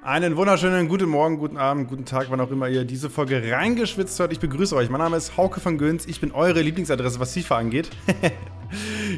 [0.00, 4.18] Einen wunderschönen guten Morgen, guten Abend, guten Tag, wann auch immer ihr diese Folge reingeschwitzt
[4.20, 4.32] hört.
[4.32, 4.90] Ich begrüße euch.
[4.90, 6.06] Mein Name ist Hauke von Göns.
[6.06, 7.90] Ich bin eure Lieblingsadresse, was FIFA angeht.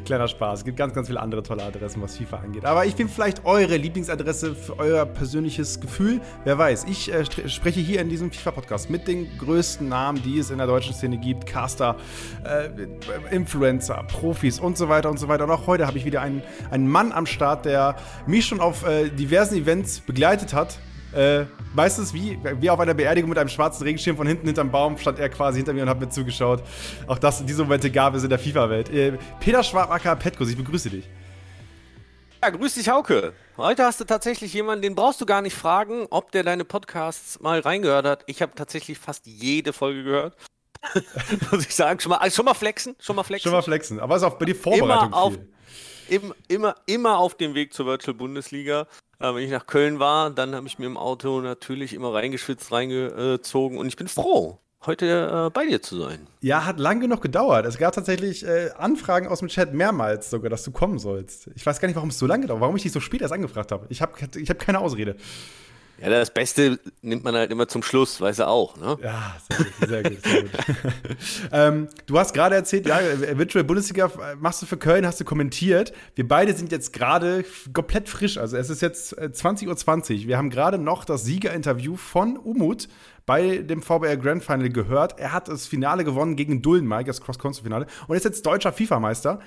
[0.05, 0.61] Kleiner Spaß.
[0.61, 2.65] Es gibt ganz, ganz viele andere tolle Adressen, was FIFA angeht.
[2.65, 6.21] Aber ich bin vielleicht eure Lieblingsadresse für euer persönliches Gefühl.
[6.45, 6.85] Wer weiß.
[6.89, 10.67] Ich äh, spreche hier in diesem FIFA-Podcast mit den größten Namen, die es in der
[10.67, 11.47] deutschen Szene gibt.
[11.47, 11.97] Caster,
[12.45, 15.45] äh, Influencer, Profis und so weiter und so weiter.
[15.45, 17.97] Und auch heute habe ich wieder einen, einen Mann am Start, der
[18.27, 20.79] mich schon auf äh, diversen Events begleitet hat
[21.15, 24.97] äh, meistens wie, wie auf einer Beerdigung mit einem schwarzen Regenschirm von hinten hinterm Baum
[24.99, 26.63] stand er quasi hinter mir und hat mir zugeschaut.
[27.07, 28.91] Auch das, diese Momente gab es in der FIFA-Welt.
[28.91, 31.09] Äh, Peter Schwabacker Petkus, ich begrüße dich.
[32.43, 33.35] Ja, grüß dich, Hauke.
[33.59, 37.39] Heute hast du tatsächlich jemanden, den brauchst du gar nicht fragen, ob der deine Podcasts
[37.41, 38.25] mal reingehört hat.
[38.27, 40.37] Ich habe tatsächlich fast jede Folge gehört.
[41.53, 43.43] Muss ich sagen, schon mal, schon mal flexen, schon mal flexen.
[43.43, 45.39] Schon mal flexen, aber es ist auch bei dir Vorbereitung immer auf,
[46.09, 48.89] Immer, immer, immer auf dem Weg zur Virtual Bundesliga.
[49.21, 52.73] Äh, wenn ich nach Köln war, dann habe ich mir im Auto natürlich immer reingeschwitzt,
[52.73, 56.27] reingezogen und ich bin froh, heute äh, bei dir zu sein.
[56.41, 57.67] Ja, hat lang genug gedauert.
[57.67, 61.51] Es gab tatsächlich äh, Anfragen aus dem Chat mehrmals sogar, dass du kommen sollst.
[61.55, 63.35] Ich weiß gar nicht, warum es so lange dauert, warum ich dich so spät erst
[63.35, 63.87] angefragt habe.
[63.91, 65.17] Ich habe ich hab keine Ausrede.
[66.01, 68.97] Ja, das Beste nimmt man halt immer zum Schluss, weiß er auch, ne?
[69.03, 70.23] Ja, sehr gut, sehr gut.
[70.25, 70.51] Sehr gut.
[71.53, 72.99] ähm, du hast gerade erzählt, ja,
[73.35, 75.93] Virtual Bundesliga machst du für Köln, hast du kommentiert.
[76.15, 78.39] Wir beide sind jetzt gerade komplett frisch.
[78.39, 79.77] Also es ist jetzt 20.20 Uhr.
[79.77, 80.27] 20.
[80.27, 82.89] Wir haben gerade noch das Siegerinterview von Umut
[83.27, 85.19] bei dem VBR Grand Final gehört.
[85.19, 89.41] Er hat das Finale gewonnen gegen Dullenmike, das Cross-Country-Finale, und ist jetzt deutscher FIFA-Meister.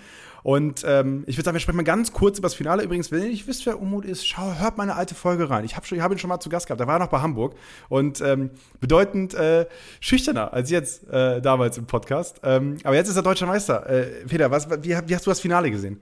[0.43, 2.83] Und ähm, ich würde sagen, wir sprechen mal ganz kurz über das Finale.
[2.83, 5.63] Übrigens, wenn ihr nicht wisst, wer Umut ist, schau, hört meine alte Folge rein.
[5.63, 6.81] Ich habe hab ihn schon mal zu Gast gehabt.
[6.81, 7.55] Da war er noch bei Hamburg.
[7.87, 9.65] Und ähm, bedeutend äh,
[10.01, 12.41] schüchterner als jetzt äh, damals im Podcast.
[12.43, 13.89] Ähm, aber jetzt ist er deutscher Meister.
[13.89, 16.01] Äh, Peter, was, wie, wie hast du das Finale gesehen?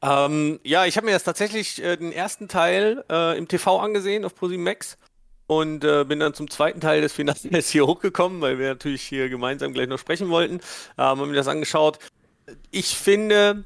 [0.00, 4.24] Ähm, ja, ich habe mir das tatsächlich äh, den ersten Teil äh, im TV angesehen
[4.24, 4.98] auf ProSieben Max
[5.46, 9.28] und äh, bin dann zum zweiten Teil des Finales hier hochgekommen, weil wir natürlich hier
[9.28, 10.54] gemeinsam gleich noch sprechen wollten.
[10.56, 10.60] Ähm,
[10.96, 11.98] haben mir das angeschaut
[12.70, 13.64] ich finde,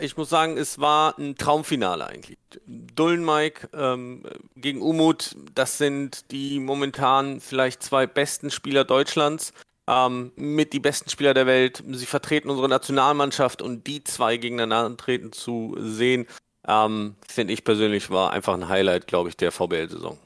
[0.00, 2.38] ich muss sagen, es war ein Traumfinale eigentlich.
[2.66, 4.24] Dullen Mike ähm,
[4.56, 9.52] gegen Umut, das sind die momentan vielleicht zwei besten Spieler Deutschlands.
[9.86, 11.84] Ähm, mit die besten Spieler der Welt.
[11.92, 16.26] Sie vertreten unsere Nationalmannschaft und die zwei gegeneinander treten zu sehen,
[16.66, 20.18] ähm, finde ich persönlich war einfach ein Highlight, glaube ich, der VBL-Saison.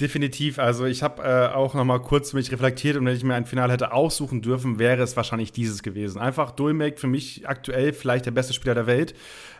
[0.00, 0.58] Definitiv.
[0.58, 3.46] Also ich habe äh, auch noch mal kurz mich reflektiert und wenn ich mir ein
[3.46, 6.20] Finale hätte aussuchen dürfen, wäre es wahrscheinlich dieses gewesen.
[6.20, 9.14] Einfach Dulmek für mich aktuell vielleicht der beste Spieler der Welt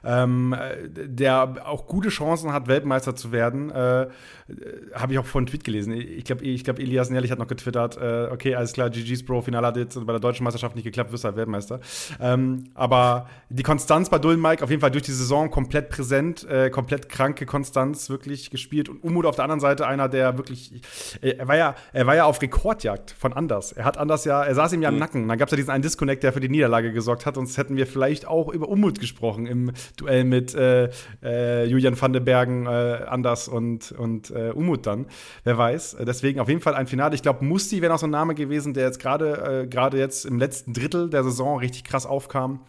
[0.04, 0.54] ähm,
[0.94, 3.70] der auch gute Chancen hat, Weltmeister zu werden.
[3.70, 4.08] Äh,
[4.94, 5.92] Habe ich auch vorhin einen Tweet gelesen.
[5.92, 9.42] Ich glaube, ich glaub, Elias Nerlich hat noch getwittert, äh, okay, alles klar, GG's Bro,
[9.42, 11.80] Finale hat jetzt bei der deutschen Meisterschaft nicht geklappt, wirst halt Weltmeister.
[12.20, 16.46] Ähm, aber die Konstanz bei Dullen Mike auf jeden Fall durch die Saison komplett präsent,
[16.48, 18.88] äh, komplett kranke Konstanz wirklich gespielt.
[18.88, 20.82] Und Umut auf der anderen Seite einer, der wirklich,
[21.22, 23.72] äh, er war ja, er war ja auf Rekordjagd von Anders.
[23.72, 25.00] Er hat Anders ja, er saß ihm ja im mhm.
[25.00, 25.28] Nacken.
[25.28, 27.36] Dann gab es ja diesen einen Disconnect, der für die Niederlage gesorgt hat.
[27.36, 30.90] Sonst hätten wir vielleicht auch über Umut gesprochen im Duell mit äh,
[31.22, 35.06] äh, Julian van den Bergen, äh, Anders und, und äh, Umut dann.
[35.44, 35.98] Wer weiß.
[36.00, 37.14] Deswegen auf jeden Fall ein Finale.
[37.14, 40.24] Ich glaube, Musti wäre noch so ein Name gewesen, der jetzt gerade äh, gerade jetzt
[40.24, 42.60] im letzten Drittel der Saison richtig krass aufkam,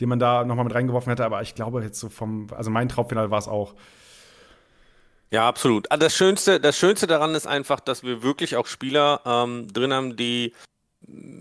[0.00, 1.24] den man da nochmal mit reingeworfen hätte.
[1.24, 3.74] Aber ich glaube jetzt so vom, also mein Traumfinale war es auch.
[5.30, 5.90] Ja, absolut.
[5.90, 9.92] Also das Schönste, das Schönste daran ist einfach, dass wir wirklich auch Spieler ähm, drin
[9.92, 10.52] haben, die,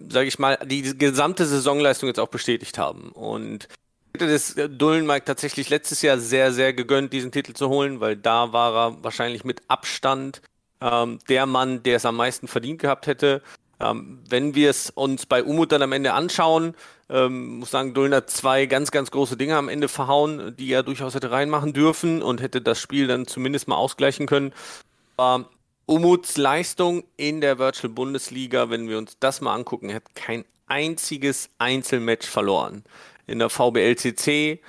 [0.09, 3.11] sage ich mal, die gesamte Saisonleistung jetzt auch bestätigt haben.
[3.11, 3.67] Und
[4.13, 8.15] hätte das äh, Dullenmike tatsächlich letztes Jahr sehr, sehr gegönnt, diesen Titel zu holen, weil
[8.15, 10.41] da war er wahrscheinlich mit Abstand
[10.81, 13.41] ähm, der Mann, der es am meisten verdient gehabt hätte.
[13.79, 16.75] Ähm, wenn wir es uns bei Umut dann am Ende anschauen,
[17.09, 20.83] ähm, muss sagen, Dullen hat zwei ganz, ganz große Dinge am Ende verhauen, die er
[20.83, 24.53] durchaus hätte reinmachen dürfen und hätte das Spiel dann zumindest mal ausgleichen können.
[25.17, 25.49] Aber
[25.85, 30.45] Umuts Leistung in der Virtual Bundesliga, wenn wir uns das mal angucken, er hat kein
[30.67, 32.83] einziges Einzelmatch verloren
[33.25, 34.59] in der VBLCC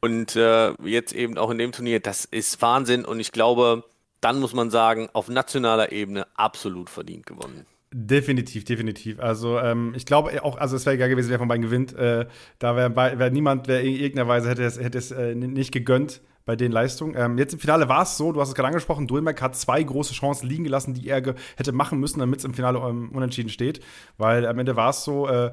[0.00, 2.00] und äh, jetzt eben auch in dem Turnier.
[2.00, 3.84] Das ist Wahnsinn und ich glaube,
[4.20, 7.66] dann muss man sagen, auf nationaler Ebene absolut verdient gewonnen.
[7.96, 9.20] Definitiv, definitiv.
[9.20, 11.94] Also ähm, ich glaube auch, also es wäre egal gewesen, wer von beiden gewinnt.
[11.94, 12.26] Äh,
[12.58, 16.20] da wäre wär niemand, wer in irgendeiner Weise hätte es, hätte es äh, nicht gegönnt
[16.44, 17.14] bei den Leistungen.
[17.16, 19.80] Ähm, jetzt im Finale war es so, du hast es gerade angesprochen, Dulmek hat zwei
[19.80, 21.22] große Chancen liegen gelassen, die er
[21.54, 23.78] hätte machen müssen, damit es im Finale ähm, unentschieden steht.
[24.18, 25.52] Weil am Ende war es so, äh,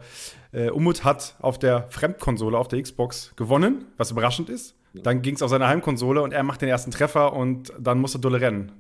[0.52, 4.76] äh, Umut hat auf der Fremdkonsole, auf der Xbox gewonnen, was überraschend ist.
[4.94, 8.20] Dann ging es auf seine Heimkonsole und er macht den ersten Treffer und dann musste
[8.20, 8.74] Dulle rennen.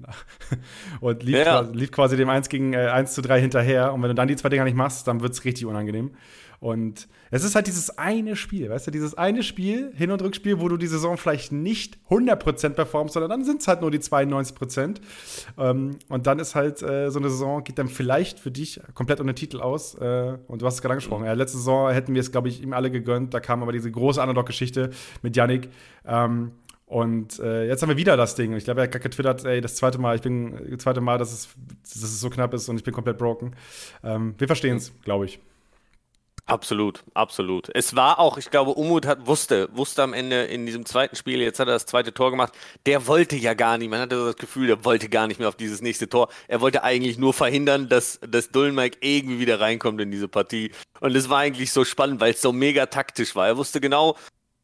[0.99, 1.43] und lief, ja.
[1.43, 3.93] quasi, lief, quasi dem 1 gegen äh, 1 zu 3 hinterher.
[3.93, 6.11] Und wenn du dann die zwei Dinger nicht machst, dann wird es richtig unangenehm.
[6.61, 10.61] Und es ist halt dieses eine Spiel, weißt du, dieses eine Spiel, Hin- und Rückspiel,
[10.61, 13.97] wo du die Saison vielleicht nicht 100% performst, sondern dann sind es halt nur die
[13.97, 14.97] 92%.
[15.57, 19.19] Ähm, und dann ist halt äh, so eine Saison, geht dann vielleicht für dich komplett
[19.19, 19.95] ohne Titel aus.
[19.95, 21.25] Äh, und du hast es gerade angesprochen.
[21.25, 23.33] Ja, letzte Saison hätten wir es, glaube ich, ihm alle gegönnt.
[23.33, 24.91] Da kam aber diese große Underdog-Geschichte
[25.23, 25.69] mit Yannick.
[26.05, 26.51] Ähm,
[26.85, 28.53] und äh, jetzt haben wir wieder das Ding.
[28.53, 31.17] Ich glaube, er hat gerade getwittert, ey, das zweite Mal, ich bin das zweite Mal,
[31.17, 31.49] dass es,
[31.81, 33.55] dass es so knapp ist und ich bin komplett broken.
[34.03, 35.39] Ähm, wir verstehen es, glaube ich.
[36.51, 37.69] Absolut, absolut.
[37.73, 41.39] Es war auch, ich glaube, Umut hat, wusste, wusste am Ende in diesem zweiten Spiel,
[41.39, 42.51] jetzt hat er das zweite Tor gemacht,
[42.85, 45.47] der wollte ja gar nicht, man hatte so das Gefühl, der wollte gar nicht mehr
[45.47, 46.27] auf dieses nächste Tor.
[46.49, 50.73] Er wollte eigentlich nur verhindern, dass, dass Dullenmike irgendwie wieder reinkommt in diese Partie.
[50.99, 53.47] Und es war eigentlich so spannend, weil es so mega taktisch war.
[53.47, 54.17] Er wusste genau,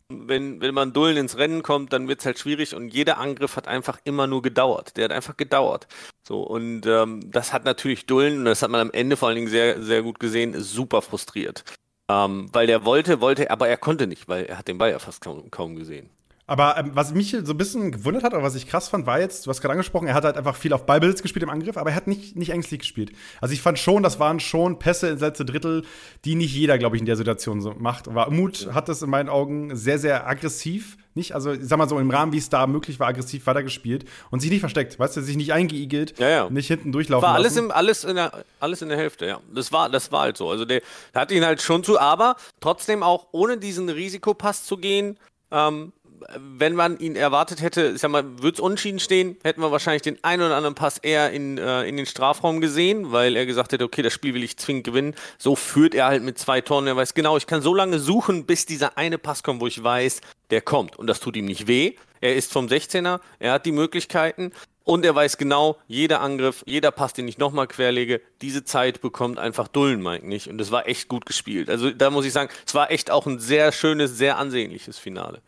[0.09, 3.55] wenn, wenn man Dullen ins Rennen kommt, dann wird es halt schwierig und jeder Angriff
[3.57, 4.95] hat einfach immer nur gedauert.
[4.95, 5.87] Der hat einfach gedauert.
[6.23, 9.35] So, und ähm, das hat natürlich Dullen, und das hat man am Ende vor allen
[9.35, 11.63] Dingen sehr, sehr gut gesehen, super frustriert.
[12.09, 14.99] Ähm, weil der wollte, wollte, aber er konnte nicht, weil er hat den Ball ja
[14.99, 16.09] fast kaum, kaum gesehen.
[16.49, 19.19] Aber ähm, was mich so ein bisschen gewundert hat, oder was ich krass fand, war
[19.19, 21.75] jetzt, du hast gerade angesprochen, er hat halt einfach viel auf Ballbesitz gespielt im Angriff,
[21.75, 23.11] aber er hat nicht, nicht ängstlich gespielt.
[23.41, 25.83] Also ich fand schon, das waren schon Pässe ins letzte Drittel,
[26.23, 28.07] die nicht jeder, glaube ich, in der Situation so macht.
[28.07, 31.89] Aber Mut hat das in meinen Augen sehr, sehr aggressiv, nicht, also ich sag mal
[31.89, 35.17] so im Rahmen, wie es da möglich war, aggressiv weitergespielt und sich nicht versteckt, weißt
[35.17, 36.49] du, sich nicht eingeigelt, ja, ja.
[36.49, 39.41] nicht hinten durchlaufen war alles, im, alles, in der, alles in der Hälfte, ja.
[39.53, 40.49] Das war, das war halt so.
[40.49, 40.81] Also der,
[41.13, 45.17] der hat ihn halt schon zu, aber trotzdem auch ohne diesen Risikopass zu gehen,
[45.51, 45.93] ähm,
[46.37, 50.01] wenn man ihn erwartet hätte, ich sag mal, würde es unschieden stehen, hätten wir wahrscheinlich
[50.01, 53.71] den einen oder anderen Pass eher in, äh, in den Strafraum gesehen, weil er gesagt
[53.71, 55.15] hätte, okay, das Spiel will ich zwingend gewinnen.
[55.37, 56.87] So führt er halt mit zwei Toren.
[56.87, 59.83] Er weiß genau, ich kann so lange suchen, bis dieser eine Pass kommt, wo ich
[59.83, 60.97] weiß, der kommt.
[60.97, 61.95] Und das tut ihm nicht weh.
[62.21, 64.51] Er ist vom 16er, er hat die Möglichkeiten.
[64.83, 69.37] Und er weiß genau, jeder Angriff, jeder Pass, den ich nochmal querlege, diese Zeit bekommt
[69.37, 70.47] einfach Dullen, Mike nicht.
[70.47, 71.69] Und das war echt gut gespielt.
[71.69, 75.41] Also da muss ich sagen, es war echt auch ein sehr schönes, sehr ansehnliches Finale.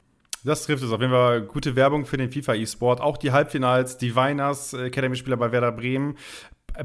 [0.43, 1.41] Das trifft es auf jeden Fall.
[1.41, 3.01] Gute Werbung für den FIFA E-Sport.
[3.01, 6.17] Auch die Halbfinals, die Weiners äh, Academy-Spieler bei Werder Bremen.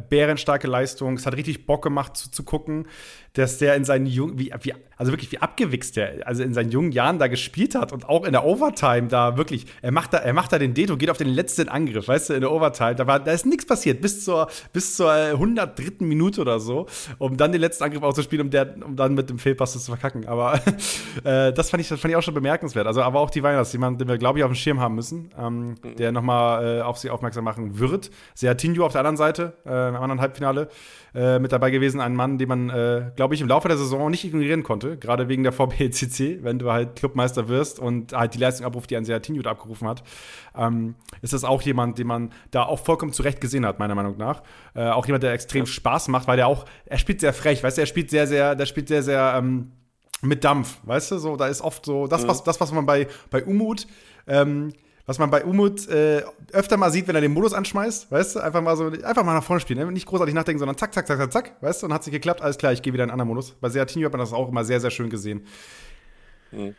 [0.09, 1.15] Bärenstarke Leistung.
[1.15, 2.89] Es hat richtig Bock gemacht zu, zu gucken
[3.35, 6.71] dass der in seinen jungen, wie, wie, also wirklich wie abgewichst der, also in seinen
[6.71, 10.19] jungen Jahren da gespielt hat und auch in der Overtime da wirklich, er macht da,
[10.19, 12.95] er macht da den Deto, geht auf den letzten Angriff, weißt du, in der Overtime,
[12.95, 16.05] da war, da ist nichts passiert bis zur, bis zur 103.
[16.05, 16.87] Minute oder so,
[17.19, 20.27] um dann den letzten Angriff auszuspielen, um der, um dann mit dem Fehlpass zu verkacken.
[20.27, 20.55] Aber
[21.25, 22.87] äh, das fand ich, das fand ich auch schon bemerkenswert.
[22.87, 25.31] Also, aber auch die Weihnachts, jemand, den wir, glaube ich, auf dem Schirm haben müssen,
[25.39, 28.11] ähm, der nochmal äh, auf sie aufmerksam machen wird.
[28.35, 30.69] Seatinho auf der anderen Seite, äh, im anderen Halbfinale,
[31.15, 34.11] äh, mit dabei gewesen, ein Mann, den man, äh, glaube ich, im Laufe der Saison
[34.11, 38.39] nicht ignorieren konnte, gerade wegen der VBCC, wenn du halt Clubmeister wirst und halt die
[38.39, 40.03] Leistung abruft, die ein Seatinho abgerufen hat,
[40.55, 44.19] ähm, ist das auch jemand, den man da auch vollkommen zurecht gesehen hat, meiner Meinung
[44.19, 44.43] nach.
[44.75, 45.67] Äh, auch jemand, der extrem ja.
[45.67, 48.55] Spaß macht, weil der auch, er spielt sehr frech, weißt du, er spielt sehr, sehr,
[48.57, 49.73] der spielt sehr, sehr ähm,
[50.21, 52.29] mit Dampf, weißt du, so, da ist oft so, das, mhm.
[52.29, 53.87] was, das, was man bei, bei Umut
[54.27, 54.75] ähm,
[55.07, 56.23] was man bei Umut äh,
[56.53, 59.35] öfter mal sieht, wenn er den Modus anschmeißt, weißt du, einfach mal so, einfach mal
[59.35, 59.93] nach vorne spielen, ne?
[59.93, 62.41] nicht großartig nachdenken, sondern zack, zack, zack, zack, zack, weißt du, und hat sich geklappt,
[62.41, 63.53] alles klar, ich gehe wieder in einen anderen Modus.
[63.61, 65.47] Bei Seatinho hat man das auch immer sehr, sehr schön gesehen.
[66.53, 66.75] Mhm.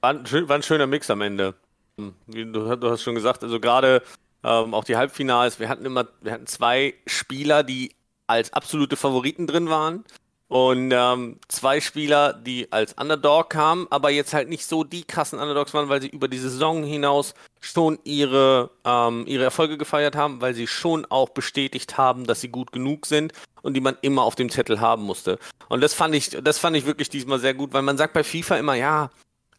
[0.00, 1.54] War, ein, war ein schöner Mix am Ende.
[1.98, 4.02] Hm, du, du hast schon gesagt, also gerade
[4.44, 7.96] ähm, auch die Halbfinals, wir hatten immer, wir hatten zwei Spieler, die
[8.28, 10.04] als absolute Favoriten drin waren.
[10.48, 15.38] Und ähm, zwei Spieler, die als Underdog kamen, aber jetzt halt nicht so die krassen
[15.38, 20.40] Underdogs waren, weil sie über die Saison hinaus schon ihre, ähm, ihre Erfolge gefeiert haben,
[20.40, 24.22] weil sie schon auch bestätigt haben, dass sie gut genug sind und die man immer
[24.22, 25.38] auf dem Zettel haben musste.
[25.68, 28.24] Und das fand ich, das fand ich wirklich diesmal sehr gut, weil man sagt bei
[28.24, 29.10] FIFA immer, ja,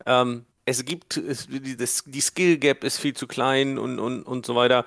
[0.07, 4.23] ähm, es gibt, es, die, das, die Skill Gap ist viel zu klein und, und,
[4.23, 4.85] und so weiter.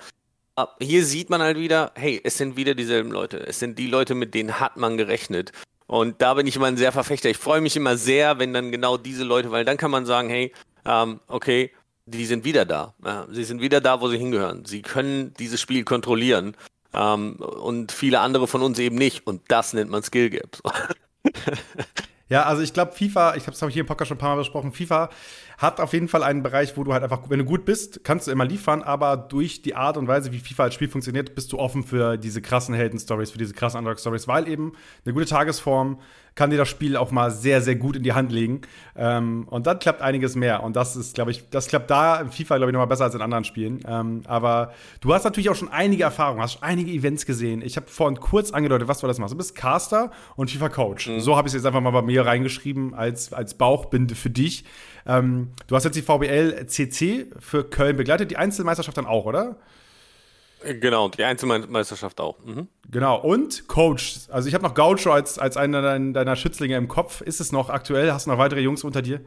[0.80, 3.38] Hier sieht man halt wieder, hey, es sind wieder dieselben Leute.
[3.46, 5.52] Es sind die Leute, mit denen hat man gerechnet.
[5.92, 7.28] Und da bin ich immer ein sehr Verfechter.
[7.28, 10.30] Ich freue mich immer sehr, wenn dann genau diese Leute, weil dann kann man sagen,
[10.30, 10.50] hey,
[10.86, 11.70] ähm, okay,
[12.06, 12.94] die sind wieder da.
[13.04, 14.64] Ja, sie sind wieder da, wo sie hingehören.
[14.64, 16.56] Sie können dieses Spiel kontrollieren.
[16.94, 19.26] Ähm, und viele andere von uns eben nicht.
[19.26, 20.62] Und das nennt man Skill Gap.
[22.30, 24.40] ja, also ich glaube, FIFA, ich habe es hier im Podcast schon ein paar Mal
[24.40, 25.10] besprochen, FIFA
[25.62, 28.26] hat auf jeden Fall einen Bereich, wo du halt einfach, wenn du gut bist, kannst
[28.26, 31.52] du immer liefern, aber durch die Art und Weise, wie FIFA als Spiel funktioniert, bist
[31.52, 34.72] du offen für diese krassen Helden-Stories, für diese krassen Underdog-Stories, weil eben
[35.04, 35.98] eine gute Tagesform
[36.34, 38.62] kann dir das Spiel auch mal sehr, sehr gut in die Hand legen.
[38.96, 40.62] Ähm, und dann klappt einiges mehr.
[40.62, 43.14] Und das ist, glaube ich, das klappt da in FIFA, glaube ich, nochmal besser als
[43.14, 43.80] in anderen Spielen.
[43.86, 47.60] Ähm, aber du hast natürlich auch schon einige Erfahrungen, hast einige Events gesehen.
[47.62, 49.34] Ich habe vorhin kurz angedeutet, was du das machst.
[49.34, 51.08] Du bist Caster und FIFA-Coach.
[51.08, 51.20] Mhm.
[51.20, 54.64] So habe ich es jetzt einfach mal bei mir reingeschrieben als, als Bauchbinde für dich.
[55.06, 59.56] Ähm, du hast jetzt die VBL CC für Köln begleitet, die Einzelmeisterschaft dann auch, oder?
[60.64, 62.38] Genau, die Einzelmeisterschaft auch.
[62.44, 62.68] Mhm.
[62.90, 64.20] Genau, und Coach.
[64.30, 67.20] Also ich habe noch Gaucho als, als einer deiner, deiner Schützlinge im Kopf.
[67.20, 68.12] Ist es noch aktuell?
[68.12, 69.20] Hast du noch weitere Jungs unter dir?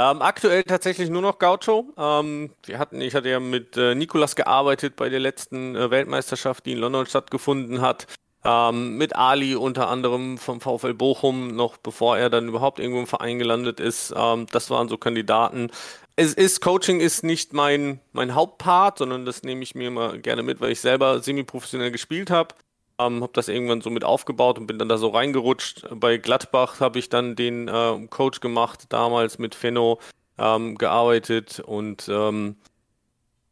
[0.00, 1.92] Ähm, aktuell tatsächlich nur noch Gaucho.
[1.98, 6.66] Ähm, wir hatten, ich hatte ja mit äh, Nikolas gearbeitet bei der letzten äh, Weltmeisterschaft,
[6.66, 8.06] die in London stattgefunden hat.
[8.44, 13.06] Ähm, mit Ali unter anderem vom VfL Bochum, noch bevor er dann überhaupt irgendwo im
[13.06, 14.14] Verein gelandet ist.
[14.16, 15.70] Ähm, das waren so Kandidaten.
[16.14, 20.42] Es ist, Coaching ist nicht mein, mein Hauptpart, sondern das nehme ich mir immer gerne
[20.42, 22.54] mit, weil ich selber semi-professionell gespielt habe.
[23.00, 25.86] Ähm, habe das irgendwann so mit aufgebaut und bin dann da so reingerutscht.
[25.90, 29.98] Bei Gladbach habe ich dann den äh, Coach gemacht, damals mit Fenno
[30.38, 32.56] ähm, gearbeitet und ähm,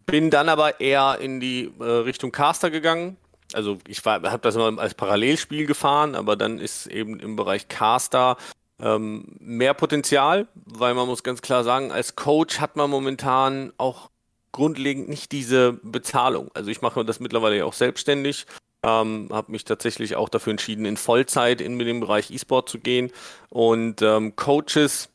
[0.06, 3.16] bin dann aber eher in die äh, Richtung Caster gegangen
[3.56, 8.36] also ich habe das immer als Parallelspiel gefahren, aber dann ist eben im Bereich Caster
[8.78, 14.10] ähm, mehr Potenzial, weil man muss ganz klar sagen, als Coach hat man momentan auch
[14.52, 16.50] grundlegend nicht diese Bezahlung.
[16.52, 18.46] Also ich mache das mittlerweile ja auch selbstständig,
[18.82, 23.10] ähm, habe mich tatsächlich auch dafür entschieden, in Vollzeit in den Bereich E-Sport zu gehen
[23.48, 25.08] und ähm, Coaches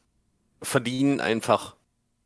[0.63, 1.75] verdienen einfach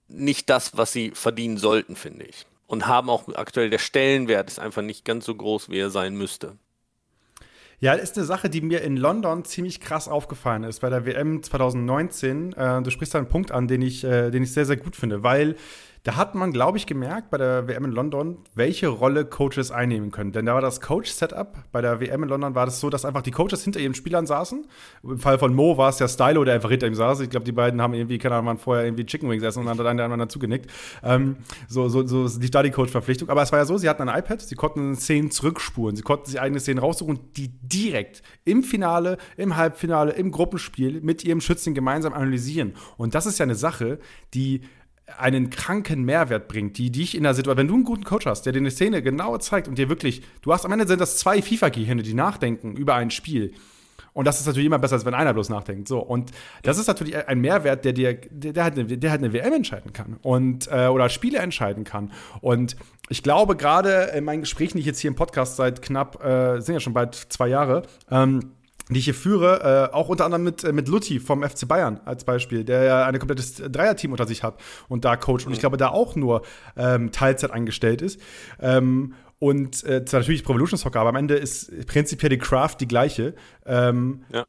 [0.07, 4.59] nicht das, was sie verdienen sollten, finde ich und haben auch aktuell der Stellenwert ist
[4.59, 6.57] einfach nicht ganz so groß, wie er sein müsste.
[7.79, 11.43] Ja, ist eine Sache, die mir in London ziemlich krass aufgefallen ist bei der WM
[11.43, 12.53] 2019.
[12.53, 14.95] Äh, du sprichst da einen Punkt an, den ich, äh, den ich sehr, sehr gut
[14.95, 15.55] finde, weil
[16.05, 20.11] da hat man, glaube ich, gemerkt bei der WM in London, welche Rolle Coaches einnehmen
[20.11, 20.31] können.
[20.31, 23.23] Denn da war das Coach-Setup bei der WM in London war das so, dass einfach
[23.23, 24.67] die Coaches hinter ihren Spielern saßen.
[25.01, 27.21] Im Fall von Mo war es ja Stylo, der einfach hinter ihm saß.
[27.21, 29.79] Ich glaube, die beiden haben irgendwie, keine Ahnung, vorher irgendwie Chicken Wings essen und dann
[29.79, 30.69] hat einer anderen zugenickt.
[31.01, 33.29] Ähm, so, so, so die Study-Coach-Verpflichtung.
[33.29, 36.27] Aber es war ja so, sie hatten ein iPad, sie konnten Szenen zurückspulen, sie konnten
[36.27, 41.73] sich eigene Szenen raussuchen die direkt im Finale, im Halbfinale, im Gruppenspiel mit ihrem Schützen
[41.73, 42.75] gemeinsam analysieren.
[42.97, 43.97] Und das ist ja eine Sache,
[44.35, 44.61] die
[45.17, 48.45] einen kranken Mehrwert bringt, die dich in der Situation, wenn du einen guten Coach hast,
[48.45, 51.17] der dir eine Szene genau zeigt und dir wirklich, du hast am Ende sind das
[51.17, 53.53] zwei FIFA-Gehirne, die nachdenken über ein Spiel.
[54.15, 55.89] Und das ist natürlich immer besser, als wenn einer bloß nachdenkt.
[55.89, 56.31] So, und
[56.63, 59.51] das ist natürlich ein Mehrwert, der dir, der, der, halt, eine, der halt eine WM
[59.51, 62.13] entscheiden kann und äh, oder Spiele entscheiden kann.
[62.39, 62.77] Und
[63.09, 66.61] ich glaube, gerade in meinen Gesprächen, die ich jetzt hier im Podcast seit knapp, äh,
[66.61, 68.54] sind ja schon bald zwei Jahre, ähm,
[68.89, 71.99] die ich hier führe, äh, auch unter anderem mit, äh, mit Lutti vom FC Bayern
[72.05, 75.59] als Beispiel, der ja ein komplettes Dreierteam unter sich hat und da coacht und ich
[75.59, 76.43] glaube, da auch nur
[76.77, 78.19] ähm, Teilzeit eingestellt ist.
[78.59, 82.77] Ähm, und äh, zwar natürlich Pro Evolution Soccer, aber am Ende ist prinzipiell die Craft
[82.79, 83.35] die gleiche.
[83.65, 84.45] Ähm, ja.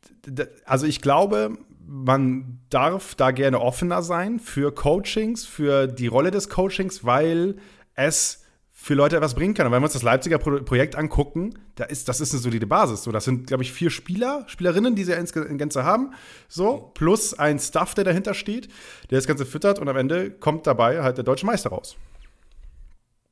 [0.65, 6.49] Also ich glaube, man darf da gerne offener sein für Coachings, für die Rolle des
[6.49, 7.57] Coachings, weil
[7.95, 8.46] es
[8.87, 9.67] für Leute etwas bringen kann.
[9.67, 12.69] Und wenn wir uns das Leipziger Pro Projekt angucken, da ist, das ist eine solide
[12.69, 13.03] Basis.
[13.03, 16.15] So, das sind, glaube ich, vier Spieler, Spielerinnen, die sie in Gänze haben.
[16.49, 18.69] So, plus ein Staff, der dahinter steht,
[19.11, 21.97] der das Ganze füttert und am Ende kommt dabei halt der deutsche Meister raus.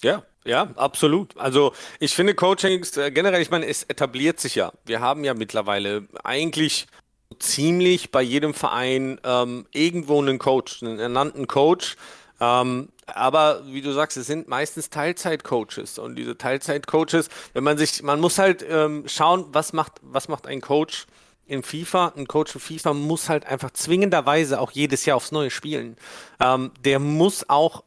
[0.02, 1.36] Ja, ja, absolut.
[1.36, 4.72] Also ich finde Coachings äh, generell, ich meine, es etabliert sich ja.
[4.84, 6.88] Wir haben ja mittlerweile eigentlich
[7.38, 11.94] ziemlich bei jedem Verein ähm, irgendwo einen Coach, einen ernannten Coach.
[12.44, 18.02] Ähm, aber wie du sagst, es sind meistens Teilzeit-Coaches und diese Teilzeit-Coaches, wenn man sich,
[18.02, 21.06] man muss halt ähm, schauen, was macht, was macht ein Coach
[21.46, 22.12] in FIFA?
[22.16, 25.96] Ein Coach in FIFA muss halt einfach zwingenderweise auch jedes Jahr aufs Neue spielen.
[26.40, 27.84] Ähm, der muss auch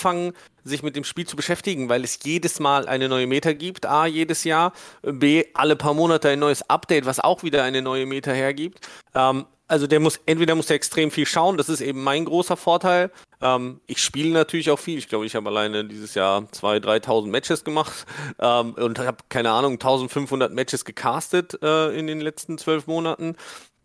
[0.00, 0.32] anfangen,
[0.64, 4.06] sich mit dem Spiel zu beschäftigen, weil es jedes Mal eine neue Meta gibt, A,
[4.06, 8.30] jedes Jahr, B, alle paar Monate ein neues Update, was auch wieder eine neue Meta
[8.30, 8.86] hergibt.
[9.14, 12.56] Ähm, also der muss, entweder muss er extrem viel schauen, das ist eben mein großer
[12.56, 13.10] Vorteil.
[13.40, 14.98] Ähm, ich spiele natürlich auch viel.
[14.98, 18.04] Ich glaube, ich habe alleine dieses Jahr 2.000, 3.000 Matches gemacht
[18.40, 23.36] ähm, und habe, keine Ahnung, 1.500 Matches gecastet äh, in den letzten zwölf Monaten.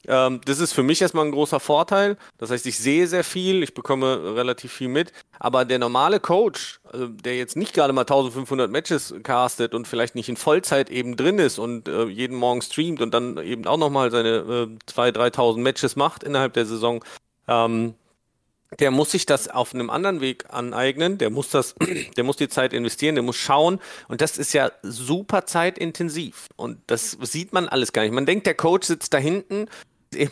[0.07, 2.17] Ähm, das ist für mich erstmal ein großer Vorteil.
[2.38, 5.12] Das heißt, ich sehe sehr viel, ich bekomme relativ viel mit.
[5.39, 10.15] Aber der normale Coach, also der jetzt nicht gerade mal 1500 Matches castet und vielleicht
[10.15, 13.77] nicht in Vollzeit eben drin ist und äh, jeden Morgen streamt und dann eben auch
[13.77, 17.03] nochmal seine äh, 2.000, 3.000 Matches macht innerhalb der Saison,
[17.47, 17.95] ähm,
[18.79, 21.75] der muss sich das auf einem anderen Weg aneignen, der muss das,
[22.17, 26.79] der muss die Zeit investieren, der muss schauen und das ist ja super zeitintensiv und
[26.88, 28.13] das sieht man alles gar nicht.
[28.13, 29.67] Man denkt, der Coach sitzt da hinten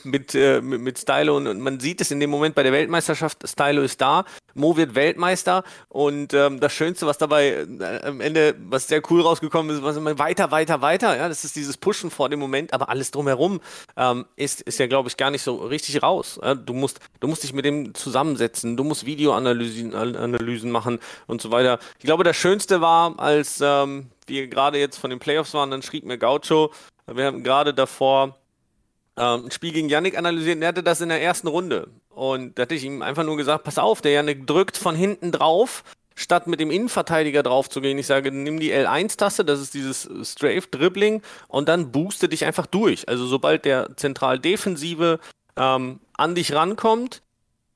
[0.04, 3.48] mit, äh, mit, mit Stylo und, man sieht es in dem Moment bei der Weltmeisterschaft,
[3.48, 8.56] Stylo ist da, Mo wird Weltmeister und ähm, das Schönste, was dabei äh, am Ende,
[8.60, 12.12] was sehr cool rausgekommen ist, was immer weiter, weiter, weiter, ja, das ist dieses Pushen
[12.12, 13.62] vor dem Moment, aber alles drumherum
[13.98, 16.40] ähm, ist, ist ja, glaube ich, gar nicht so richtig raus.
[16.42, 16.56] Ja?
[16.56, 21.52] Du, musst, du musst dich mit dem zusammensetzen, du musst Videoanalysen Analysen machen und so
[21.52, 21.80] weiter.
[22.00, 25.82] Ich glaube, das Schönste war, als ähm, wir gerade jetzt von den Playoffs waren, dann
[25.82, 26.72] schrieb mir Gaucho,
[27.06, 28.36] wir haben gerade davor
[29.18, 31.90] ähm, ein Spiel gegen Yannick analysiert und er hatte das in der ersten Runde.
[32.10, 35.32] Und da hatte ich ihm einfach nur gesagt, pass auf, der Yannick drückt von hinten
[35.32, 35.84] drauf,
[36.16, 37.98] statt mit dem Innenverteidiger drauf zu gehen.
[37.98, 43.08] Ich sage, nimm die L1-Taste, das ist dieses Strafe-Dribbling und dann booste dich einfach durch.
[43.10, 45.20] Also sobald der Zentraldefensive
[45.58, 47.22] ähm, an dich rankommt,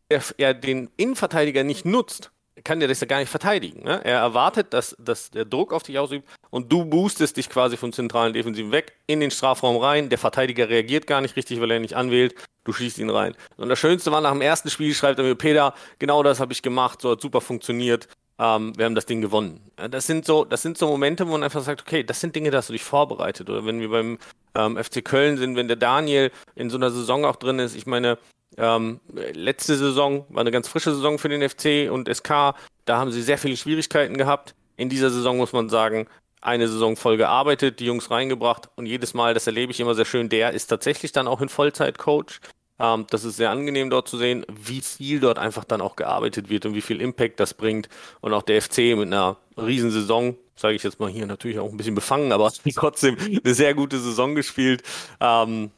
[0.09, 2.31] er, er den Innenverteidiger nicht nutzt,
[2.63, 3.83] kann der das ja gar nicht verteidigen.
[3.83, 4.01] Ne?
[4.03, 7.93] Er erwartet, dass, dass der Druck auf dich ausübt und du boostest dich quasi vom
[7.93, 10.09] zentralen Defensiven weg in den Strafraum rein.
[10.09, 12.35] Der Verteidiger reagiert gar nicht richtig, weil er nicht anwählt.
[12.63, 13.35] Du schießt ihn rein.
[13.55, 16.51] Und das Schönste war nach dem ersten Spiel, schreibt er mir, Peter, genau das habe
[16.51, 18.07] ich gemacht, so hat super funktioniert.
[18.39, 19.61] Ähm, wir haben das Ding gewonnen.
[19.89, 22.51] Das sind so, das sind so Momente, wo man einfach sagt, okay, das sind Dinge,
[22.51, 23.49] da hast du dich vorbereitet.
[23.49, 24.19] Oder wenn wir beim
[24.53, 27.85] ähm, FC Köln sind, wenn der Daniel in so einer Saison auch drin ist, ich
[27.85, 28.17] meine,
[28.57, 28.99] ähm,
[29.33, 32.55] letzte Saison war eine ganz frische Saison für den FC und SK.
[32.85, 34.55] Da haben sie sehr viele Schwierigkeiten gehabt.
[34.77, 36.07] In dieser Saison muss man sagen,
[36.41, 40.05] eine Saison voll gearbeitet, die Jungs reingebracht und jedes Mal, das erlebe ich immer sehr
[40.05, 42.39] schön, der ist tatsächlich dann auch ein Vollzeit-Coach.
[42.79, 46.49] Ähm, das ist sehr angenehm dort zu sehen, wie viel dort einfach dann auch gearbeitet
[46.49, 47.89] wird und wie viel Impact das bringt.
[48.21, 51.77] Und auch der FC mit einer Riesensaison, sage ich jetzt mal hier natürlich auch ein
[51.77, 54.83] bisschen befangen, aber trotzdem eine sehr gute Saison gespielt.
[55.19, 55.71] Ähm,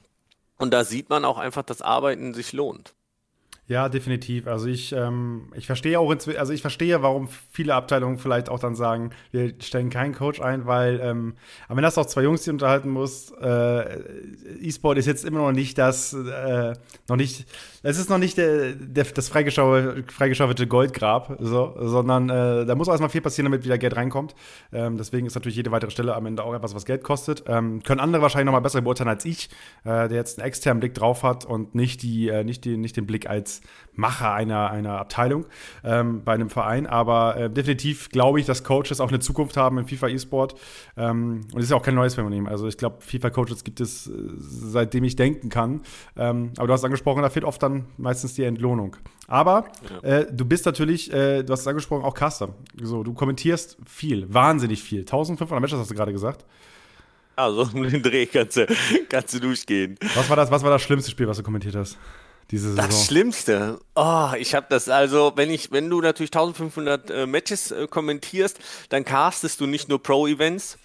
[0.60, 2.94] und da sieht man auch einfach, dass Arbeiten sich lohnt.
[3.70, 4.48] Ja, definitiv.
[4.48, 8.74] Also ich, ähm, ich verstehe auch, also ich verstehe, warum viele Abteilungen vielleicht auch dann
[8.74, 11.36] sagen, wir stellen keinen Coach ein, weil ähm,
[11.68, 14.00] aber wenn das auch zwei Jungs, die unterhalten muss, äh,
[14.60, 16.74] E-Sport ist jetzt immer noch nicht das, äh,
[17.08, 17.46] noch nicht,
[17.82, 22.94] es ist noch nicht der, der, das freigeschaufelte Goldgrab, so, sondern äh, da muss auch
[22.94, 24.36] erstmal viel passieren, damit wieder Geld reinkommt.
[24.74, 27.44] Ähm, deswegen ist natürlich jede weitere Stelle am Ende auch etwas, was Geld kostet.
[27.48, 29.50] Ähm, können andere wahrscheinlich noch mal besser beurteilen als ich,
[29.86, 32.98] äh, der jetzt einen externen Blick drauf hat und nicht die, äh, nicht die, nicht
[32.98, 33.62] den Blick als
[33.94, 35.46] Macher einer, einer Abteilung
[35.84, 36.86] ähm, bei einem Verein.
[36.86, 40.56] Aber äh, definitiv glaube ich, dass Coaches auch eine Zukunft haben im FIFA E-Sport.
[40.98, 42.48] Ähm, und es ist ja auch kein neues Phänomen.
[42.48, 45.82] Also ich glaube, FIFA-Coaches gibt es äh, seitdem ich denken kann.
[46.18, 48.96] Ähm, aber du hast angesprochen, da fehlt oft dann meistens die Entlohnung.
[49.28, 49.66] Aber
[50.04, 50.10] ja.
[50.20, 52.50] äh, du bist natürlich, äh, du hast es angesprochen, auch Caster.
[52.82, 55.02] So, du kommentierst viel, wahnsinnig viel.
[55.02, 56.46] 1500 Matches hast du gerade gesagt.
[57.36, 58.68] Also um den Dreh kannst du,
[59.10, 59.98] kannst du durchgehen.
[60.16, 61.98] Was war, das, was war das schlimmste Spiel, was du kommentiert hast?
[62.52, 62.86] diese Saison?
[62.86, 63.80] Das Schlimmste.
[63.96, 68.60] Oh, ich habe das also, wenn ich, wenn du natürlich 1500 äh, Matches äh, kommentierst,
[68.90, 70.78] dann castest du nicht nur Pro-Events,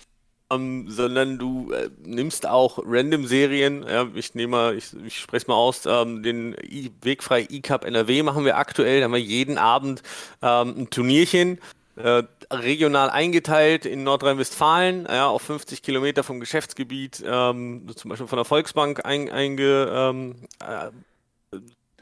[0.50, 3.84] ähm, sondern du äh, nimmst auch Random-Serien.
[3.88, 8.23] Ja, ich nehme mal, ich, ich spreche mal aus, ähm, den I Wegfrei E-Cup NRW
[8.23, 9.00] machen wir aktuell.
[9.00, 10.02] Da haben wir jeden Abend
[10.42, 11.58] ähm, ein Turnierchen.
[11.97, 18.36] Äh, regional eingeteilt in Nordrhein-Westfalen, ja, auf 50 Kilometer vom Geschäftsgebiet, ähm, zum Beispiel von
[18.36, 20.34] der Volksbank ein, einge, ähm,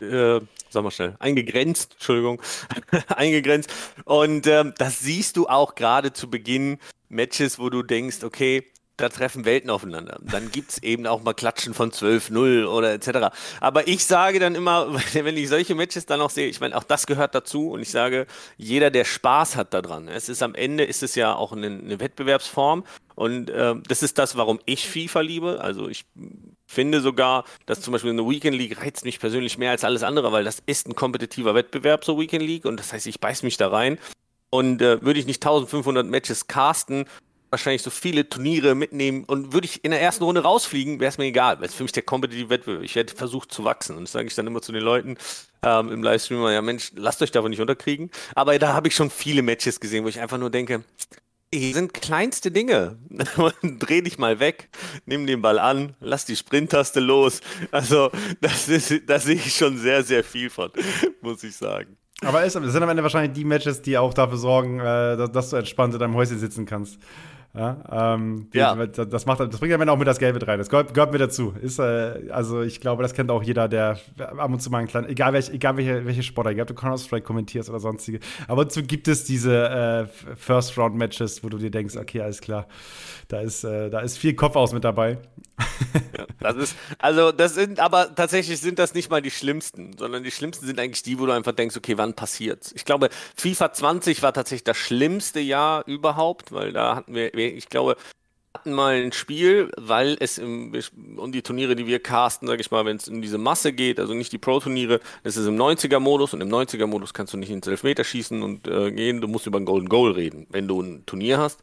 [0.00, 0.40] äh, äh,
[0.70, 2.40] sag mal schnell, eingegrenzt, Entschuldigung,
[3.08, 3.70] eingegrenzt.
[4.04, 6.78] Und ähm, das siehst du auch gerade zu Beginn
[7.12, 8.64] Matches, wo du denkst, okay,
[8.96, 10.18] da treffen Welten aufeinander.
[10.22, 13.34] Dann gibt es eben auch mal Klatschen von 12-0 oder etc.
[13.60, 16.84] Aber ich sage dann immer, wenn ich solche Matches dann auch sehe, ich meine, auch
[16.84, 20.84] das gehört dazu und ich sage, jeder, der Spaß hat daran, es ist am Ende,
[20.84, 25.20] ist es ja auch eine, eine Wettbewerbsform und äh, das ist das, warum ich FIFA
[25.20, 25.60] liebe.
[25.60, 26.04] Also ich
[26.66, 30.32] finde sogar, dass zum Beispiel eine Weekend League reizt mich persönlich mehr als alles andere,
[30.32, 33.56] weil das ist ein kompetitiver Wettbewerb, so Weekend League und das heißt, ich beiß mich
[33.56, 33.98] da rein.
[34.54, 37.06] Und äh, würde ich nicht 1500 Matches casten,
[37.48, 41.16] wahrscheinlich so viele Turniere mitnehmen und würde ich in der ersten Runde rausfliegen, wäre es
[41.16, 42.82] mir egal, weil es für mich der kompetitive Wettbewerb.
[42.82, 45.16] Ich hätte versucht zu wachsen und das sage ich dann immer zu den Leuten
[45.62, 48.10] ähm, im Livestream, ja Mensch, lasst euch davon nicht unterkriegen.
[48.34, 50.84] Aber da habe ich schon viele Matches gesehen, wo ich einfach nur denke,
[51.54, 52.98] hier sind kleinste Dinge.
[53.62, 54.68] Dreh dich mal weg,
[55.04, 57.40] nimm den Ball an, lass die Sprinttaste los.
[57.70, 58.10] Also,
[58.40, 60.70] das, ist, da sehe ich schon sehr, sehr viel von,
[61.20, 61.96] muss ich sagen.
[62.24, 65.56] Aber es sind am Ende wahrscheinlich die Matches, die auch dafür sorgen, äh, dass du
[65.56, 66.98] entspannt in deinem Häuschen sitzen kannst.
[67.54, 68.74] Ja, ähm, ja.
[68.86, 70.58] Das, macht, das bringt am Ende auch mit das Gelbe rein.
[70.58, 71.52] Das gehört, gehört mir dazu.
[71.60, 74.88] Ist, äh, also ich glaube, das kennt auch jeder, der ab und zu mal einen
[74.88, 78.20] kleinen, egal, welch, egal welche, welche Sportler, egal ob du Counter-Strike kommentierst oder sonstige.
[78.48, 80.06] Aber dazu gibt es diese äh,
[80.36, 82.66] First-Round-Matches, wo du dir denkst, okay, alles klar,
[83.28, 85.18] da ist, äh, da ist viel Kopf aus mit dabei.
[86.40, 90.30] Das ist, also das sind, aber tatsächlich sind das nicht mal die schlimmsten, sondern die
[90.30, 92.72] schlimmsten sind eigentlich die, wo du einfach denkst, okay, wann passiert's?
[92.74, 97.68] Ich glaube, FIFA 20 war tatsächlich das schlimmste Jahr überhaupt, weil da hatten wir ich
[97.68, 97.96] glaube,
[98.54, 100.72] hatten mal ein Spiel, weil es im,
[101.16, 103.98] um die Turniere, die wir casten, sage ich mal, wenn es in diese Masse geht,
[103.98, 107.66] also nicht die Pro-Turniere, das ist im 90er-Modus und im 90er-Modus kannst du nicht ins
[107.66, 111.38] Elfmeterschießen und äh, gehen, du musst über ein Golden Goal reden, wenn du ein Turnier
[111.38, 111.60] hast.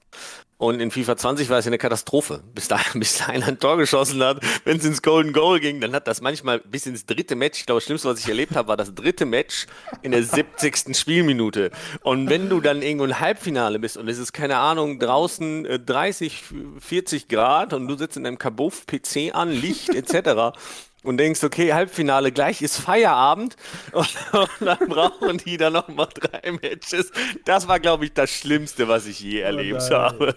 [0.59, 2.43] Und in FIFA 20 war es ja eine Katastrophe.
[2.53, 5.79] Bis da, bis da einer ein Tor geschossen hat, wenn es ins Golden Goal ging,
[5.79, 8.55] dann hat das manchmal bis ins dritte Match, ich glaube, das Schlimmste, was ich erlebt
[8.57, 9.67] habe, war das dritte Match
[10.01, 10.97] in der 70.
[10.97, 11.71] Spielminute.
[12.01, 16.43] Und wenn du dann irgendwo im Halbfinale bist und es ist, keine Ahnung, draußen 30,
[16.51, 20.57] äh, 40 Grad und du sitzt in einem Kabuff, PC an, Licht etc.,
[21.09, 23.55] und denkst, okay, Halbfinale gleich ist Feierabend
[23.93, 27.11] und, und dann brauchen die dann nochmal drei Matches.
[27.45, 30.35] Das war, glaube ich, das Schlimmste, was ich je oh erlebt oh habe.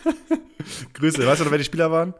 [0.92, 2.12] Grüße, weißt du noch, wer die Spieler waren?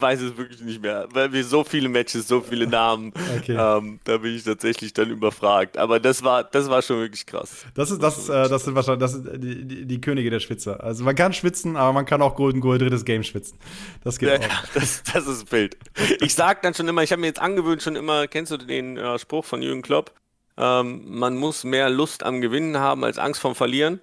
[0.00, 3.56] Weiß es wirklich nicht mehr, weil wir so viele Matches, so viele Namen, okay.
[3.58, 5.76] ähm, da bin ich tatsächlich dann überfragt.
[5.76, 7.66] Aber das war, das war schon wirklich krass.
[7.74, 10.40] Das ist, das, das, äh, das sind wahrscheinlich das sind die, die, die, Könige der
[10.40, 10.82] Schwitzer.
[10.82, 13.58] Also man kann schwitzen, aber man kann auch Golden Goal drittes Game schwitzen.
[14.04, 14.74] Das geht ja, auch.
[14.74, 15.76] Das, das ist Bild.
[16.20, 18.96] Ich sag dann schon immer, ich habe mir jetzt angewöhnt, schon immer, kennst du den
[18.96, 20.12] äh, Spruch von Jürgen Klopp?
[20.56, 24.00] Ähm, man muss mehr Lust am Gewinnen haben als Angst vom Verlieren.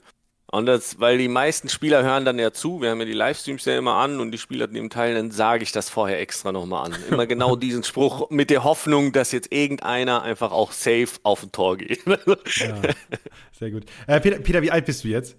[0.52, 3.66] Und das, weil die meisten Spieler hören dann ja zu, wir haben ja die Livestreams
[3.66, 6.86] ja immer an und die Spieler nehmen teil, dann sage ich das vorher extra nochmal
[6.86, 6.96] an.
[7.10, 11.52] Immer genau diesen Spruch mit der Hoffnung, dass jetzt irgendeiner einfach auch safe auf ein
[11.52, 12.06] Tor geht.
[12.06, 12.82] ja,
[13.52, 13.86] sehr gut.
[14.06, 15.36] Äh, Peter, Peter, wie alt bist du jetzt?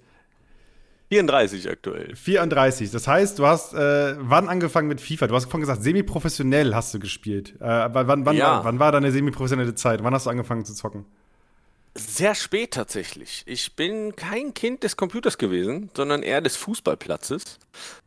[1.11, 2.17] 34 aktuell.
[2.17, 2.91] 34.
[2.91, 5.29] Das heißt, du hast äh, wann angefangen mit FIFA?
[5.29, 7.55] Du hast vorhin gesagt, semi-professionell hast du gespielt.
[7.61, 8.57] Äh, wann, wann, ja.
[8.57, 10.03] wann, wann war deine semi-professionelle Zeit?
[10.03, 11.07] Wann hast du angefangen zu zocken?
[11.97, 13.43] Sehr spät tatsächlich.
[13.47, 17.59] Ich bin kein Kind des Computers gewesen, sondern eher des Fußballplatzes.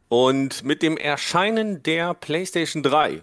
[0.10, 3.22] Und mit dem Erscheinen der PlayStation 3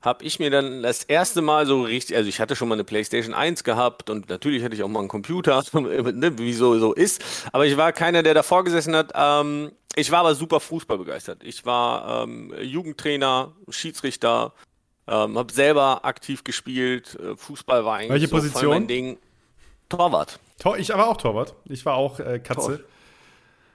[0.00, 2.84] habe ich mir dann das erste Mal so richtig, also ich hatte schon mal eine
[2.84, 6.92] PlayStation 1 gehabt und natürlich hatte ich auch mal einen Computer, ne, wie so, so
[6.92, 7.22] ist.
[7.52, 9.12] Aber ich war keiner, der davor gesessen hat.
[9.14, 11.42] Ähm, ich war aber super Fußball begeistert.
[11.42, 14.52] Ich war ähm, Jugendtrainer, Schiedsrichter,
[15.06, 17.18] ähm, habe selber aktiv gespielt.
[17.20, 18.70] Äh, Fußball war eigentlich Welche so Position?
[18.70, 19.18] mein Ding.
[19.88, 20.38] Torwart.
[20.58, 21.54] Tor, ich war auch Torwart.
[21.66, 22.78] Ich war auch äh, Katze.
[22.78, 22.86] Tor.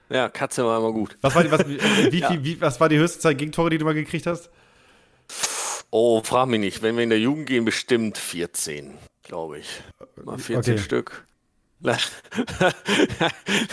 [0.09, 1.17] Ja, Katze war immer gut.
[1.21, 1.67] Was war, die, was,
[2.11, 2.43] wie, ja.
[2.43, 4.49] wie, was war die höchste Zeit Gegentore, die du mal gekriegt hast?
[5.91, 6.81] Oh, frag mich nicht.
[6.81, 9.81] Wenn wir in der Jugend gehen, bestimmt 14, glaube ich.
[10.23, 10.83] Mal 14 okay.
[10.83, 11.25] Stück.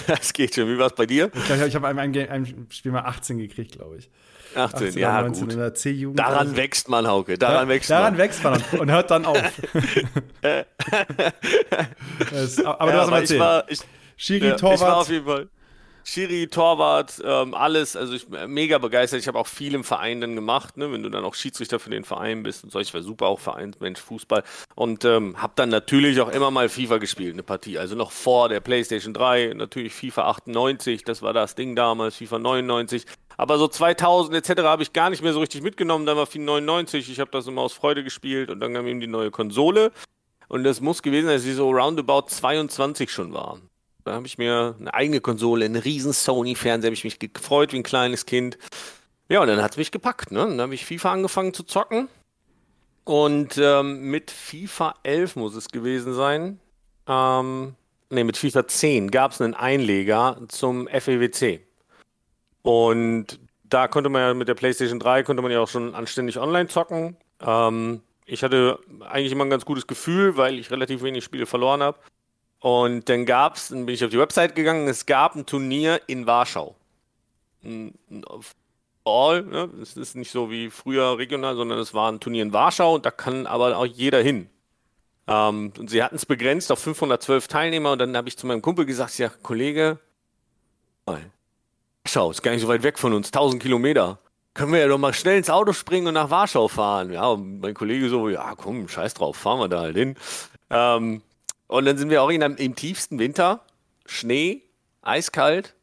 [0.07, 0.69] das geht schon.
[0.69, 1.31] Wie war es bei dir?
[1.35, 4.09] Ich glaube, ich habe einem, einem Spiel mal 18 gekriegt, glaube ich.
[4.55, 5.53] 18, 18 ja, 19 gut.
[5.53, 6.19] in der C-Jugend.
[6.19, 6.57] Daran also.
[6.57, 7.39] wächst man, Hauke.
[7.39, 8.19] Daran ja, wächst daran man.
[8.19, 9.37] wächst man und hört dann auf.
[12.31, 13.31] das, aber ja, du hast mal erzählt.
[13.31, 13.81] Ich war, ich,
[14.17, 14.77] Schiri, ja, Torwart.
[14.77, 15.49] Ich war auf jeden Fall.
[16.09, 17.97] Schiri, Torwart, ähm, alles.
[17.97, 19.19] Also ich bin mega begeistert.
[19.19, 21.91] Ich habe auch viel im Verein dann gemacht, ne, wenn du dann auch Schiedsrichter für
[21.91, 22.79] den Verein bist und so.
[22.79, 24.45] Ich war super auch Vereinsmensch, Fußball.
[24.77, 27.77] Und ähm, habe dann natürlich auch immer mal FIFA gespielt, eine Partie.
[27.77, 32.39] Also noch vor der PlayStation 3, natürlich FIFA 98, das war das Ding damals, FIFA
[32.39, 33.05] 99.
[33.37, 34.63] Aber so 2000 etc.
[34.63, 36.07] habe ich gar nicht mehr so richtig mitgenommen.
[36.07, 37.11] Dann war FIFA 99.
[37.11, 39.93] Ich habe das immer aus Freude gespielt und dann kam eben die neue Konsole.
[40.49, 43.59] Und das muss gewesen sein, dass sie so roundabout 22 schon war.
[44.05, 47.79] Da habe ich mir eine eigene Konsole, einen riesen Sony-Fernseher, habe ich mich gefreut wie
[47.79, 48.57] ein kleines Kind.
[49.29, 50.31] Ja, und dann hat es mich gepackt.
[50.31, 50.39] Ne?
[50.39, 52.09] Dann habe ich FIFA angefangen zu zocken.
[53.03, 56.61] Und ähm, mit FIFA 11 muss es gewesen sein.
[57.09, 57.75] Ähm,
[58.11, 61.66] ne, mit FIFA 10 gab es einen Einleger zum FEWC.
[62.67, 66.41] Und da konnte man ja mit der PlayStation 3 konnte man ja auch schon anständig
[66.41, 67.17] online zocken.
[67.41, 71.81] Ähm, ich hatte eigentlich immer ein ganz gutes Gefühl, weil ich relativ wenig Spiele verloren
[71.81, 71.97] habe.
[72.59, 76.01] Und dann gab es, dann bin ich auf die Website gegangen, es gab ein Turnier
[76.09, 76.75] in Warschau.
[79.05, 79.71] All, ne?
[79.81, 83.07] Es ist nicht so wie früher regional, sondern es war ein Turnier in Warschau und
[83.07, 84.51] da kann aber auch jeder hin.
[85.29, 88.63] Ähm, und sie hatten es begrenzt auf 512 Teilnehmer und dann habe ich zu meinem
[88.63, 90.01] Kumpel gesagt, ja, Kollege,
[92.07, 94.21] Warschau ist gar nicht so weit weg von uns, 1000 Kilometer.
[94.55, 97.13] Können wir ja doch mal schnell ins Auto springen und nach Warschau fahren.
[97.13, 100.15] Ja, und mein Kollege so, ja, komm, scheiß drauf, fahren wir da halt hin.
[100.71, 101.21] Ähm,
[101.67, 103.61] und dann sind wir auch in einem, im tiefsten Winter,
[104.07, 104.63] Schnee,
[105.03, 105.75] eiskalt,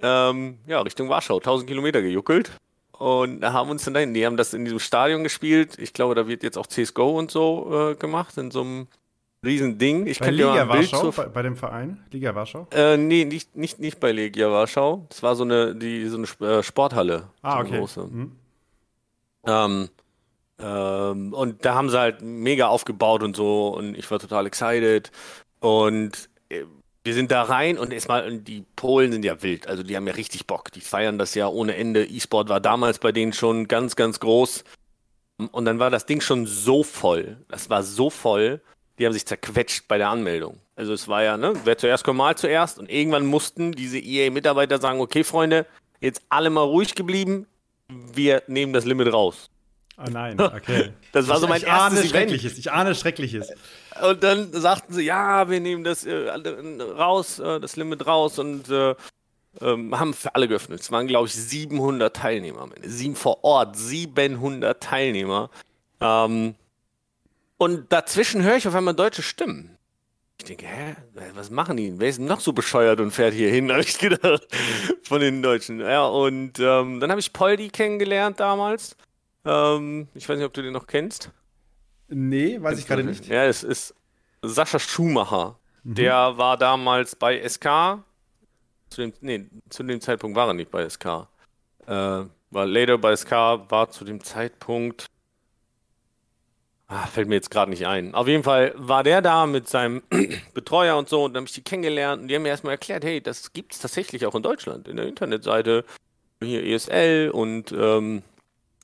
[0.00, 2.50] ähm, ja, Richtung Warschau, 1000 Kilometer gejuckelt.
[2.92, 5.78] Und haben uns dann dahin, die haben das in diesem Stadion gespielt.
[5.78, 8.86] Ich glaube, da wird jetzt auch CSGO und so äh, gemacht, in so einem
[9.44, 10.06] Riesending.
[10.06, 12.02] Ich bei Liga Warschau, bei, bei, dem Verein?
[12.10, 12.66] Liga Warschau?
[12.72, 15.06] Äh, nee, nicht, nicht, nicht bei Legia Warschau.
[15.08, 17.28] Das war so eine, die, so eine äh, Sporthalle.
[17.42, 17.78] Ah, so okay.
[17.78, 18.06] Große.
[18.06, 18.32] Mhm.
[19.46, 19.88] Ähm,
[20.58, 25.10] ähm, und da haben sie halt mega aufgebaut und so und ich war total excited.
[25.60, 26.64] Und äh,
[27.02, 30.14] wir sind da rein und erstmal, die Polen sind ja wild, also die haben ja
[30.14, 30.72] richtig Bock.
[30.72, 32.06] Die feiern das ja ohne Ende.
[32.06, 34.64] E-Sport war damals bei denen schon ganz, ganz groß.
[35.50, 37.38] Und dann war das Ding schon so voll.
[37.48, 38.62] Das war so voll,
[38.98, 40.60] die haben sich zerquetscht bei der Anmeldung.
[40.76, 42.78] Also es war ja, ne, wer zuerst kommt, mal zuerst.
[42.78, 45.66] Und irgendwann mussten diese EA-Mitarbeiter sagen, okay, Freunde,
[46.00, 47.46] jetzt alle mal ruhig geblieben,
[47.88, 49.50] wir nehmen das Limit raus.
[49.96, 50.90] Oh nein, okay.
[51.12, 52.58] Das war so mein ich erstes ahne Schreckliches.
[52.58, 53.52] Ich ahne Schreckliches.
[54.02, 56.28] Und dann sagten sie, ja, wir nehmen das äh,
[56.96, 58.94] raus, äh, das Limit raus und äh,
[59.60, 60.80] ähm, haben für alle geöffnet.
[60.80, 62.88] Es waren, glaube ich, 700 Teilnehmer am Ende.
[62.88, 65.50] Sieben vor Ort, 700 Teilnehmer.
[66.00, 66.56] Ähm,
[67.64, 69.78] und dazwischen höre ich auf einmal deutsche Stimmen.
[70.38, 70.96] Ich denke, hä,
[71.34, 71.98] was machen die?
[71.98, 74.46] Wer ist denn noch so bescheuert und fährt hier hin, habe ich gedacht,
[75.02, 75.80] von den Deutschen.
[75.80, 78.96] Ja, und ähm, dann habe ich Poldi kennengelernt damals.
[79.46, 81.30] Ähm, ich weiß nicht, ob du den noch kennst.
[82.08, 83.26] Nee, weiß ich gerade nicht.
[83.26, 83.94] Ja, es ist
[84.42, 85.58] Sascha Schumacher.
[85.84, 85.94] Mhm.
[85.94, 88.04] Der war damals bei SK.
[88.90, 91.28] Zu dem, nee, zu dem Zeitpunkt war er nicht bei SK.
[91.86, 95.06] Äh, war later bei SK, war zu dem Zeitpunkt.
[96.86, 98.14] Ah, fällt mir jetzt gerade nicht ein.
[98.14, 100.02] Auf jeden Fall war der da mit seinem
[100.54, 103.04] Betreuer und so und dann habe ich die kennengelernt und die haben mir erstmal erklärt,
[103.04, 105.84] hey, das gibt es tatsächlich auch in Deutschland, in der Internetseite.
[106.42, 108.22] Hier ESL und ähm,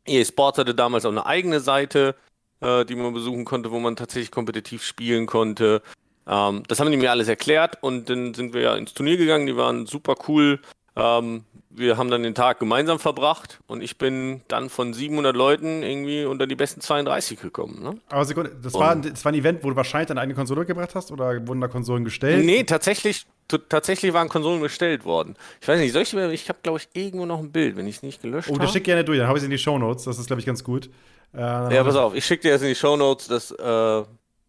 [0.06, 2.14] EA Sports hatte damals auch eine eigene Seite,
[2.60, 5.82] äh, die man besuchen konnte, wo man tatsächlich kompetitiv spielen konnte.
[6.26, 9.46] Ähm, das haben die mir alles erklärt und dann sind wir ja ins Turnier gegangen,
[9.46, 10.60] die waren super cool.
[10.96, 15.82] Ähm, wir haben dann den Tag gemeinsam verbracht und ich bin dann von 700 Leuten
[15.82, 17.82] irgendwie unter die besten 32 gekommen.
[17.82, 17.94] Ne?
[18.08, 20.94] Aber Sekunde, das war, das war ein Event, wo du wahrscheinlich deine eigene Konsole gebracht
[20.94, 22.44] hast oder wurden da Konsolen gestellt?
[22.44, 23.24] Nee, tatsächlich,
[23.68, 25.36] tatsächlich waren Konsolen gestellt worden.
[25.60, 27.96] Ich weiß nicht, soll ich, ich habe glaube ich irgendwo noch ein Bild, wenn ich
[27.96, 28.58] es nicht gelöscht habe.
[28.58, 30.40] Oh, das schick gerne durch, dann habe ich es in die Shownotes, das ist glaube
[30.40, 30.90] ich ganz gut.
[31.32, 34.02] Äh, ja, pass auf, ich schicke dir das in die Shownotes, das äh,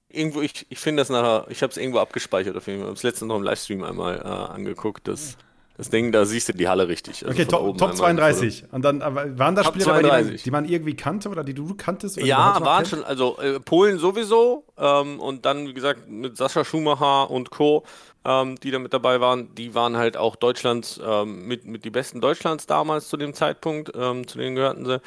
[0.10, 2.86] irgendwo, ich, ich finde das nachher, ich habe es irgendwo abgespeichert auf jeden Fall.
[2.86, 5.38] Ich habe es letztens noch im Livestream einmal äh, angeguckt, das
[5.82, 7.26] das Ding, da siehst du die Halle richtig.
[7.26, 8.66] Also okay, Top, Top 32.
[8.72, 12.18] Und dann waren das Spieler, die man, die man, irgendwie kannte oder die du kanntest?
[12.18, 14.64] ja, waren schon, also äh, Polen sowieso.
[14.78, 17.84] Ähm, und dann, wie gesagt, mit Sascha Schumacher und Co.,
[18.24, 21.90] ähm, die da mit dabei waren, die waren halt auch Deutschlands, ähm, mit, mit die
[21.90, 23.92] besten Deutschlands damals zu dem Zeitpunkt.
[23.96, 25.02] Ähm, zu denen gehörten sie.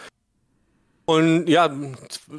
[1.06, 1.70] Und ja,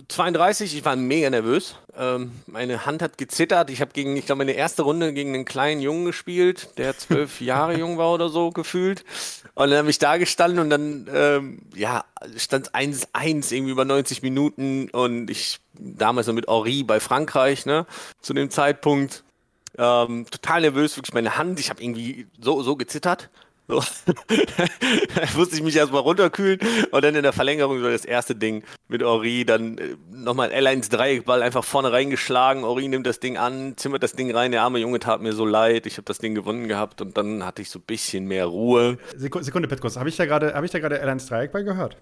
[0.08, 1.75] 32, ich war mega nervös.
[1.95, 3.69] Ähm, meine Hand hat gezittert.
[3.69, 7.41] Ich habe gegen, ich glaube, meine erste Runde gegen einen kleinen Jungen gespielt, der zwölf
[7.41, 9.06] Jahre jung war oder so gefühlt.
[9.54, 12.06] Und dann habe ich da gestanden und dann, ähm, ja,
[12.38, 17.86] stand 1-1 irgendwie über 90 Minuten und ich damals noch mit Henri bei Frankreich, ne,
[18.21, 19.23] zu dem Zeitpunkt.
[19.78, 23.30] Ähm, total nervös, wirklich meine Hand, ich habe irgendwie so, so gezittert.
[23.67, 23.82] So.
[24.06, 26.60] da musste ich mich erstmal runterkühlen
[26.91, 30.91] und dann in der Verlängerung so das erste Ding mit Ori, dann äh, nochmal L1
[30.91, 32.63] Dreieckball einfach vorne reingeschlagen.
[32.63, 34.51] Ori nimmt das Ding an, zimmert das Ding rein.
[34.51, 35.88] Der arme Junge tat mir so leid.
[35.88, 38.97] Ich habe das Ding gewonnen gehabt und dann hatte ich so ein bisschen mehr Ruhe.
[39.15, 41.97] Sekunde, Sekunde Petkos, habe ich da gerade L1 Dreieckball gehört?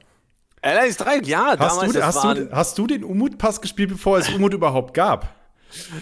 [0.61, 1.93] L1 Dreieck, ja, hast damals.
[1.93, 5.42] Du, hast, du, hast du den Umut-Pass gespielt, bevor es Umut überhaupt gab?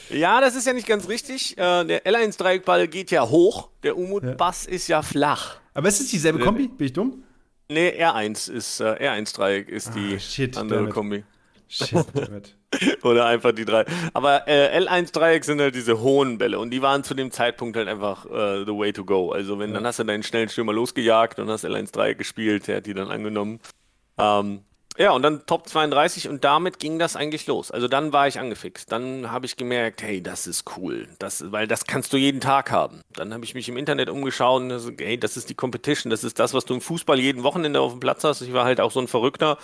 [0.10, 1.58] Ja, das ist ja nicht ganz richtig.
[1.58, 4.72] Äh, der L1-Dreieckball geht ja hoch, der Umut-Bass ja.
[4.72, 5.58] ist ja flach.
[5.74, 6.68] Aber ist es dieselbe Kombi?
[6.68, 7.24] Bin ich dumm?
[7.70, 10.94] Nee, R1 ist, äh, R1-Dreieck ist ah, die shit, andere damit.
[10.94, 11.24] Kombi.
[11.70, 12.58] Shit, damit.
[13.04, 13.86] Oder einfach die drei.
[14.14, 17.88] Aber äh, L1-Dreieck sind halt diese hohen Bälle und die waren zu dem Zeitpunkt halt
[17.88, 19.32] einfach äh, the way to go.
[19.32, 19.76] Also wenn, ja.
[19.76, 23.10] dann hast du deinen schnellen Stürmer losgejagt und hast L1-Dreieck gespielt, der hat die dann
[23.10, 23.62] angenommen.
[24.18, 24.62] Ähm,
[24.98, 27.72] ja, und dann Top 32 und damit ging das eigentlich los.
[27.72, 28.92] Also dann war ich angefixt.
[28.92, 31.08] Dann habe ich gemerkt, hey, das ist cool.
[31.18, 33.02] Das, weil das kannst du jeden Tag haben.
[33.14, 36.10] Dann habe ich mich im Internet umgeschaut und hey, das ist die Competition.
[36.10, 38.42] Das ist das, was du im Fußball jeden Wochenende auf dem Platz hast.
[38.42, 39.58] Ich war halt auch so ein Verrückter,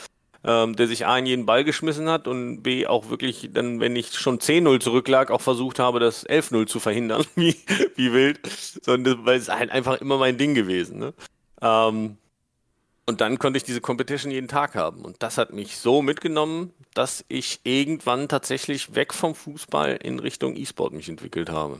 [0.45, 3.95] ähm, der sich A in jeden Ball geschmissen hat und B auch wirklich dann, wenn
[3.97, 7.55] ich schon 10-0 zurücklag, auch versucht habe, das 11-0 zu verhindern, wie,
[7.95, 8.39] wie wild.
[8.81, 10.99] Sondern weil es halt einfach immer mein Ding gewesen.
[10.99, 11.13] Ne?
[11.61, 12.17] Ähm,
[13.07, 15.03] und dann konnte ich diese Competition jeden Tag haben.
[15.03, 20.55] Und das hat mich so mitgenommen, dass ich irgendwann tatsächlich weg vom Fußball in Richtung
[20.55, 21.79] E-Sport mich entwickelt habe.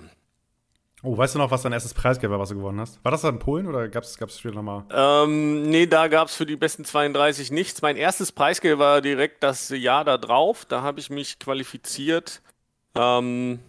[1.04, 3.04] Oh, weißt du noch, was dein erstes Preisgeld war, was du gewonnen hast?
[3.04, 4.86] War das in Polen oder gab es später nochmal?
[4.90, 7.82] Ähm, nee, da gab es für die besten 32 nichts.
[7.82, 10.66] Mein erstes Preisgeld war direkt das Jahr da drauf.
[10.66, 12.42] Da habe ich mich qualifiziert
[12.96, 13.60] ähm,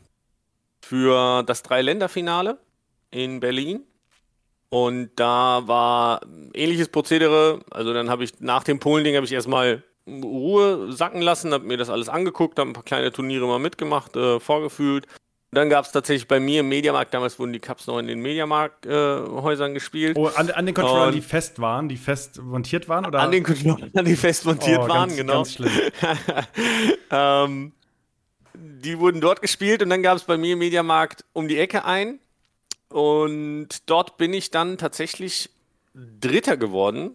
[0.80, 2.58] für das Dreiländerfinale
[3.10, 3.82] in Berlin.
[4.70, 6.20] Und da war
[6.52, 7.60] ähnliches Prozedere.
[7.70, 11.76] Also dann habe ich nach dem Polen-Ding habe ich erstmal Ruhe sacken lassen, habe mir
[11.76, 15.06] das alles angeguckt, habe ein paar kleine Turniere mal mitgemacht, äh, vorgefühlt.
[15.50, 18.20] Dann gab es tatsächlich bei mir im Mediamarkt, damals wurden die Cups noch in den
[18.20, 20.16] Mediamarkt-Häusern äh, gespielt.
[20.18, 23.06] Oh, an, an den Controllern, die fest waren, die fest montiert waren?
[23.06, 23.20] Oder?
[23.20, 25.32] An den Controllern, die fest montiert oh, waren, ganz, genau.
[25.32, 25.70] Ganz schlimm.
[27.10, 27.72] ähm,
[28.54, 31.84] die wurden dort gespielt und dann gab es bei mir im Mediamarkt um die Ecke
[31.86, 32.18] ein.
[32.88, 35.50] Und dort bin ich dann tatsächlich
[35.94, 37.14] Dritter geworden.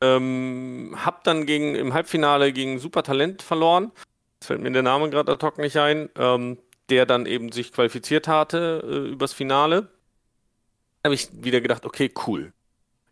[0.00, 3.92] Ähm, hab dann gegen, im Halbfinale gegen Supertalent verloren.
[4.38, 6.08] Das fällt mir der Name gerade ad hoc nicht ein.
[6.16, 6.58] Ähm,
[6.90, 9.88] der dann eben sich qualifiziert hatte äh, übers Finale.
[11.04, 12.52] habe ich wieder gedacht, okay, cool.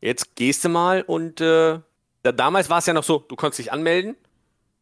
[0.00, 1.78] Jetzt gehst du mal und äh,
[2.22, 4.16] da, damals war es ja noch so, du konntest dich anmelden.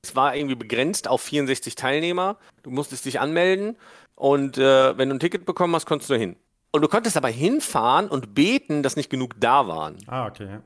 [0.03, 2.39] Es war irgendwie begrenzt auf 64 Teilnehmer.
[2.63, 3.77] Du musstest dich anmelden
[4.17, 6.35] und äh, wenn du ein Ticket bekommen hast, konntest du hin.
[6.73, 9.97] Und du konntest aber hinfahren und beten, dass nicht genug da waren.
[10.09, 10.59] Ah, okay.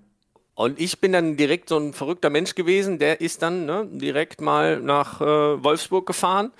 [0.55, 4.41] Und ich bin dann direkt so ein verrückter Mensch gewesen, der ist dann ne, direkt
[4.41, 5.25] mal nach äh,
[5.63, 6.53] Wolfsburg gefahren,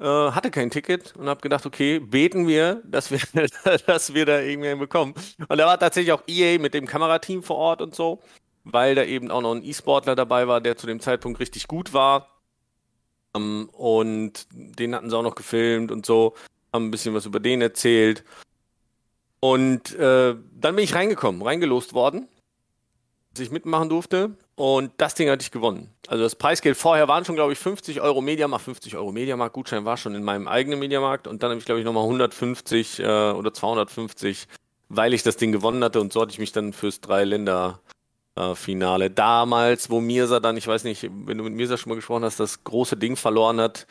[0.00, 3.20] äh, hatte kein Ticket und habe gedacht, okay, beten wir, dass wir,
[3.86, 5.14] dass wir da irgendwie bekommen.
[5.48, 8.20] Und da war tatsächlich auch EA mit dem Kamerateam vor Ort und so
[8.72, 11.92] weil da eben auch noch ein E-Sportler dabei war, der zu dem Zeitpunkt richtig gut
[11.92, 12.28] war.
[13.34, 16.34] Ähm, und den hatten sie auch noch gefilmt und so,
[16.72, 18.24] haben ein bisschen was über den erzählt.
[19.40, 22.28] Und äh, dann bin ich reingekommen, reingelost worden,
[23.32, 24.36] dass ich mitmachen durfte.
[24.56, 25.88] Und das Ding hatte ich gewonnen.
[26.08, 29.54] Also das Preisgeld vorher waren schon, glaube ich, 50 Euro Mediamarkt, 50 Euro Mediamarkt.
[29.54, 31.28] Gutschein war schon in meinem eigenen Mediamarkt.
[31.28, 34.48] Und dann habe ich, glaube ich, nochmal 150 äh, oder 250,
[34.88, 36.00] weil ich das Ding gewonnen hatte.
[36.00, 37.78] Und so hatte ich mich dann fürs Drei-Länder-Finale.
[38.38, 42.24] Äh, Damals, wo Mirsa dann, ich weiß nicht, wenn du mit Mirsa schon mal gesprochen
[42.24, 43.86] hast, das große Ding verloren hat,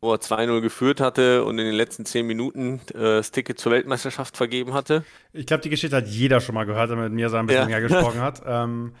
[0.00, 3.72] wo er 2-0 geführt hatte und in den letzten 10 Minuten äh, das Ticket zur
[3.72, 5.04] Weltmeisterschaft vergeben hatte.
[5.32, 7.80] Ich glaube, die Geschichte hat jeder schon mal gehört, der mit Mirsa ein bisschen ja.
[7.80, 8.42] mehr gesprochen hat.
[8.44, 8.94] Ähm,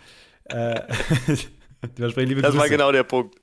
[0.44, 0.80] äh,
[1.96, 3.36] das war genau der Punkt.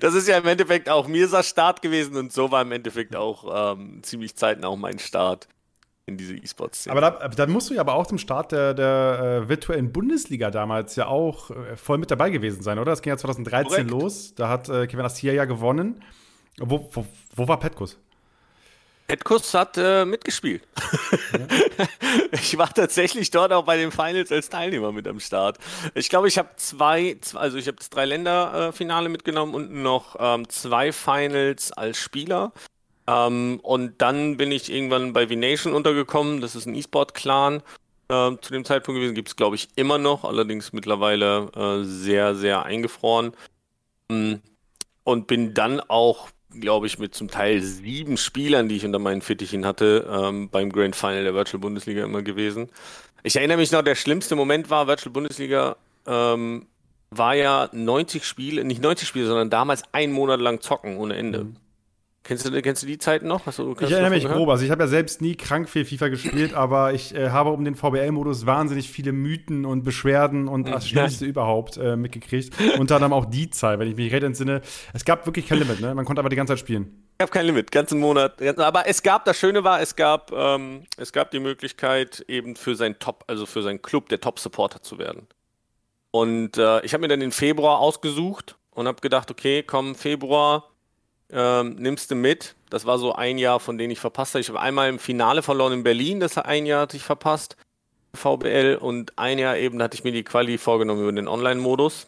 [0.00, 3.72] Das ist ja im Endeffekt auch Mirsas Start gewesen und so war im Endeffekt auch
[3.72, 5.48] ähm, ziemlich zeitnah auch mein Start
[6.08, 6.96] in diese E-Sports-Szene.
[6.96, 10.50] Aber da, dann musst du ja aber auch zum Start der, der äh, virtuellen Bundesliga
[10.50, 12.92] damals ja auch äh, voll mit dabei gewesen sein, oder?
[12.92, 13.90] Das ging ja 2013 Korrekt.
[13.90, 14.34] los.
[14.34, 16.02] Da hat äh, Kevin Astia ja gewonnen.
[16.58, 17.98] Wo, wo, wo war Petkus?
[19.08, 20.62] Petkus hat äh, mitgespielt.
[21.32, 21.86] Ja.
[22.32, 25.56] ich war tatsächlich dort auch bei den Finals als Teilnehmer mit am Start.
[25.94, 30.92] Ich glaube, ich habe zwei, also ich habe das Drei-Länder-Finale mitgenommen und noch ähm, zwei
[30.92, 32.52] Finals als Spieler.
[33.08, 36.42] Ähm, und dann bin ich irgendwann bei V-Nation untergekommen.
[36.42, 37.62] Das ist ein E-Sport-Clan.
[38.10, 42.34] Äh, zu dem Zeitpunkt gewesen gibt es, glaube ich, immer noch, allerdings mittlerweile äh, sehr,
[42.34, 43.32] sehr eingefroren.
[44.10, 44.42] Ähm,
[45.04, 49.20] und bin dann auch glaube ich, mit zum Teil sieben Spielern, die ich unter meinen
[49.20, 52.70] Fittichen hatte, ähm, beim Grand Final der Virtual Bundesliga immer gewesen.
[53.22, 56.66] Ich erinnere mich noch, der schlimmste Moment war, Virtual Bundesliga ähm,
[57.10, 61.44] war ja 90 Spiele, nicht 90 Spiele, sondern damals ein Monat lang zocken ohne Ende.
[61.44, 61.56] Mhm.
[62.28, 63.40] Kennst du, kennst du die Zeiten noch?
[63.56, 64.50] Du, ich erinnere mich grob.
[64.50, 67.64] Also ich habe ja selbst nie krank viel FIFA gespielt, aber ich äh, habe um
[67.64, 72.52] den VBL-Modus wahnsinnig viele Mythen und Beschwerden und das Schlimmste überhaupt äh, mitgekriegt.
[72.78, 74.60] Unter anderem auch die Zeit, wenn ich mich recht entsinne.
[74.92, 75.94] Es gab wirklich kein Limit, ne?
[75.94, 77.02] Man konnte aber die ganze Zeit spielen.
[77.12, 78.42] Es gab kein Limit, ganzen Monat.
[78.58, 82.74] Aber es gab, das Schöne war, es gab, ähm, es gab die Möglichkeit, eben für
[82.74, 85.28] sein Top, also für seinen Club der Top-Supporter zu werden.
[86.10, 90.68] Und äh, ich habe mir dann den Februar ausgesucht und habe gedacht, okay, komm, Februar,
[91.30, 92.54] ähm, nimmst du mit.
[92.70, 94.40] Das war so ein Jahr, von denen ich verpasst habe.
[94.40, 97.56] Ich habe einmal im Finale verloren in Berlin, das ein Jahr hatte ich verpasst,
[98.14, 102.06] VBL, und ein Jahr eben hatte ich mir die Quali vorgenommen über den Online-Modus.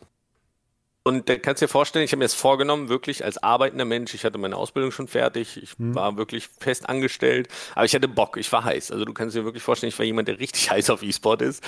[1.03, 4.13] Und da kannst du dir vorstellen, ich habe mir das vorgenommen, wirklich als arbeitender Mensch.
[4.13, 5.95] Ich hatte meine Ausbildung schon fertig, ich hm.
[5.95, 8.93] war wirklich fest angestellt, aber ich hatte Bock, ich war heiß.
[8.93, 11.65] Also du kannst dir wirklich vorstellen, ich war jemand, der richtig heiß auf E-Sport ist.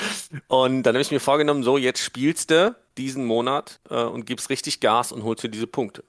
[0.49, 4.51] Und dann habe ich mir vorgenommen, so, jetzt spielst du diesen Monat äh, und gibst
[4.51, 6.05] richtig Gas und holst dir diese Punkte.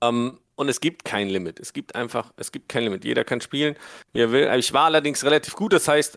[0.00, 1.60] Ähm, und es gibt kein Limit.
[1.60, 3.04] Es gibt einfach, es gibt kein Limit.
[3.04, 3.76] Jeder kann spielen,
[4.12, 4.50] wie er will.
[4.58, 5.72] Ich war allerdings relativ gut.
[5.72, 6.16] Das heißt,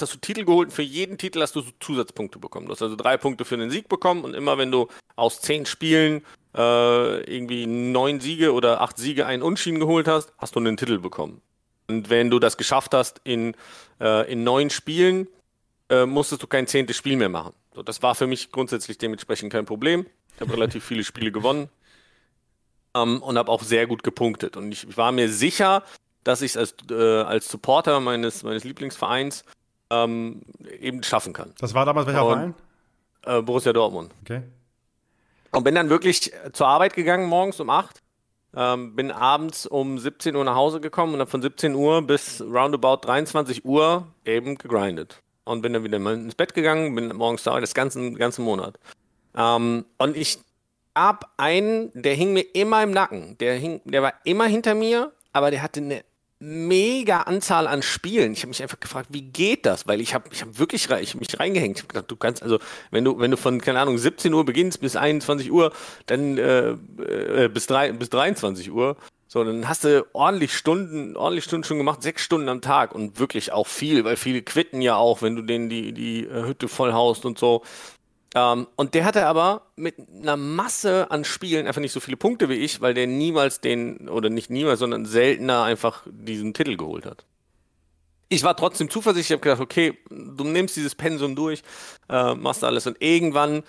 [0.00, 2.66] hast du Titel geholt und für jeden Titel hast du Zusatzpunkte bekommen.
[2.66, 5.66] Du hast also drei Punkte für den Sieg bekommen und immer wenn du aus zehn
[5.66, 10.76] Spielen äh, irgendwie neun Siege oder acht Siege einen Unschieden geholt hast, hast du einen
[10.76, 11.42] Titel bekommen.
[11.86, 13.54] Und wenn du das geschafft hast in,
[14.00, 15.28] äh, in neun Spielen,
[15.90, 17.52] äh, musstest du kein zehntes Spiel mehr machen.
[17.74, 20.06] So, das war für mich grundsätzlich dementsprechend kein Problem.
[20.34, 21.68] Ich habe relativ viele Spiele gewonnen
[22.94, 24.56] ähm, und habe auch sehr gut gepunktet.
[24.56, 25.82] Und ich, ich war mir sicher,
[26.22, 29.44] dass ich es als, äh, als Supporter meines, meines Lieblingsvereins
[29.90, 30.42] ähm,
[30.80, 31.52] eben schaffen kann.
[31.58, 32.54] Das war damals welcher und, Verein?
[33.26, 34.12] Äh, Borussia Dortmund.
[34.22, 34.42] Okay.
[35.50, 38.00] Und bin dann wirklich zur Arbeit gegangen, morgens um 8.
[38.56, 42.40] Ähm, bin abends um 17 Uhr nach Hause gekommen und habe von 17 Uhr bis
[42.40, 45.20] roundabout 23 Uhr eben gegrindet.
[45.44, 48.78] Und bin dann wieder ins Bett gegangen, bin morgens da, das ganzen, ganzen Monat.
[49.36, 50.38] Ähm, und ich
[50.94, 53.36] gab einen, der hing mir immer im Nacken.
[53.38, 56.04] Der, hing, der war immer hinter mir, aber der hatte eine
[56.38, 58.32] mega Anzahl an Spielen.
[58.32, 59.86] Ich habe mich einfach gefragt, wie geht das?
[59.86, 61.78] Weil ich habe ich hab wirklich ich mich reingehängt.
[61.78, 62.58] Ich habe gedacht, du kannst, also
[62.90, 65.72] wenn du, wenn du von, keine Ahnung, 17 Uhr beginnst bis 21 Uhr,
[66.06, 71.44] dann äh, äh, bis, drei, bis 23 Uhr, so, dann hast du ordentlich Stunden, ordentlich
[71.44, 74.94] Stunden schon gemacht, sechs Stunden am Tag und wirklich auch viel, weil viele quitten ja
[74.94, 77.62] auch, wenn du denen die, die äh, Hütte voll haust und so.
[78.34, 82.48] Ähm, und der hatte aber mit einer Masse an Spielen einfach nicht so viele Punkte
[82.48, 87.06] wie ich, weil der niemals den, oder nicht niemals, sondern seltener einfach diesen Titel geholt
[87.06, 87.24] hat.
[88.28, 91.62] Ich war trotzdem zuversichtlich, ich habe gedacht, okay, du nimmst dieses Pensum durch,
[92.08, 93.62] äh, machst alles und irgendwann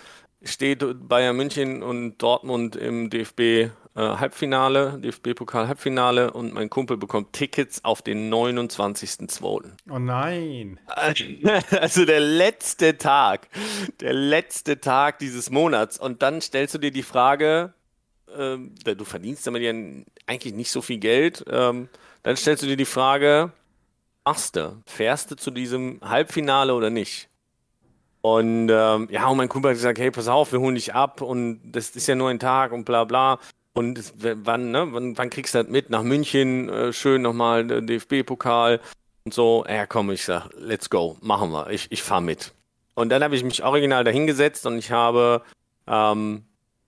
[0.44, 7.84] steht Bayern München und Dortmund im DFB äh, Halbfinale, DFB-Pokal-Halbfinale und mein Kumpel bekommt Tickets
[7.84, 9.72] auf den 29.02.
[9.90, 10.80] Oh nein.
[11.72, 13.48] Also der letzte Tag,
[14.02, 15.98] der letzte Tag dieses Monats.
[15.98, 17.74] Und dann stellst du dir die Frage,
[18.38, 18.58] äh,
[18.96, 19.72] du verdienst damit ja
[20.28, 21.90] eigentlich nicht so viel Geld, ähm,
[22.24, 23.52] dann stellst du dir die Frage,
[24.26, 27.30] machst du, fährst du zu diesem Halbfinale oder nicht?
[28.22, 31.22] Und ähm, ja, und mein Kumpel hat gesagt, hey, pass auf, wir holen dich ab
[31.22, 33.40] und das ist ja nur ein Tag und bla bla.
[33.78, 35.90] Und wann, ne, wann, wann kriegst du das mit?
[35.90, 38.80] Nach München, äh, schön nochmal DFB-Pokal
[39.26, 39.66] und so.
[39.68, 41.70] Ja, komm, ich sag, let's go, machen wir.
[41.70, 42.54] Ich, ich fahr mit.
[42.94, 45.42] Und dann habe ich mich original dahingesetzt und ich habe
[45.88, 46.46] ähm,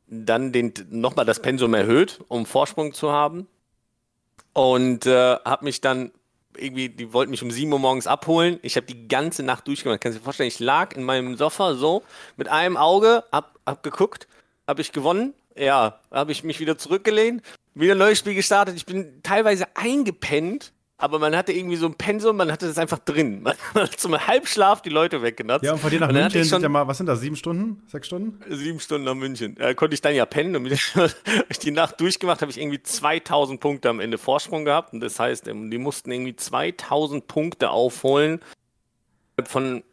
[0.08, 3.48] dann den nochmal das Pensum erhöht, um Vorsprung zu haben.
[4.54, 6.12] Und äh, habe mich dann
[6.56, 8.60] irgendwie, die wollten mich um 7 Uhr morgens abholen.
[8.62, 10.00] Ich habe die ganze Nacht durchgemacht.
[10.00, 12.02] Kannst du dir vorstellen, ich lag in meinem Sofa so
[12.38, 14.30] mit einem Auge, hab, hab geguckt,
[14.66, 15.34] habe ich gewonnen.
[15.58, 17.42] Ja, habe ich mich wieder zurückgelehnt,
[17.74, 18.76] wieder ein neues Spiel gestartet.
[18.76, 22.98] Ich bin teilweise eingepennt aber man hatte irgendwie so ein Pensum, man hatte das einfach
[22.98, 23.44] drin.
[23.44, 25.64] Man hat zum Halbschlaf die Leute weggenutzt.
[25.64, 27.84] Ja, und von dir nach München sind ja mal, was sind das, sieben Stunden?
[27.88, 28.40] Sechs Stunden?
[28.50, 29.56] Sieben Stunden nach München.
[29.56, 30.66] Da konnte ich dann ja pennen und
[31.50, 34.94] ich die Nacht durchgemacht, habe ich irgendwie 2000 Punkte am Ende Vorsprung gehabt.
[34.94, 38.42] Und das heißt, ähm, die mussten irgendwie 2000 Punkte aufholen
[39.46, 39.84] von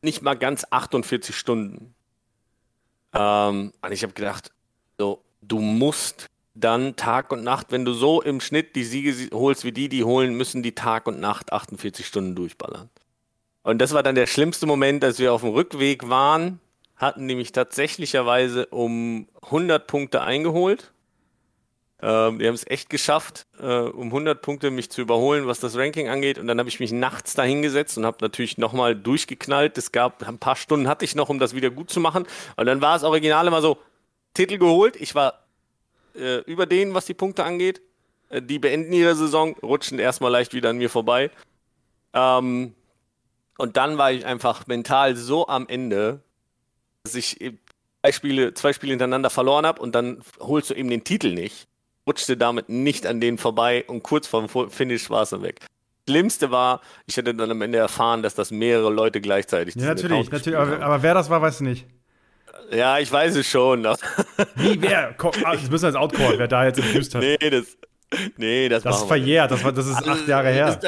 [0.00, 1.94] nicht mal ganz 48 Stunden.
[3.12, 4.52] Ähm, und ich habe gedacht,
[4.98, 9.64] so, du musst dann Tag und Nacht, wenn du so im Schnitt die Siege holst
[9.64, 12.88] wie die, die holen, müssen die Tag und Nacht 48 Stunden durchballern.
[13.62, 16.60] Und das war dann der schlimmste Moment, als wir auf dem Rückweg waren,
[16.96, 20.92] hatten nämlich tatsächlicherweise um 100 Punkte eingeholt.
[22.00, 25.76] Ähm, die haben es echt geschafft, äh, um 100 Punkte mich zu überholen, was das
[25.76, 26.38] Ranking angeht.
[26.38, 29.76] Und dann habe ich mich nachts da hingesetzt und habe natürlich nochmal durchgeknallt.
[29.76, 32.26] Es gab ein paar Stunden hatte ich noch, um das wieder gut zu machen.
[32.56, 33.78] Und dann war das Original immer so,
[34.36, 34.96] Titel geholt.
[34.96, 35.44] Ich war
[36.14, 37.80] äh, über denen, was die Punkte angeht.
[38.28, 41.30] Äh, die beenden ihre Saison, rutschen erstmal leicht wieder an mir vorbei.
[42.12, 42.74] Ähm,
[43.58, 46.20] und dann war ich einfach mental so am Ende,
[47.04, 47.38] dass ich
[48.02, 51.66] zwei Spiele, zwei Spiele hintereinander verloren habe und dann holst du eben den Titel nicht.
[52.06, 55.60] Rutschte damit nicht an denen vorbei und kurz vorm Finish war es dann weg.
[56.08, 60.30] Schlimmste war, ich hätte dann am Ende erfahren, dass das mehrere Leute gleichzeitig Ja, natürlich,
[60.30, 61.84] natürlich aber, aber, wer das war, weißt du nicht.
[62.70, 63.84] Ja, ich weiß es schon.
[64.54, 65.14] Wie, wer?
[65.18, 67.22] Ah, das müssen wir als Outcall, wer da jetzt abused hat.
[67.22, 67.76] Nee, das,
[68.36, 70.78] nee, das, das ist verjährt, das, war, das ist also, acht Jahre her.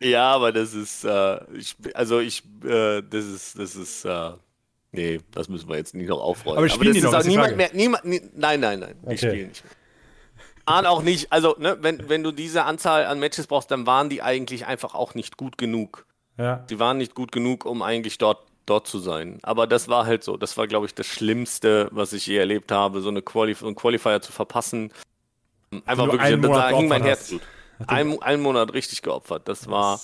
[0.00, 4.30] Ja, aber das ist, äh, ich, also ich, äh, das ist, das ist, äh,
[4.92, 6.58] nee, das müssen wir jetzt nicht noch aufräumen.
[6.58, 9.10] Aber spielen aber die noch, ist auch niemand mehr, niemand, nie, nein, nein, nein, okay.
[9.10, 9.72] die spielen nicht mehr.
[10.66, 14.10] Waren auch nicht, also, ne, wenn, wenn du diese Anzahl an Matches brauchst, dann waren
[14.10, 16.06] die eigentlich einfach auch nicht gut genug.
[16.36, 16.56] Ja.
[16.70, 19.38] Die waren nicht gut genug, um eigentlich dort dort zu sein.
[19.42, 20.36] Aber das war halt so.
[20.36, 23.74] Das war, glaube ich, das Schlimmste, was ich je erlebt habe, so eine Qualif einen
[23.74, 24.92] Qualifier zu verpassen.
[25.84, 27.34] Einfach wirklich, da hing mein Herz.
[27.86, 29.46] Ein, einen Monat richtig geopfert.
[29.46, 30.00] Das war,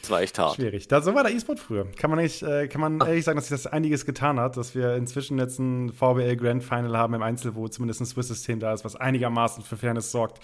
[0.00, 0.56] das war echt hart.
[0.56, 0.88] Schwierig.
[0.88, 1.86] Da, so war der E-Sport früher.
[1.96, 4.74] Kann man, nicht, äh, kann man ehrlich sagen, dass sich das einiges getan hat, dass
[4.74, 8.72] wir inzwischen jetzt ein VBL Grand Final haben im Einzel, wo zumindest ein Swiss-System da
[8.72, 10.40] ist, was einigermaßen für Fairness sorgt,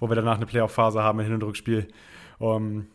[0.00, 1.88] wo wir danach eine Playoff-Phase haben, ein Hin- und Rückspiel.
[2.38, 2.86] Um,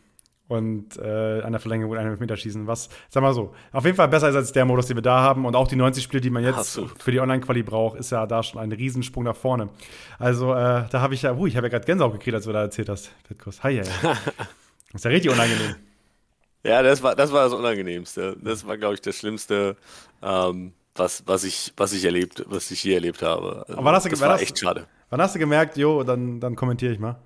[0.47, 2.67] und äh, an der Verlängerung und einem Meterschießen.
[2.67, 5.21] Was, sag mal so, auf jeden Fall besser ist als der Modus, den wir da
[5.21, 5.45] haben.
[5.45, 7.01] Und auch die 90 Spiele, die man jetzt Absolut.
[7.01, 9.69] für die Online-Quali braucht, ist ja da schon ein Riesensprung nach vorne.
[10.19, 12.53] Also äh, da habe ich ja, uh, ich habe ja gerade Gänsehaut gekriegt, als du
[12.53, 13.63] da erzählt hast, Petkus.
[13.63, 13.91] Hi, ja, ja.
[14.03, 14.17] Das
[14.95, 15.75] ist ja richtig unangenehm.
[16.63, 18.35] Ja, das war das, war das Unangenehmste.
[18.41, 19.75] Das war, glaube ich, das Schlimmste,
[20.21, 23.65] ähm, was, was, ich, was ich erlebt, was ich je erlebt habe.
[23.69, 24.87] Aber wann hast du, das war echt schade.
[25.09, 27.17] Wann hast du gemerkt, jo, dann, dann kommentiere ich mal?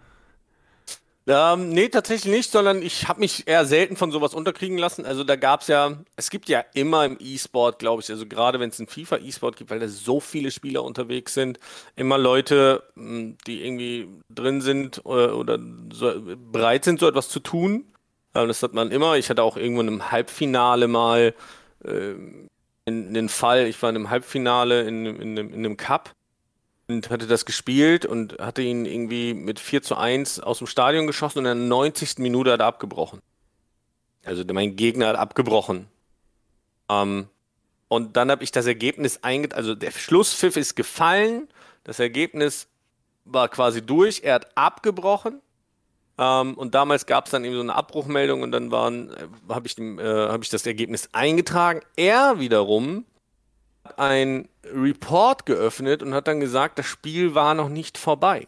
[1.28, 5.06] Ähm, nee, tatsächlich nicht, sondern ich habe mich eher selten von sowas unterkriegen lassen.
[5.06, 8.60] Also da gab es ja, es gibt ja immer im E-Sport, glaube ich, also gerade
[8.60, 11.60] wenn es einen FIFA E-Sport gibt, weil da so viele Spieler unterwegs sind,
[11.96, 15.60] immer Leute, hm, die irgendwie drin sind oder, äh, oder
[15.94, 16.12] so,
[16.52, 17.86] bereit sind, so etwas zu tun.
[18.34, 19.16] Ähm, das hat man immer.
[19.18, 21.36] Ich hatte auch irgendwo in einem Halbfinale mal
[21.86, 22.14] äh,
[22.86, 26.16] in, den Fall, ich war in einem Halbfinale in, in, in einem Cup
[26.92, 31.08] und hatte das gespielt und hatte ihn irgendwie mit 4 zu 1 aus dem Stadion
[31.08, 32.20] geschossen und in der 90.
[32.20, 33.22] Minute hat er abgebrochen.
[34.24, 35.88] Also mein Gegner hat abgebrochen.
[36.90, 37.28] Ähm,
[37.88, 41.48] und dann habe ich das Ergebnis eingetragen, also der Schlusspfiff ist gefallen,
[41.84, 42.68] das Ergebnis
[43.26, 45.42] war quasi durch, er hat abgebrochen.
[46.18, 49.78] Ähm, und damals gab es dann eben so eine Abbruchmeldung und dann äh, habe ich,
[49.78, 51.82] äh, hab ich das Ergebnis eingetragen.
[51.96, 53.06] Er wiederum
[53.98, 58.48] ein Report geöffnet und hat dann gesagt, das Spiel war noch nicht vorbei.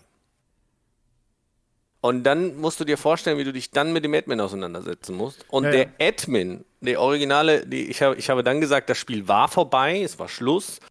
[2.02, 5.46] Und dann musst du dir vorstellen, wie du dich dann mit dem Admin auseinandersetzen musst.
[5.50, 6.08] Und ja, der ja.
[6.10, 10.20] Admin, der Originale, die, ich, habe, ich habe dann gesagt, das Spiel war vorbei, es
[10.20, 10.82] war Schluss.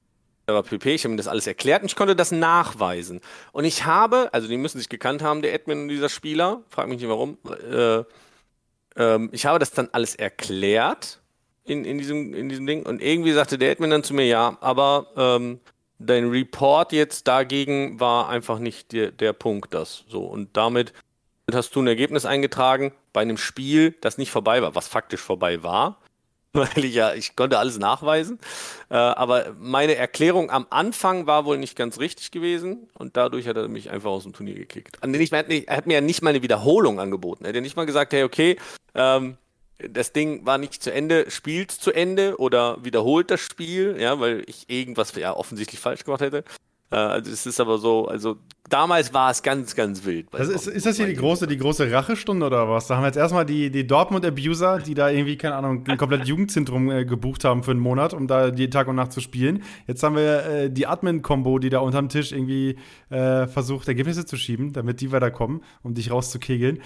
[0.47, 3.21] Da war PP, ich habe ihm das alles erklärt und ich konnte das nachweisen.
[3.53, 6.89] Und ich habe, also die müssen sich gekannt haben, der Admin und dieser Spieler, frag
[6.89, 7.39] mich nicht warum,
[7.71, 8.05] äh,
[8.97, 11.22] äh, ich habe das dann alles erklärt
[11.65, 12.85] in, in, diesem, in diesem Ding.
[12.85, 15.61] Und irgendwie sagte der Admin dann zu mir, ja, aber ähm,
[15.99, 20.25] dein Report jetzt dagegen war einfach nicht der, der Punkt, das so.
[20.25, 20.93] Und damit
[21.53, 25.63] hast du ein Ergebnis eingetragen bei einem Spiel, das nicht vorbei war, was faktisch vorbei
[25.63, 25.99] war.
[26.55, 28.39] weil ich ja, ich konnte alles nachweisen.
[28.91, 33.57] Äh, aber meine Erklärung am Anfang war wohl nicht ganz richtig gewesen und dadurch hat
[33.57, 34.99] er mich einfach aus dem Turnier gekickt.
[35.01, 37.45] Er hat mir ja nicht mal eine Wiederholung angeboten.
[37.45, 38.59] Er hat ja nicht mal gesagt, hey, okay,
[38.95, 39.39] ähm,
[39.79, 44.45] das Ding war nicht zu Ende, spielt zu Ende oder wiederholt das Spiel, ja, weil
[44.47, 46.45] ich irgendwas ja offensichtlich falsch gemacht hätte.
[46.93, 48.37] Äh, also es ist aber so, also
[48.69, 50.29] damals war es ganz, ganz wild.
[50.33, 52.87] Also ist, ist, das hier die große, die große Rachestunde oder was?
[52.87, 56.29] Da haben wir jetzt erstmal die, die Dortmund-Abuser, die da irgendwie, keine Ahnung, ein komplettes
[56.29, 59.63] Jugendzentrum äh, gebucht haben für einen Monat, um da jeden Tag und Nacht zu spielen.
[59.87, 62.77] Jetzt haben wir äh, die Admin-Kombo, die da unterm Tisch irgendwie
[63.11, 66.81] äh, versucht, Ergebnisse zu schieben, damit die weiterkommen, um dich rauszukegeln.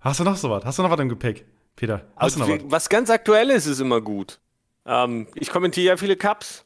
[0.00, 0.64] Hast du noch sowas?
[0.64, 1.44] Hast du noch was im Gepäck,
[1.80, 2.02] Peter?
[2.14, 2.90] Also, was?
[2.90, 4.38] ganz Aktuelles ist immer gut.
[4.84, 6.62] Ähm, ich kommentiere ja viele Cups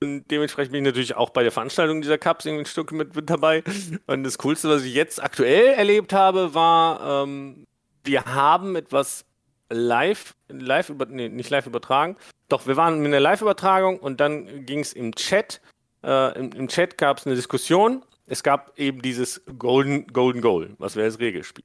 [0.00, 3.14] und dementsprechend bin ich natürlich auch bei der Veranstaltung dieser Cups irgendwie ein Stück mit,
[3.14, 3.62] mit dabei.
[4.06, 7.66] Und das Coolste, was ich jetzt aktuell erlebt habe, war, ähm,
[8.04, 9.26] wir haben etwas
[9.68, 12.16] live, live über, nee, nicht live übertragen.
[12.48, 15.60] Doch, wir waren mit einer Live-Übertragung und dann ging es im Chat.
[16.02, 18.02] Äh, im, im, Chat gab es eine Diskussion.
[18.26, 21.64] Es gab eben dieses Golden, Golden Goal, was wäre das Regelspiel.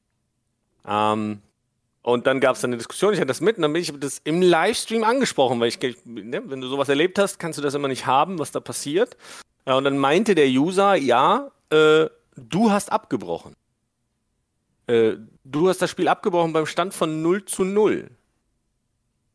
[0.86, 1.42] Ähm,
[2.02, 4.22] und dann gab es eine Diskussion, ich hatte das mit und dann bin ich das
[4.24, 7.88] im Livestream angesprochen, weil ich, ne, wenn du sowas erlebt hast, kannst du das immer
[7.88, 9.18] nicht haben, was da passiert.
[9.68, 13.56] Ja, und dann meinte der User, ja, äh, du hast abgebrochen.
[14.88, 18.10] Äh, du hast das Spiel abgebrochen beim Stand von 0 zu 0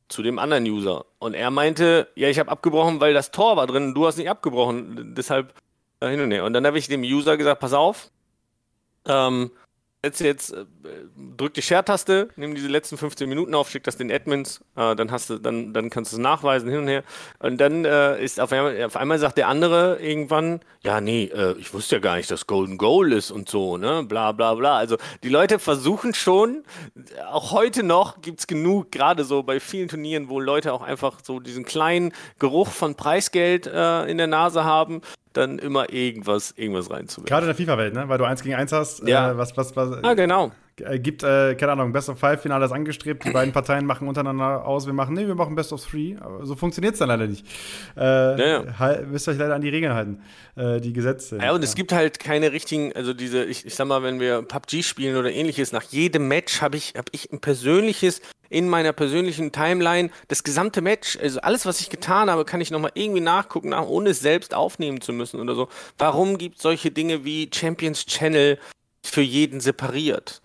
[0.08, 1.04] zu dem anderen User.
[1.18, 4.30] Und er meinte, ja, ich habe abgebrochen, weil das Tor war drin, du hast nicht
[4.30, 5.54] abgebrochen, deshalb
[6.00, 6.44] äh, hin und her.
[6.44, 8.10] Und dann habe ich dem User gesagt, pass auf,
[9.06, 9.50] ähm,
[10.04, 10.64] setz jetzt, äh,
[11.36, 15.10] drück die Share-Taste, nimm diese letzten 15 Minuten auf, schick das den Admins, äh, dann
[15.10, 17.02] hast du, dann, dann kannst du es nachweisen hin und her.
[17.38, 21.56] Und dann äh, ist auf einmal, auf einmal sagt der andere irgendwann, ja, nee, äh,
[21.58, 24.04] ich wusste ja gar nicht, dass Golden Goal ist und so, ne?
[24.06, 24.76] Bla bla bla.
[24.76, 26.64] Also die Leute versuchen schon,
[27.30, 31.20] auch heute noch gibt es genug, gerade so bei vielen Turnieren, wo Leute auch einfach
[31.22, 35.00] so diesen kleinen Geruch von Preisgeld äh, in der Nase haben
[35.36, 37.26] dann immer irgendwas, irgendwas reinzuwerfen.
[37.26, 38.08] Gerade in der FIFA-Welt, ne?
[38.08, 39.06] Weil du eins gegen eins hast.
[39.06, 39.32] Ja.
[39.32, 40.52] Äh, was, was, was, ah, genau.
[40.80, 43.24] Äh, gibt, äh, keine Ahnung, Best of Five Finale ist angestrebt.
[43.24, 44.86] Die beiden Parteien machen untereinander aus.
[44.86, 46.16] Wir machen, nee, wir machen Best of Three.
[46.20, 47.46] Aber so funktioniert es dann leider nicht.
[47.96, 48.00] Äh,
[48.50, 48.78] ja.
[48.78, 50.22] Halt, müsst euch leider an die Regeln halten,
[50.56, 51.38] äh, die Gesetze.
[51.40, 51.64] Ja, und ja.
[51.64, 55.16] es gibt halt keine richtigen, also diese, ich, ich sag mal, wenn wir PUBG spielen
[55.16, 58.20] oder ähnliches, nach jedem Match habe ich, hab ich ein persönliches
[58.50, 62.70] in meiner persönlichen Timeline das gesamte Match, also alles, was ich getan habe, kann ich
[62.70, 65.68] nochmal irgendwie nachgucken, nach, ohne es selbst aufnehmen zu müssen oder so.
[65.98, 68.58] Warum gibt es solche Dinge wie Champions Channel
[69.04, 70.40] für jeden separiert?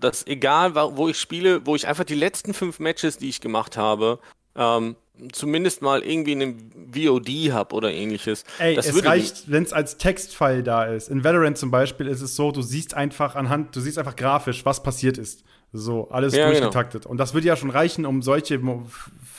[0.00, 3.76] Dass egal, wo ich spiele, wo ich einfach die letzten fünf Matches, die ich gemacht
[3.76, 4.18] habe,
[4.56, 4.96] ähm,
[5.32, 8.44] zumindest mal irgendwie einen VOD habe oder ähnliches.
[8.58, 11.08] Ey, das es reicht, wenn es als Textfile da ist.
[11.08, 14.64] In Valorant zum Beispiel ist es so, du siehst einfach anhand, du siehst einfach grafisch,
[14.64, 15.44] was passiert ist.
[15.74, 16.58] So, alles ja, genau.
[16.58, 17.02] durchgetaktet.
[17.02, 17.12] Genau.
[17.12, 18.60] Und das würde ja schon reichen, um solche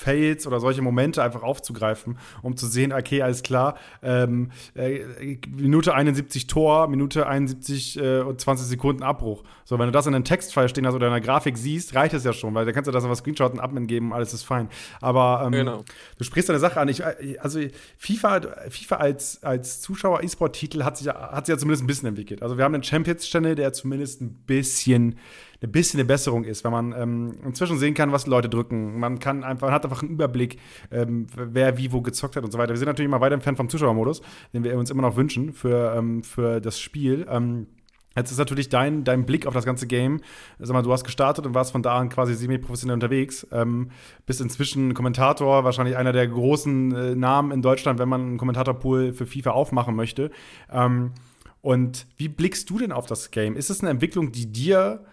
[0.03, 5.93] Fails oder solche Momente einfach aufzugreifen, um zu sehen, okay, alles klar, ähm, äh, Minute
[5.93, 9.43] 71 Tor, Minute 71 äh, und 20 Sekunden Abbruch.
[9.63, 12.13] So, wenn du das in einem Textfile stehen hast oder in einer Grafik siehst, reicht
[12.13, 14.69] es ja schon, weil dann kannst du das auf Screenshotten Admin geben, alles ist fein.
[15.01, 15.83] Aber ähm, genau.
[16.17, 16.89] du sprichst eine Sache an.
[16.89, 17.01] Ich,
[17.41, 17.59] also
[17.97, 22.41] FIFA, FIFA als, als Zuschauer-E-Sport-Titel hat sich, hat sich ja zumindest ein bisschen entwickelt.
[22.41, 25.19] Also wir haben einen Champions-Channel, der zumindest ein bisschen
[25.63, 28.99] ein bisschen eine Besserung ist, weil man ähm, inzwischen sehen kann, was Leute drücken.
[28.99, 30.59] Man kann einfach, man hat einfach einen Überblick,
[30.91, 32.73] ähm, wer wie wo gezockt hat und so weiter.
[32.73, 34.21] Wir sind natürlich immer weiter entfernt vom Zuschauermodus,
[34.53, 37.25] den wir uns immer noch wünschen für, ähm, für das Spiel.
[37.29, 37.67] Ähm,
[38.15, 40.21] Jetzt ist natürlich dein, dein Blick auf das ganze Game.
[40.59, 43.47] Sag mal, du hast gestartet und warst von da an quasi semi-professionell unterwegs.
[43.51, 43.89] Ähm,
[44.27, 49.13] bist inzwischen Kommentator, wahrscheinlich einer der großen äh, Namen in Deutschland, wenn man einen Kommentatorpool
[49.13, 50.29] für FIFA aufmachen möchte.
[50.71, 51.13] Ähm,
[51.61, 53.55] und wie blickst du denn auf das Game?
[53.55, 55.03] Ist es eine Entwicklung, die dir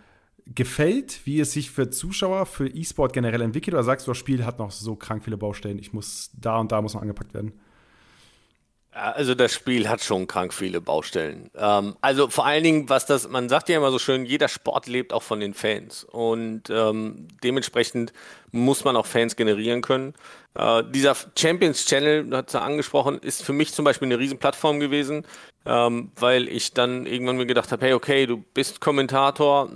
[0.55, 3.75] gefällt, wie es sich für Zuschauer, für E-Sport generell entwickelt?
[3.75, 6.73] Oder sagst du, das Spiel hat noch so krank viele Baustellen, ich muss, da und
[6.73, 7.53] da muss noch angepackt werden?
[8.93, 11.49] Also das Spiel hat schon krank viele Baustellen.
[11.57, 14.89] Ähm, also vor allen Dingen, was das, man sagt ja immer so schön, jeder Sport
[14.89, 16.03] lebt auch von den Fans.
[16.03, 18.13] Und ähm, dementsprechend
[18.51, 20.15] muss man auch Fans generieren können.
[20.55, 24.81] Äh, dieser Champions Channel, du hast ja angesprochen, ist für mich zum Beispiel eine Riesenplattform
[24.81, 25.25] gewesen,
[25.67, 29.71] ähm, weil ich dann irgendwann mir gedacht habe, hey, okay, du bist Kommentator,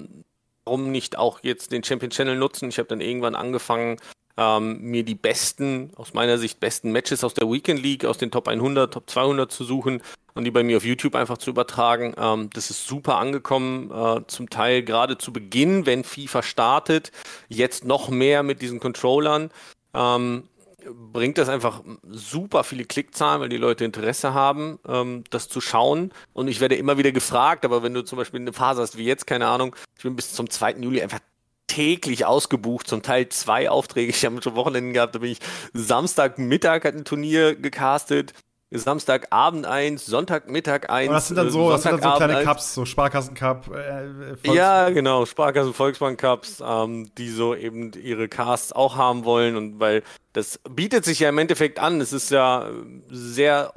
[0.64, 2.68] warum nicht auch jetzt den Champion Channel nutzen?
[2.68, 3.98] Ich habe dann irgendwann angefangen,
[4.36, 8.30] ähm, mir die besten, aus meiner Sicht besten Matches aus der Weekend League, aus den
[8.30, 10.02] Top 100, Top 200 zu suchen
[10.34, 12.14] und die bei mir auf YouTube einfach zu übertragen.
[12.18, 17.12] Ähm, das ist super angekommen, äh, zum Teil gerade zu Beginn, wenn FIFA startet,
[17.48, 19.50] jetzt noch mehr mit diesen Controllern.
[19.94, 20.48] Ähm,
[20.92, 26.12] bringt das einfach super viele Klickzahlen, weil die Leute Interesse haben, ähm, das zu schauen.
[26.32, 29.04] Und ich werde immer wieder gefragt, aber wenn du zum Beispiel eine Phase hast wie
[29.04, 30.72] jetzt, keine Ahnung, ich bin bis zum 2.
[30.74, 31.20] Juli einfach
[31.66, 34.10] täglich ausgebucht, zum Teil zwei Aufträge.
[34.10, 35.38] Ich habe schon Wochenenden gehabt, da bin ich
[35.72, 38.32] Samstagmittag hat ein Turnier gecastet,
[38.78, 41.08] Samstagabend eins, Sonntagmittag eins.
[41.08, 43.70] Und das sind dann so, das sind dann so kleine Cups, so Sparkassen-Cup.
[43.74, 49.80] Äh, ja, genau, Sparkassen, Volksbank-Cups, ähm, die so eben ihre Casts auch haben wollen und
[49.80, 50.02] weil
[50.32, 52.00] das bietet sich ja im Endeffekt an.
[52.00, 52.68] Es ist ja
[53.08, 53.72] sehr,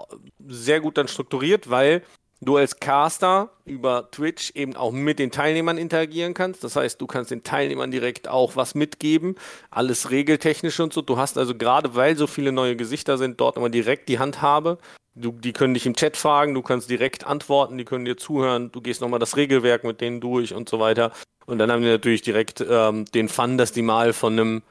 [0.47, 2.01] sehr gut dann strukturiert, weil
[2.41, 6.63] du als Caster über Twitch eben auch mit den Teilnehmern interagieren kannst.
[6.63, 9.35] Das heißt, du kannst den Teilnehmern direkt auch was mitgeben,
[9.71, 11.01] alles regeltechnisch und so.
[11.01, 14.77] Du hast also gerade, weil so viele neue Gesichter sind, dort immer direkt die Handhabe.
[15.15, 18.71] Du, die können dich im Chat fragen, du kannst direkt antworten, die können dir zuhören,
[18.71, 21.11] du gehst nochmal das Regelwerk mit denen durch und so weiter.
[21.47, 24.61] Und dann haben die natürlich direkt ähm, den Fun, dass die mal von einem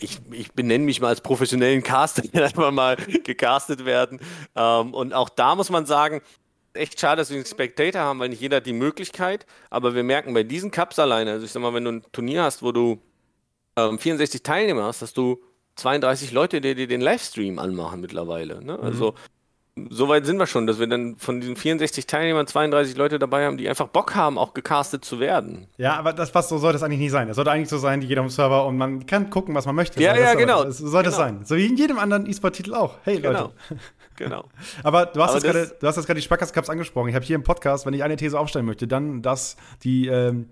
[0.00, 2.94] ich, ich benenne mich mal als professionellen Caster, die einfach mal
[3.24, 4.20] gecastet werden.
[4.54, 6.22] Ähm, und auch da muss man sagen,
[6.74, 9.46] echt schade, dass wir einen Spectator haben, weil nicht jeder hat die Möglichkeit.
[9.70, 12.42] Aber wir merken bei diesen Cups alleine, also ich sag mal, wenn du ein Turnier
[12.42, 13.00] hast, wo du
[13.76, 15.42] ähm, 64 Teilnehmer hast, dass du
[15.76, 18.62] 32 Leute, die dir den Livestream anmachen mittlerweile.
[18.64, 18.78] Ne?
[18.80, 19.14] Also
[19.76, 19.88] mhm.
[19.90, 23.46] so weit sind wir schon, dass wir dann von diesen 64 Teilnehmern 32 Leute dabei
[23.46, 25.68] haben, die einfach Bock haben, auch gecastet zu werden.
[25.76, 27.28] Ja, aber das was so sollte es eigentlich nicht sein.
[27.28, 29.76] Es sollte eigentlich so sein, die jeder am Server und man kann gucken, was man
[29.76, 30.02] möchte.
[30.02, 30.68] Ja, ja, genau.
[30.70, 31.22] So sollte genau.
[31.22, 31.44] es sein.
[31.44, 32.96] So wie in jedem anderen E-Sport-Titel auch.
[33.04, 33.30] Hey, genau.
[33.30, 33.52] Leute.
[34.18, 34.48] Genau.
[34.82, 37.08] Aber du hast, Aber jetzt grade, gerade die Sparkasse Cups angesprochen.
[37.08, 40.50] Ich habe hier im Podcast, wenn ich eine These aufstellen möchte, dann, dass die, ähm,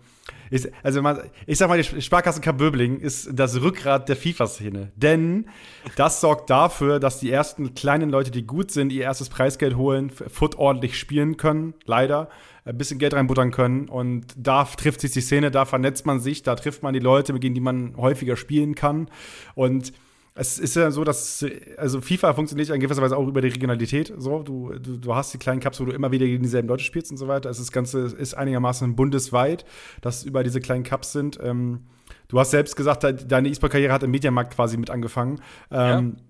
[0.50, 4.92] ist, also man, ich sag mal, die Sparkasse Cup Böbling ist das Rückgrat der FIFA-Szene.
[4.96, 5.48] Denn
[5.96, 10.10] das sorgt dafür, dass die ersten kleinen Leute, die gut sind, ihr erstes Preisgeld holen,
[10.10, 12.28] Foot ordentlich spielen können, leider
[12.64, 13.88] ein bisschen Geld reinbuttern können.
[13.88, 17.32] Und da trifft sich die Szene, da vernetzt man sich, da trifft man die Leute,
[17.32, 19.08] mit denen die man häufiger spielen kann.
[19.54, 19.92] Und
[20.38, 21.44] es ist ja so, dass
[21.78, 24.12] also FIFA funktioniert in gewisser Weise auch über die Regionalität.
[24.18, 26.84] So, du, du, du hast die kleinen Cups, wo du immer wieder gegen dieselben Leute
[26.84, 27.48] spielst und so weiter.
[27.48, 29.64] Es ist das Ganze ist einigermaßen bundesweit,
[30.02, 31.38] dass über diese kleinen Cups sind.
[31.42, 31.80] Ähm,
[32.28, 35.40] du hast selbst gesagt, deine E-Sport-Karriere hat im Mediamarkt quasi mit angefangen.
[35.70, 36.22] Ähm, ja.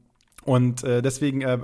[0.46, 1.59] Und äh, deswegen äh,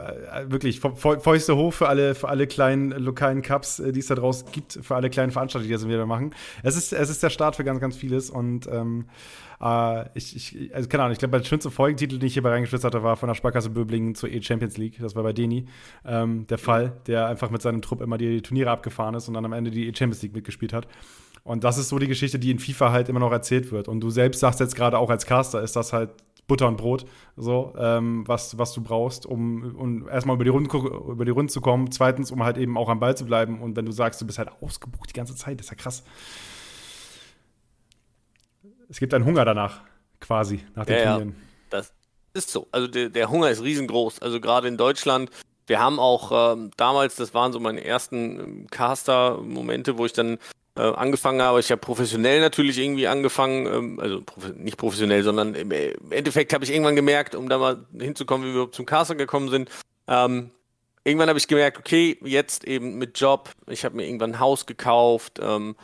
[0.49, 4.49] wirklich Fäuste hoch für alle, für alle kleinen lokalen Cups, äh, die es da draußen
[4.51, 6.35] gibt, für alle kleinen Veranstalter, die das wieder machen.
[6.65, 8.29] Es ist, es ist der Start für ganz, ganz vieles.
[8.29, 9.05] Und ähm,
[9.63, 12.85] äh, ich, ich, also keine Ahnung, ich glaube, der schönste Folgentitel, den ich hierbei reingeschwitzt
[12.85, 14.99] hatte, war von der Sparkasse Böblingen zur E-Champions League.
[15.01, 15.67] Das war bei Deni
[16.05, 19.45] ähm, der Fall, der einfach mit seinem Trupp immer die Turniere abgefahren ist und dann
[19.45, 20.89] am Ende die E-Champions League mitgespielt hat.
[21.45, 23.89] Und das ist so die Geschichte, die in FIFA halt immer noch erzählt wird.
[23.89, 26.11] Und du selbst sagst jetzt gerade auch als Caster, ist das halt
[26.49, 27.07] Butter und Brot,
[27.37, 31.49] so, ähm, was, was du brauchst, um, um erstmal über die, Runden, über die Runden
[31.49, 31.91] zu kommen.
[31.91, 33.61] Zweitens, um halt eben auch am Ball zu bleiben.
[33.61, 36.05] Und wenn du sagst, du bist halt ausgebucht die ganze Zeit, ist ja krass.
[38.93, 39.81] Es gibt einen Hunger danach,
[40.21, 41.29] quasi, nach den ja, Turnieren.
[41.31, 41.35] Ja,
[41.71, 41.95] das
[42.35, 42.69] ist so.
[42.73, 44.21] Also der, der Hunger ist riesengroß.
[44.21, 45.31] Also gerade in Deutschland.
[45.67, 50.37] Wir haben auch ähm, damals, das waren so meine ersten ähm, Caster-Momente, wo ich dann
[50.77, 51.61] äh, angefangen habe.
[51.61, 56.53] Ich habe professionell natürlich irgendwie angefangen, ähm, also prof nicht professionell, sondern im, im Endeffekt
[56.53, 59.71] habe ich irgendwann gemerkt, um da mal hinzukommen, wie wir zum Caster gekommen sind.
[60.07, 60.51] Ähm,
[61.05, 64.67] irgendwann habe ich gemerkt, okay, jetzt eben mit Job, ich habe mir irgendwann ein Haus
[64.67, 65.77] gekauft ähm,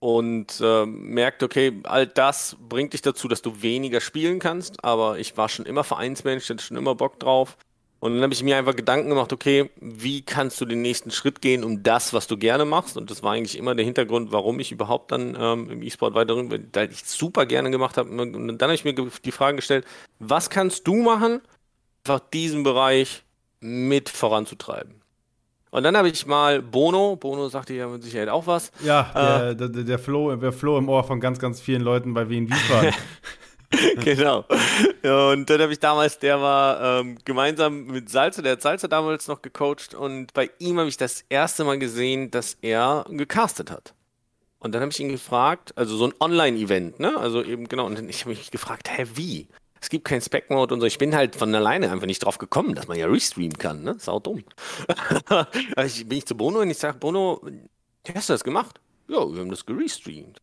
[0.00, 5.18] und äh, merkt, okay, all das bringt dich dazu, dass du weniger spielen kannst, aber
[5.18, 7.56] ich war schon immer Vereinsmensch, hatte schon immer Bock drauf.
[8.00, 11.42] Und dann habe ich mir einfach Gedanken gemacht, okay, wie kannst du den nächsten Schritt
[11.42, 12.96] gehen, um das, was du gerne machst?
[12.96, 16.34] Und das war eigentlich immer der Hintergrund, warum ich überhaupt dann ähm, im E-Sport weiter,
[16.34, 18.08] weil ich super gerne gemacht habe.
[18.08, 19.84] Und dann habe ich mir die Frage gestellt,
[20.18, 21.42] was kannst du machen,
[22.06, 23.22] einfach diesen Bereich
[23.60, 24.99] mit voranzutreiben?
[25.70, 28.72] Und dann habe ich mal Bono, Bono sagte ja mit Sicherheit auch was.
[28.82, 32.12] Ja, äh, der, der, der, Flow, der Flow im Ohr von ganz, ganz vielen Leuten
[32.12, 32.92] bei Wien Wiesbaden.
[34.04, 34.44] genau.
[35.02, 39.28] Und dann habe ich damals, der war ähm, gemeinsam mit Salze, der hat Salze damals
[39.28, 43.94] noch gecoacht und bei ihm habe ich das erste Mal gesehen, dass er gecastet hat.
[44.58, 47.16] Und dann habe ich ihn gefragt, also so ein Online-Event, ne?
[47.16, 49.48] Also eben genau, und dann ich habe mich gefragt, hä, wie?
[49.80, 50.86] Es gibt keinen Spec-Mode und so.
[50.86, 53.96] Ich bin halt von alleine einfach nicht drauf gekommen, dass man ja restreamen kann, ne?
[53.98, 54.44] Sau dumm.
[55.76, 57.40] also bin ich zu Bono und ich sage, Bono,
[58.14, 58.80] hast du das gemacht?
[59.08, 60.40] Ja, wir haben das gerestreamt.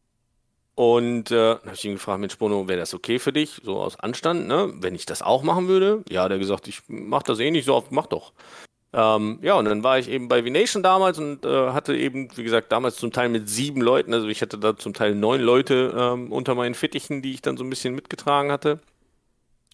[0.76, 3.80] Und äh, dann habe ich ihn gefragt, Mensch, Bono, wäre das okay für dich, so
[3.80, 4.74] aus Anstand, ne?
[4.76, 6.04] Wenn ich das auch machen würde?
[6.10, 8.34] Ja, hat gesagt, ich mache das eh nicht so oft, mach doch.
[8.94, 12.44] Ähm, ja, und dann war ich eben bei V-Nation damals und äh, hatte eben, wie
[12.44, 15.94] gesagt, damals zum Teil mit sieben Leuten, also ich hatte da zum Teil neun Leute
[15.98, 18.80] ähm, unter meinen Fittichen, die ich dann so ein bisschen mitgetragen hatte.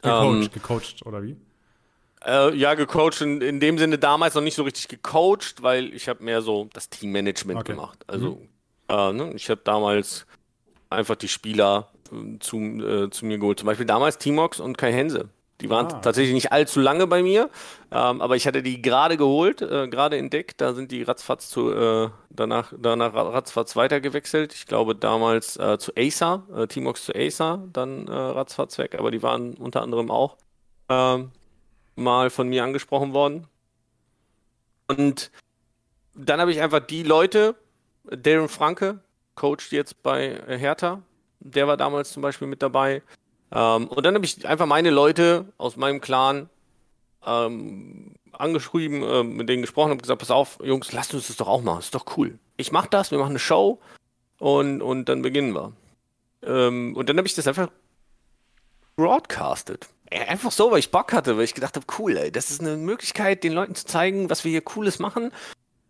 [0.03, 1.37] Gecoacht, ähm, gecoacht oder wie?
[2.25, 6.07] Äh, ja, gecoacht in, in, dem Sinne damals noch nicht so richtig gecoacht, weil ich
[6.07, 7.71] habe mehr so das Teammanagement okay.
[7.71, 8.03] gemacht.
[8.07, 8.47] Also mhm.
[8.89, 10.25] äh, ne, ich habe damals
[10.89, 13.59] einfach die Spieler äh, zu, äh, zu mir geholt.
[13.59, 15.29] Zum Beispiel damals Timox und Kai Hense.
[15.61, 15.99] Die waren ah.
[15.99, 17.49] tatsächlich nicht allzu lange bei mir,
[17.91, 20.59] ähm, aber ich hatte die gerade geholt, äh, gerade entdeckt.
[20.61, 24.53] Da sind die ratzfatz zu, äh, danach, danach ratzfatz weitergewechselt.
[24.53, 29.11] Ich glaube damals äh, zu Acer, äh, Timox zu Acer, dann äh, ratzfatz weg, aber
[29.11, 30.37] die waren unter anderem auch
[30.89, 31.31] ähm,
[31.95, 33.47] mal von mir angesprochen worden.
[34.87, 35.31] Und
[36.15, 37.55] dann habe ich einfach die Leute,
[38.03, 38.99] Darren Franke,
[39.35, 41.01] coacht jetzt bei Hertha,
[41.39, 43.01] der war damals zum Beispiel mit dabei.
[43.53, 46.49] Ähm, und dann habe ich einfach meine Leute aus meinem Clan
[47.25, 51.47] ähm, angeschrieben, äh, mit denen gesprochen und gesagt, pass auf, Jungs, lasst uns das doch
[51.47, 52.39] auch machen, ist doch cool.
[52.57, 53.79] Ich mache das, wir machen eine Show
[54.39, 55.73] und, und dann beginnen wir.
[56.43, 57.69] Ähm, und dann habe ich das einfach
[58.95, 59.87] broadcastet.
[60.11, 62.77] Einfach so, weil ich Bock hatte, weil ich gedacht habe, cool, ey, das ist eine
[62.77, 65.31] Möglichkeit, den Leuten zu zeigen, was wir hier Cooles machen.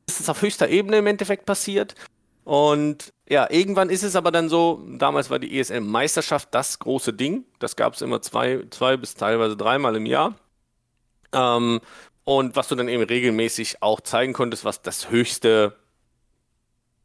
[0.06, 1.96] Das ist auf höchster Ebene im Endeffekt passiert.
[2.44, 7.46] Und ja, irgendwann ist es aber dann so, damals war die ESL-Meisterschaft das große Ding.
[7.60, 10.36] Das gab es immer zwei, zwei bis teilweise dreimal im Jahr.
[11.32, 11.80] Ähm,
[12.26, 15.76] und was du dann eben regelmäßig auch zeigen konntest, was das höchste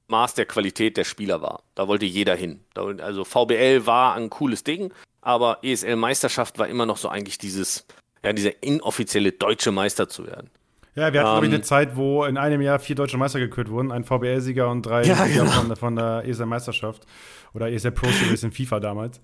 [0.09, 1.63] Maß der Qualität der Spieler war.
[1.75, 2.65] Da wollte jeder hin.
[2.75, 7.87] Also VBL war ein cooles Ding, aber ESL-Meisterschaft war immer noch so eigentlich dieses,
[8.25, 10.51] ja, dieser inoffizielle deutsche Meister zu werden.
[10.99, 13.39] Ja, wir hatten, ähm, glaube ich, eine Zeit, wo in einem Jahr vier deutsche Meister
[13.39, 13.93] gekürt wurden.
[13.93, 15.51] Ein VBL-Sieger und drei ja, Sieger genau.
[15.53, 17.07] von, von, der ESL-Meisterschaft.
[17.55, 19.21] Oder ESL Pro Series in FIFA damals.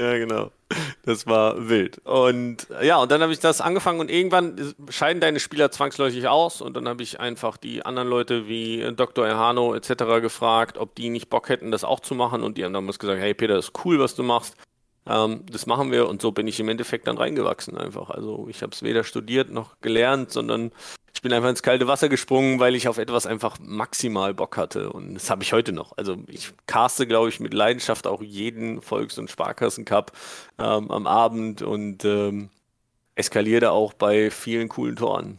[0.00, 0.50] Ja, genau.
[1.04, 1.98] Das war wild.
[2.04, 6.60] Und ja, und dann habe ich das angefangen und irgendwann scheiden deine Spieler zwangsläufig aus
[6.60, 9.26] und dann habe ich einfach die anderen Leute wie Dr.
[9.26, 10.20] Erhano etc.
[10.20, 13.20] gefragt, ob die nicht Bock hätten, das auch zu machen und die haben damals gesagt,
[13.20, 14.56] hey Peter, das ist cool, was du machst.
[15.06, 18.10] Ähm, das machen wir und so bin ich im Endeffekt dann reingewachsen einfach.
[18.10, 20.72] Also ich habe es weder studiert noch gelernt, sondern
[21.14, 24.90] ich bin einfach ins kalte Wasser gesprungen, weil ich auf etwas einfach maximal Bock hatte.
[24.90, 25.96] Und das habe ich heute noch.
[25.96, 30.12] Also ich caste, glaube ich, mit Leidenschaft auch jeden Volks- und Sparkassen-Cup
[30.58, 32.50] ähm, am Abend und ähm,
[33.14, 35.38] eskaliere da auch bei vielen coolen Toren.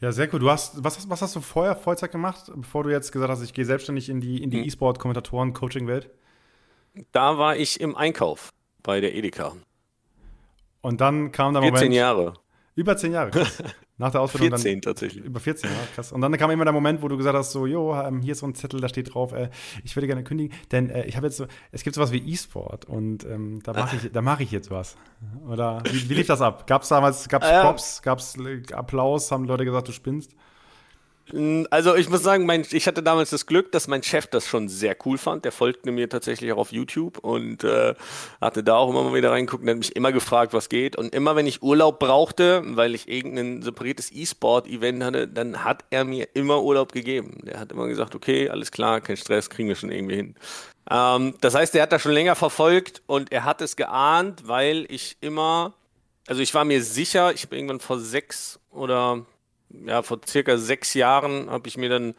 [0.00, 0.40] Ja, sehr cool.
[0.40, 3.54] Du hast, was, was hast du vorher Vollzeit gemacht, bevor du jetzt gesagt hast, ich
[3.54, 4.66] gehe selbstständig in die, in die hm.
[4.66, 6.10] E-Sport-Kommentatoren-Coaching-Welt?
[7.12, 8.50] Da war ich im Einkauf
[8.82, 9.54] bei der Edeka.
[10.80, 11.78] Und dann kam der Moment.
[11.78, 12.34] 14 Jahre.
[12.74, 13.62] Über 10 Jahre, krass.
[13.98, 15.24] Nach der Ausbildung 14 dann, tatsächlich.
[15.24, 16.10] Über 14 Jahre, krass.
[16.10, 18.38] Und dann kam immer der Moment, wo du gesagt hast, so, jo, ähm, hier ist
[18.38, 19.50] so ein Zettel, da steht drauf, äh,
[19.84, 22.86] ich würde gerne kündigen, denn äh, ich habe jetzt so, es gibt sowas wie E-Sport
[22.86, 24.96] und ähm, da mache ich, mach ich jetzt was.
[25.46, 26.66] Oder wie, wie lief das ab?
[26.66, 28.36] Gab es damals, gab es Props, gab es
[28.72, 30.34] Applaus, haben Leute gesagt, du spinnst?
[31.70, 34.68] Also ich muss sagen, mein, ich hatte damals das Glück, dass mein Chef das schon
[34.68, 35.44] sehr cool fand.
[35.44, 37.94] Der folgte mir tatsächlich auch auf YouTube und äh,
[38.40, 40.96] hatte da auch immer mal wieder reingeguckt und hat mich immer gefragt, was geht.
[40.96, 46.04] Und immer wenn ich Urlaub brauchte, weil ich irgendein separiertes E-Sport-Event hatte, dann hat er
[46.04, 47.38] mir immer Urlaub gegeben.
[47.44, 50.34] Der hat immer gesagt, okay, alles klar, kein Stress, kriegen wir schon irgendwie hin.
[50.90, 54.86] Ähm, das heißt, er hat das schon länger verfolgt und er hat es geahnt, weil
[54.90, 55.74] ich immer,
[56.26, 59.24] also ich war mir sicher, ich habe irgendwann vor sechs oder
[59.86, 62.14] ja, vor circa sechs Jahren habe ich mir dann,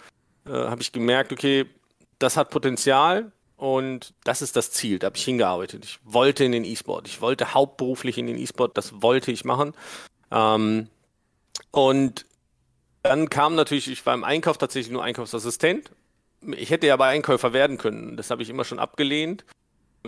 [0.46, 1.66] äh, habe ich gemerkt, okay,
[2.20, 5.00] das hat Potenzial und das ist das Ziel.
[5.00, 5.86] Da habe ich hingearbeitet.
[5.86, 7.08] Ich wollte in den E-Sport.
[7.08, 8.78] Ich wollte hauptberuflich in den E-Sport.
[8.78, 9.74] Das wollte ich machen.
[10.32, 10.90] Ähm,
[11.72, 12.26] und
[13.04, 15.92] dann kam natürlich, ich war im Einkauf tatsächlich nur Einkaufsassistent.
[16.58, 18.18] Ich hätte ja aber Einkäufer werden können.
[18.18, 19.46] Das habe ich immer schon abgelehnt.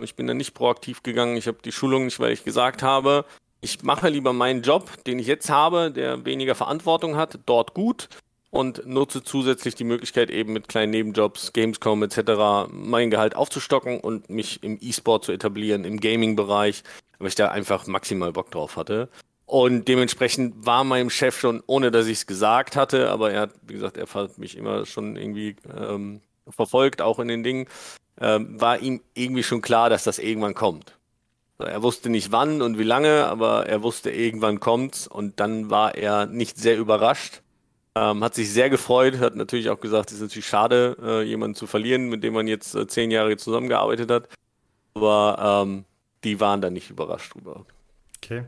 [0.02, 1.38] Ich bin dann nicht proaktiv gegangen.
[1.38, 3.26] Ich habe die Schulung nicht, weil ich gesagt habe,
[3.66, 8.10] ich mache lieber meinen Job, den ich jetzt habe, der weniger Verantwortung hat, dort gut
[8.52, 12.70] und nutze zusätzlich die Möglichkeit eben mit kleinen Nebenjobs, Gamescom etc.
[12.72, 16.84] mein Gehalt aufzustocken und mich im E-Sport zu etablieren, im Gaming-Bereich,
[17.18, 19.10] weil ich da einfach maximal Bock drauf hatte.
[19.48, 23.52] Und dementsprechend war meinem Chef schon, ohne dass ich es gesagt hatte, aber er hat,
[23.64, 27.66] wie gesagt, er hat mich immer schon irgendwie ähm, verfolgt, auch in den Dingen,
[28.22, 30.95] ähm, war ihm irgendwie schon klar, dass das irgendwann kommt.
[31.58, 35.08] Er wusste nicht wann und wie lange, aber er wusste, irgendwann kommt's.
[35.08, 37.42] Und dann war er nicht sehr überrascht.
[37.96, 41.56] Ähm, hat sich sehr gefreut, hat natürlich auch gesagt, es ist natürlich schade, äh, jemanden
[41.56, 44.28] zu verlieren, mit dem man jetzt äh, zehn Jahre zusammengearbeitet hat.
[44.96, 45.86] Aber ähm,
[46.26, 47.66] die waren da nicht überrascht drüber.
[48.18, 48.44] Okay.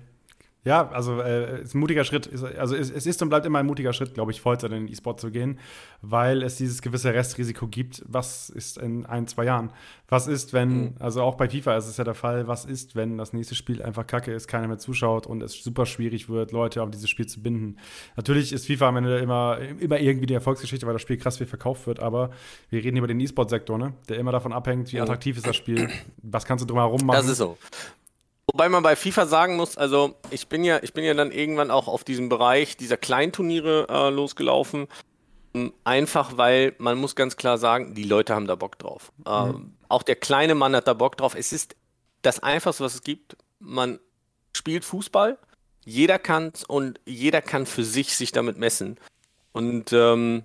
[0.67, 2.29] Ja, also äh, ist ein mutiger Schritt.
[2.57, 4.91] Also es, es, ist und bleibt immer ein mutiger Schritt, glaube ich, Vollzeit in den
[4.91, 5.59] E-Sport zu gehen,
[6.01, 8.03] weil es dieses gewisse Restrisiko gibt.
[8.05, 9.71] Was ist in ein, zwei Jahren?
[10.09, 10.95] Was ist, wenn, mhm.
[10.99, 13.81] also auch bei FIFA ist es ja der Fall, was ist, wenn das nächste Spiel
[13.81, 17.27] einfach kacke ist, keiner mehr zuschaut und es super schwierig wird, Leute auf dieses Spiel
[17.27, 17.77] zu binden.
[18.17, 21.47] Natürlich ist FIFA am Ende immer, immer irgendwie die Erfolgsgeschichte, weil das Spiel krass viel
[21.47, 22.31] verkauft wird, aber
[22.69, 23.93] wir reden über den E-Sport-Sektor, ne?
[24.09, 25.89] der immer davon abhängt, wie attraktiv ist das Spiel,
[26.23, 27.19] was kannst du drumherum machen.
[27.21, 27.57] Das ist so.
[28.51, 31.69] Wobei man bei FIFA sagen muss, also ich bin ja, ich bin ja dann irgendwann
[31.69, 34.87] auch auf diesem Bereich dieser Kleinturniere äh, losgelaufen.
[35.53, 39.11] Ähm, einfach weil man muss ganz klar sagen, die Leute haben da Bock drauf.
[39.25, 39.73] Ähm, mhm.
[39.89, 41.35] Auch der kleine Mann hat da Bock drauf.
[41.35, 41.75] Es ist
[42.21, 43.37] das Einfachste, was es gibt.
[43.59, 43.99] Man
[44.55, 45.37] spielt Fußball,
[45.85, 48.97] jeder kann und jeder kann für sich sich damit messen.
[49.51, 50.43] Und ähm,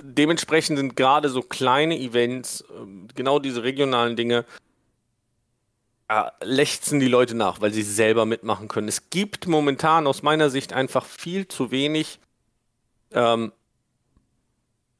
[0.00, 4.44] dementsprechend sind gerade so kleine Events, ähm, genau diese regionalen Dinge,
[6.42, 8.88] lechzen die Leute nach, weil sie selber mitmachen können.
[8.88, 12.18] Es gibt momentan aus meiner Sicht einfach viel zu wenig,
[13.12, 13.52] ähm,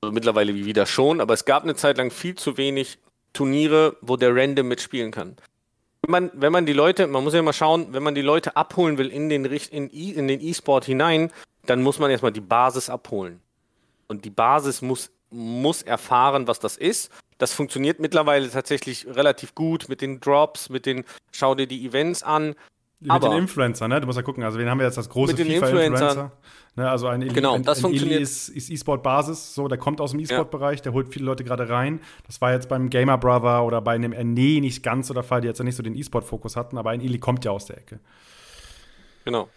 [0.02, 2.98] mittlerweile wieder schon, aber es gab eine Zeit lang viel zu wenig
[3.32, 5.36] Turniere, wo der Random mitspielen kann.
[6.02, 8.56] Wenn man, wenn man die Leute, man muss ja mal schauen, wenn man die Leute
[8.56, 11.30] abholen will in den in, in den E-Sport hinein,
[11.66, 13.40] dann muss man erstmal die Basis abholen.
[14.08, 17.10] Und die Basis muss, muss erfahren, was das ist.
[17.42, 22.22] Das funktioniert mittlerweile tatsächlich relativ gut mit den Drops, mit den, schau dir die Events
[22.22, 22.54] an.
[23.00, 24.00] Mit Aber, den Influencern, ne?
[24.00, 26.30] Du musst ja gucken, also wen haben wir jetzt als große FIFA-Influencer?
[26.76, 28.18] Ne, also ein, genau, ein, das ein funktioniert.
[28.18, 30.82] Eli ist, ist E-Sport-Basis, so, der kommt aus dem E-Sport-Bereich, ja.
[30.84, 31.98] der holt viele Leute gerade rein.
[32.28, 35.40] Das war jetzt beim Gamer Brother oder bei einem Erne nicht ganz so der Fall,
[35.40, 37.78] die jetzt ja nicht so den E-Sport-Fokus hatten, aber ein Eli kommt ja aus der
[37.78, 37.98] Ecke.
[39.24, 39.48] Genau.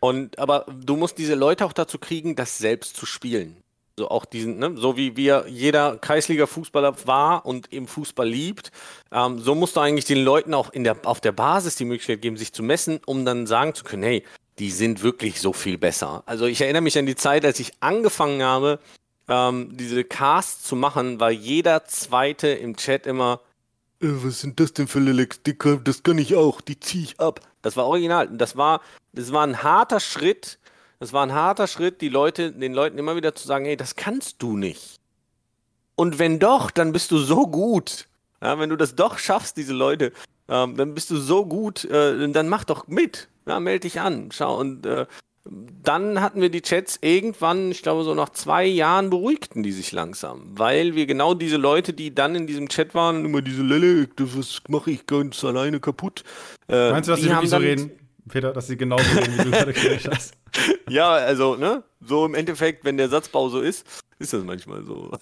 [0.00, 3.62] Und aber du musst diese Leute auch dazu kriegen, das selbst zu spielen.
[3.98, 8.72] So auch diesen, ne, so wie wir jeder Kreisliga-Fußballer war und eben Fußball liebt,
[9.12, 12.22] ähm, so musst du eigentlich den Leuten auch in der, auf der Basis die Möglichkeit
[12.22, 14.24] geben, sich zu messen, um dann sagen zu können, hey,
[14.58, 16.22] die sind wirklich so viel besser.
[16.26, 18.78] Also ich erinnere mich an die Zeit, als ich angefangen habe,
[19.28, 23.40] ähm, diese Casts zu machen, war jeder Zweite im Chat immer,
[24.02, 25.40] äh, was sind das denn für Lelex?
[25.84, 27.40] Das kann ich auch, die ziehe ich ab.
[27.62, 28.28] Das war original.
[28.28, 28.80] Das war,
[29.12, 30.58] das war ein harter Schritt,
[31.00, 33.96] das war ein harter Schritt, die Leute, den Leuten immer wieder zu sagen, hey, das
[33.96, 35.00] kannst du nicht.
[35.96, 38.06] Und wenn doch, dann bist du so gut.
[38.42, 40.12] Ja, wenn du das doch schaffst, diese Leute,
[40.48, 43.28] ähm, dann bist du so gut, äh, dann mach doch mit.
[43.46, 44.28] Ja, melde dich an.
[44.32, 45.06] Schau, und äh,
[45.44, 49.92] dann hatten wir die Chats irgendwann, ich glaube, so nach zwei Jahren beruhigten die sich
[49.92, 54.06] langsam, weil wir genau diese Leute, die dann in diesem Chat waren, immer diese Lelle,
[54.06, 56.24] das mache ich ganz alleine kaputt.
[56.68, 57.90] Äh, Meinst du, dass die, die wirklich so reden?
[58.28, 60.34] Peter, dass sie genauso reden, wie du gerade gesagt hast.
[60.88, 61.82] Ja, also, ne?
[62.00, 63.86] So im Endeffekt, wenn der Satzbau so ist,
[64.18, 65.10] ist das manchmal so.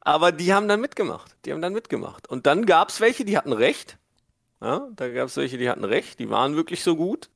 [0.00, 1.36] Aber die haben dann mitgemacht.
[1.44, 2.28] Die haben dann mitgemacht.
[2.28, 3.98] Und dann gab es welche, die hatten recht.
[4.60, 6.18] Ja, da gab es welche, die hatten recht.
[6.18, 7.28] Die waren wirklich so gut.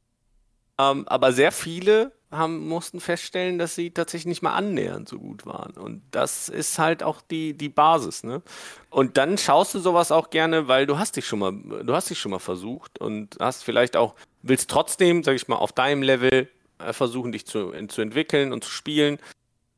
[0.78, 5.46] Ähm, aber sehr viele haben, mussten feststellen, dass sie tatsächlich nicht mal annähernd so gut
[5.46, 5.72] waren.
[5.72, 8.42] Und das ist halt auch die, die Basis, ne?
[8.88, 12.10] Und dann schaust du sowas auch gerne, weil du hast dich schon mal, du hast
[12.10, 16.02] dich schon mal versucht und hast vielleicht auch, willst trotzdem, sag ich mal, auf deinem
[16.02, 19.18] Level äh, versuchen, dich zu, zu entwickeln und zu spielen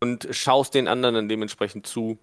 [0.01, 2.19] und schaust den anderen dann dementsprechend zu,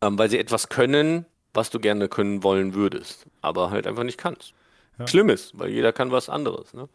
[0.00, 4.18] ähm, weil sie etwas können, was du gerne können wollen würdest, aber halt einfach nicht
[4.18, 4.54] kannst.
[4.98, 5.06] Ja.
[5.06, 6.88] Schlimmes, weil jeder kann was anderes, ne?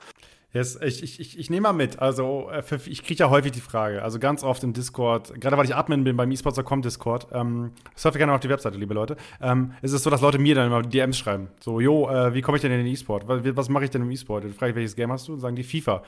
[0.58, 2.00] Yes, ich, ich, ich, ich nehme mal mit.
[2.00, 5.66] Also, äh, ich kriege ja häufig die Frage, also ganz oft im Discord, gerade weil
[5.66, 9.74] ich Admin bin beim esports.com Discord, ähm, surft gerne auf die Webseite, liebe Leute, ähm,
[9.84, 11.50] ist es so, dass Leute mir dann immer DMs schreiben.
[11.60, 13.28] So, jo, äh, wie komme ich denn in den E-Sport?
[13.28, 14.46] Was, was mache ich denn im E-Sport?
[14.46, 15.34] Dann frage ich, welches Game hast du?
[15.34, 16.02] Und sagen die FIFA.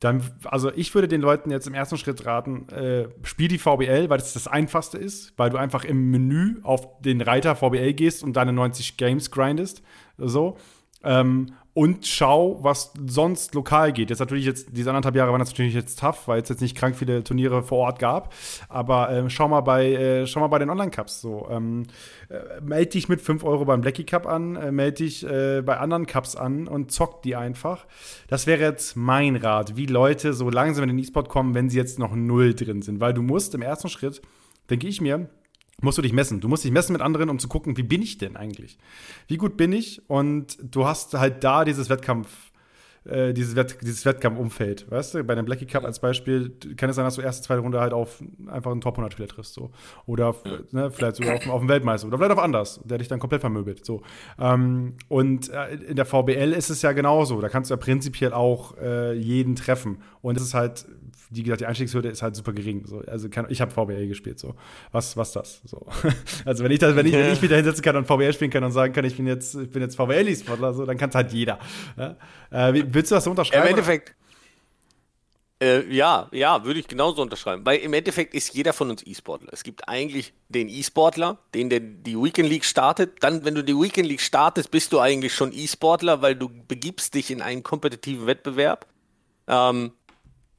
[0.00, 4.08] Dann, also ich würde den Leuten jetzt im ersten Schritt raten, äh, spiel die VBL,
[4.08, 8.24] weil das das einfachste ist, weil du einfach im Menü auf den Reiter VBL gehst
[8.24, 9.82] und deine 90 Games grindest.
[10.16, 10.56] So.
[11.04, 14.10] Ähm, und schau, was sonst lokal geht.
[14.10, 16.76] Jetzt natürlich jetzt, diese anderthalb Jahre waren das natürlich jetzt tough, weil es jetzt nicht
[16.76, 18.34] krank viele Turniere vor Ort gab.
[18.68, 21.48] Aber äh, schau mal bei, äh, schau mal bei den Online-Cups so.
[21.50, 21.86] Ähm,
[22.28, 25.78] äh, melde dich mit 5 Euro beim Blackie Cup an, äh, melde dich äh, bei
[25.78, 27.86] anderen Cups an und zock die einfach.
[28.28, 31.78] Das wäre jetzt mein Rat, wie Leute so langsam in den E-Sport kommen, wenn sie
[31.78, 33.00] jetzt noch null drin sind.
[33.00, 34.20] Weil du musst im ersten Schritt,
[34.68, 35.30] denke ich mir,
[35.82, 36.40] musst du dich messen.
[36.40, 38.78] Du musst dich messen mit anderen, um zu gucken, wie bin ich denn eigentlich?
[39.28, 40.02] Wie gut bin ich?
[40.08, 42.28] Und du hast halt da dieses Wettkampf,
[43.04, 45.24] äh, dieses, Wett, dieses Wettkampfumfeld, weißt du?
[45.24, 47.92] Bei dem Blackie Cup als Beispiel kann es sein, dass du erste, zweite Runde halt
[47.92, 49.70] auf einfach einen Top 100 Spieler triffst, so.
[50.06, 50.58] Oder ja.
[50.70, 53.40] ne, vielleicht sogar auf, auf einen Weltmeister oder vielleicht auf anders, der dich dann komplett
[53.40, 54.02] vermöbelt, so.
[54.38, 57.40] Ähm, und äh, in der VBL ist es ja genauso.
[57.40, 59.98] Da kannst du ja prinzipiell auch äh, jeden treffen.
[60.20, 60.86] Und es ist halt
[61.34, 62.84] wie gesagt, die Einstiegshürde ist halt super gering.
[62.86, 62.98] So.
[63.06, 64.54] Also kann, ich habe VBL gespielt, so.
[64.90, 65.60] Was, was das?
[65.64, 65.86] So.
[66.44, 68.50] Also wenn ich das, wenn ich, wenn ich mich da hinsetzen kann und VBL spielen
[68.50, 71.14] kann und sagen kann, ich bin jetzt, ich bin jetzt VBL-E-Sportler, so, dann kann es
[71.14, 71.58] halt jeder.
[71.96, 72.16] Ja?
[72.50, 73.62] Äh, willst du das so unterschreiben?
[73.62, 74.14] Im Endeffekt.
[75.62, 77.64] Äh, ja, ja, würde ich genauso unterschreiben.
[77.64, 79.52] Weil im Endeffekt ist jeder von uns E-Sportler.
[79.52, 83.22] Es gibt eigentlich den E-Sportler, den der die Weekend League startet.
[83.22, 87.14] Dann, wenn du die Weekend League startest, bist du eigentlich schon E-Sportler, weil du begibst
[87.14, 88.86] dich in einen kompetitiven Wettbewerb.
[89.46, 89.92] Ähm,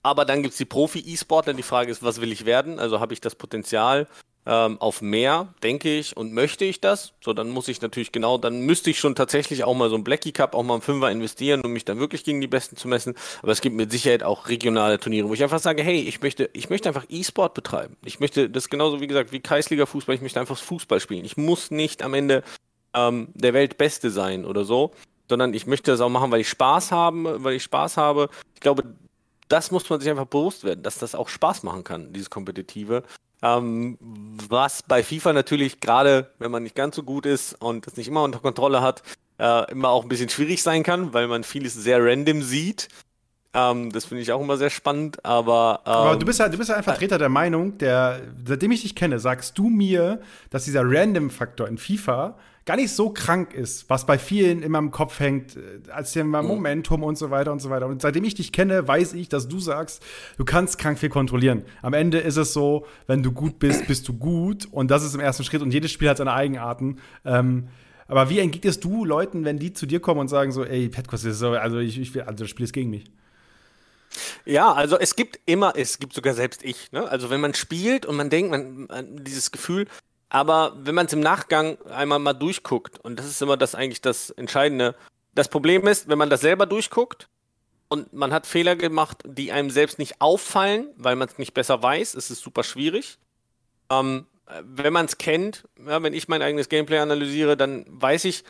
[0.04, 1.54] aber dann gibt es die Profi-E-Sportler.
[1.54, 2.78] Die Frage ist, was will ich werden?
[2.78, 4.08] Also habe ich das Potenzial
[4.46, 7.14] ähm, auf mehr, denke ich, und möchte ich das?
[7.22, 10.04] So, dann muss ich natürlich genau, dann müsste ich schon tatsächlich auch mal so ein
[10.04, 12.90] Blackie Cup, auch mal einen Fünfer investieren, um mich dann wirklich gegen die Besten zu
[12.90, 13.16] messen.
[13.42, 16.50] Aber es gibt mit Sicherheit auch regionale Turniere, wo ich einfach sage, hey, ich möchte,
[16.52, 17.96] ich möchte einfach E-Sport betreiben.
[18.04, 20.16] Ich möchte das genauso wie gesagt wie Kreisliga-Fußball.
[20.16, 21.24] Ich möchte einfach Fußball spielen.
[21.24, 22.44] Ich muss nicht am Ende
[22.94, 24.92] ähm, der Weltbeste sein oder so
[25.30, 28.30] sondern ich möchte das auch machen, weil ich Spaß habe, weil ich Spaß habe.
[28.54, 28.84] Ich glaube,
[29.48, 33.04] das muss man sich einfach bewusst werden, dass das auch Spaß machen kann, dieses Kompetitive.
[33.42, 37.98] Ähm, was bei FIFA natürlich gerade, wenn man nicht ganz so gut ist und das
[37.98, 39.04] nicht immer unter Kontrolle hat,
[39.38, 42.88] äh, immer auch ein bisschen schwierig sein kann, weil man vieles sehr random sieht.
[43.54, 45.82] Ähm, das finde ich auch immer sehr spannend, aber.
[45.86, 48.82] Ähm, aber du bist ja, du bist ja ein Vertreter der Meinung, der, seitdem ich
[48.82, 52.36] dich kenne, sagst du mir, dass dieser Random-Faktor in FIFA
[52.66, 56.42] gar nicht so krank ist, was bei vielen immer im Kopf hängt, äh, als Thema
[56.42, 56.48] mhm.
[56.48, 57.88] Momentum und so weiter und so weiter.
[57.88, 60.04] Und seitdem ich dich kenne, weiß ich, dass du sagst,
[60.38, 61.64] du kannst krank viel kontrollieren.
[61.82, 64.68] Am Ende ist es so, wenn du gut bist, bist du gut.
[64.72, 65.62] Und das ist im ersten Schritt.
[65.62, 67.00] Und jedes Spiel hat seine Eigenarten.
[67.26, 67.68] Ähm,
[68.08, 71.24] aber wie entgegnest du Leuten, wenn die zu dir kommen und sagen so, ey, Petkos
[71.24, 73.06] ist so, also ich, ich will, also das Spiel ist gegen mich?
[74.46, 77.08] Ja, also es gibt immer, es gibt sogar selbst ich, ne?
[77.08, 79.88] Also wenn man spielt und man denkt, man, man dieses Gefühl,
[80.34, 84.02] aber wenn man es im Nachgang einmal mal durchguckt, und das ist immer das eigentlich
[84.02, 84.96] das Entscheidende,
[85.36, 87.30] das Problem ist, wenn man das selber durchguckt
[87.88, 91.84] und man hat Fehler gemacht, die einem selbst nicht auffallen, weil man es nicht besser
[91.84, 93.20] weiß, ist es super schwierig.
[93.92, 94.26] Ähm,
[94.64, 98.44] wenn man es kennt, ja, wenn ich mein eigenes Gameplay analysiere, dann weiß ich,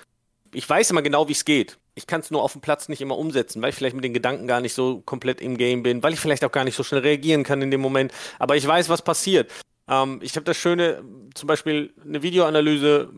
[0.54, 1.80] ich weiß immer genau, wie es geht.
[1.96, 4.14] Ich kann es nur auf dem Platz nicht immer umsetzen, weil ich vielleicht mit den
[4.14, 6.84] Gedanken gar nicht so komplett im Game bin, weil ich vielleicht auch gar nicht so
[6.84, 8.14] schnell reagieren kann in dem Moment.
[8.40, 9.52] Aber ich weiß, was passiert.
[9.88, 11.04] Ähm, ich habe das Schöne,
[11.34, 13.10] zum Beispiel eine Videoanalyse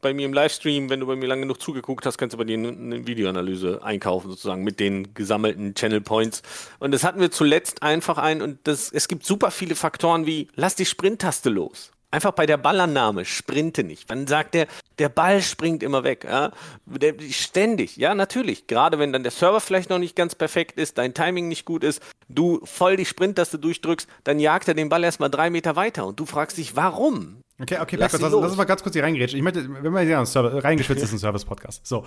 [0.00, 2.44] bei mir im Livestream, wenn du bei mir lange genug zugeguckt hast, kannst du bei
[2.44, 6.42] dir eine Videoanalyse einkaufen, sozusagen mit den gesammelten Channel Points.
[6.78, 10.48] Und das hatten wir zuletzt einfach ein und das, es gibt super viele Faktoren wie,
[10.54, 11.90] lass die Sprinttaste los.
[12.16, 14.08] Einfach bei der Ballannahme, sprinte nicht.
[14.08, 16.24] Wann sagt der, der Ball springt immer weg.
[16.24, 16.50] Ja?
[16.86, 18.66] Der, ständig, ja, natürlich.
[18.66, 21.84] Gerade wenn dann der Server vielleicht noch nicht ganz perfekt ist, dein Timing nicht gut
[21.84, 26.06] ist, du voll die Sprinttaste durchdrückst, dann jagt er den Ball erstmal drei Meter weiter
[26.06, 27.42] und du fragst dich, warum?
[27.60, 29.36] Okay, okay, lass, lass, lass uns mal ganz kurz hier reingrätschen.
[29.36, 31.86] Ich möchte, wenn wir hier reingeschwitzt ist, ein Service-Podcast.
[31.86, 32.06] So,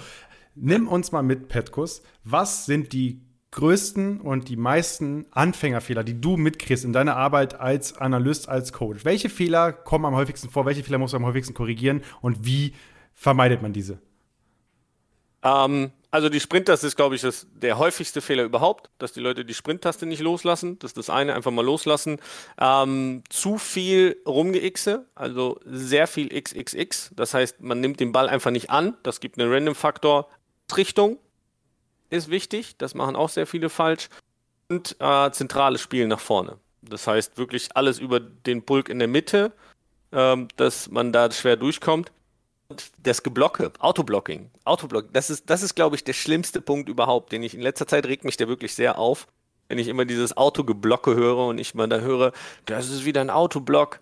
[0.56, 2.02] nimm uns mal mit, Petkus.
[2.24, 3.22] Was sind die
[3.52, 9.06] größten und die meisten Anfängerfehler, die du mitkriegst in deiner Arbeit als Analyst, als Coach?
[9.06, 10.66] Welche Fehler kommen am häufigsten vor?
[10.66, 12.04] Welche Fehler musst du am häufigsten korrigieren?
[12.22, 12.74] Und wie
[13.16, 14.00] vermeidet man diese?
[15.44, 19.46] Ähm, also die Sprinttaste ist, glaube ich, das, der häufigste Fehler überhaupt, dass die Leute
[19.46, 20.80] die Sprinttaste nicht loslassen.
[20.80, 22.18] Das ist das eine, einfach mal loslassen.
[22.60, 27.12] Ähm, zu viel Rumgeixe, also sehr viel XXX.
[27.16, 28.98] Das heißt, man nimmt den Ball einfach nicht an.
[29.04, 30.28] Das gibt einen Random-Faktor.
[30.76, 31.18] Richtung,
[32.10, 34.10] ist wichtig, das machen auch sehr viele falsch.
[34.70, 36.58] Und äh, zentrales Spielen nach vorne.
[36.82, 39.52] Das heißt wirklich alles über den Pulk in der Mitte,
[40.12, 42.12] ähm, dass man da schwer durchkommt.
[42.70, 47.32] Und das Geblocke, Autoblocking, Autoblocking, das ist, das ist, glaube ich, der schlimmste Punkt überhaupt,
[47.32, 49.28] den ich in letzter Zeit regt mich der wirklich sehr auf,
[49.70, 52.32] wenn ich immer dieses Autogeblocke höre und ich mal da höre,
[52.66, 54.02] das ist wieder ein Autoblock.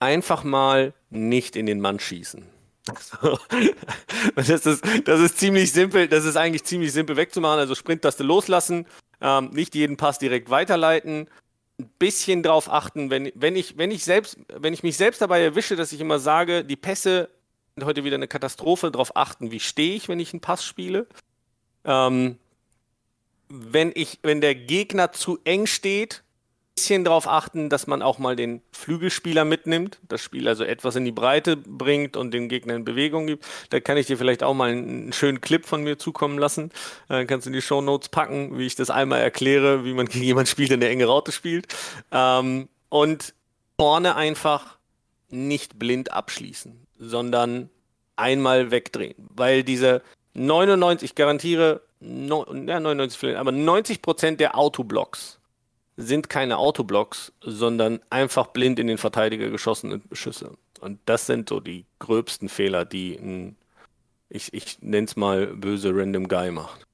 [0.00, 2.46] Einfach mal nicht in den Mann schießen.
[4.36, 7.58] das, ist, das ist ziemlich simpel, das ist eigentlich ziemlich simpel wegzumachen.
[7.58, 8.86] Also Sprinttaste loslassen,
[9.20, 11.28] ähm, nicht jeden Pass direkt weiterleiten,
[11.78, 15.42] ein bisschen drauf achten, wenn, wenn, ich, wenn, ich selbst, wenn ich mich selbst dabei
[15.42, 17.28] erwische, dass ich immer sage, die Pässe
[17.74, 21.06] sind heute wieder eine Katastrophe, darauf achten, wie stehe ich, wenn ich einen Pass spiele.
[21.84, 22.38] Ähm,
[23.48, 26.22] wenn, ich, wenn der Gegner zu eng steht,
[26.76, 31.06] bisschen darauf achten, dass man auch mal den Flügelspieler mitnimmt, das Spiel also etwas in
[31.06, 33.46] die Breite bringt und den Gegner in Bewegung gibt.
[33.70, 36.70] Da kann ich dir vielleicht auch mal einen, schönen Clip von mir zukommen lassen.
[37.08, 39.94] Dann äh, kannst du in die Show Notes packen, wie ich das einmal erkläre, wie
[39.94, 41.66] man gegen jemanden spielt, der eine enge Raute spielt.
[42.12, 43.34] Ähm, und
[43.80, 44.76] vorne einfach
[45.30, 47.70] nicht blind abschließen, sondern
[48.16, 50.02] einmal wegdrehen, weil diese
[50.34, 55.38] 99, ich garantiere, no, ja, 99, aber 90 Prozent der Autoblocks
[55.96, 60.56] sind keine Autoblocks, sondern einfach blind in den Verteidiger geschossene Schüsse.
[60.80, 63.56] Und das sind so die gröbsten Fehler, die ein,
[64.28, 66.85] ich, ich nenne es mal böse Random Guy macht.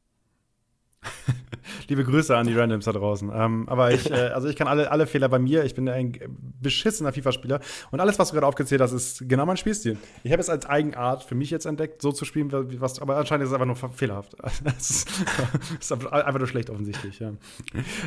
[1.89, 3.31] Liebe Grüße an die Randoms da draußen.
[3.35, 5.65] Ähm, aber ich, äh, also ich kann alle, alle Fehler bei mir.
[5.65, 6.19] Ich bin ein
[6.61, 7.61] beschissener FIFA-Spieler.
[7.91, 9.97] Und alles, was du gerade aufgezählt hast, ist genau mein Spielstil.
[10.23, 12.51] Ich habe es als Eigenart für mich jetzt entdeckt, so zu spielen,
[12.81, 14.37] was, aber anscheinend ist es einfach nur fehlerhaft.
[14.65, 15.09] Es ist,
[15.81, 17.19] ist, einfach nur schlecht offensichtlich.
[17.19, 17.33] Ja.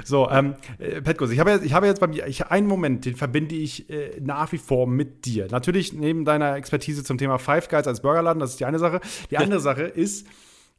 [0.03, 3.05] So, ähm, äh, Petkus, ich habe jetzt, ich habe jetzt bei mir ich, einen Moment,
[3.05, 5.47] den verbinde ich äh, nach wie vor mit dir.
[5.49, 8.99] Natürlich neben deiner Expertise zum Thema Five Guys als Burgerladen, das ist die eine Sache.
[9.31, 10.27] Die andere Sache ist,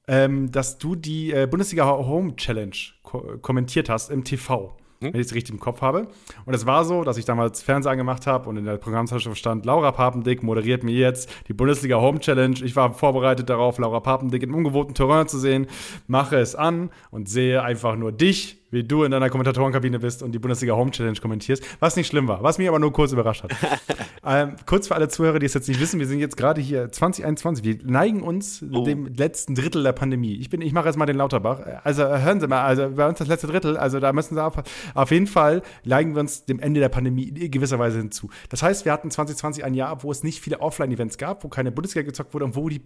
[0.07, 4.77] ähm, dass du die äh, Bundesliga Home Challenge ko kommentiert hast im TV.
[5.01, 5.13] Hm?
[5.13, 6.09] Wenn ich es richtig im Kopf habe.
[6.47, 9.67] Und es war so, dass ich damals Fernseher angemacht habe und in der Programmzeitschrift stand,
[9.67, 12.57] Laura Papendick moderiert mir jetzt die Bundesliga Home Challenge.
[12.65, 15.67] Ich war vorbereitet darauf, Laura Papendick im ungewohnten Terrain zu sehen.
[16.07, 20.33] Mache es an und sehe einfach nur dich wie du in deiner Kommentatorenkabine bist und
[20.33, 23.45] die Bundesliga Home Challenge kommentierst, was nicht schlimm war, was mich aber nur kurz überrascht
[23.45, 23.53] hat.
[24.27, 26.91] ähm, kurz für alle Zuhörer, die es jetzt nicht wissen, wir sind jetzt gerade hier
[26.91, 28.85] 2021, wir neigen uns oh.
[28.85, 30.35] dem letzten Drittel der Pandemie.
[30.37, 31.61] Ich, bin, ich mache jetzt mal den Lauterbach.
[31.85, 34.55] Also hören Sie mal, also bei uns das letzte Drittel, also da müssen Sie auf,
[34.95, 38.31] auf jeden Fall neigen wir uns dem Ende der Pandemie in gewisser Weise hinzu.
[38.49, 41.73] Das heißt, wir hatten 2020 ein Jahr, wo es nicht viele Offline-Events gab, wo keine
[41.73, 42.83] Bundesliga gezockt wurde und wo die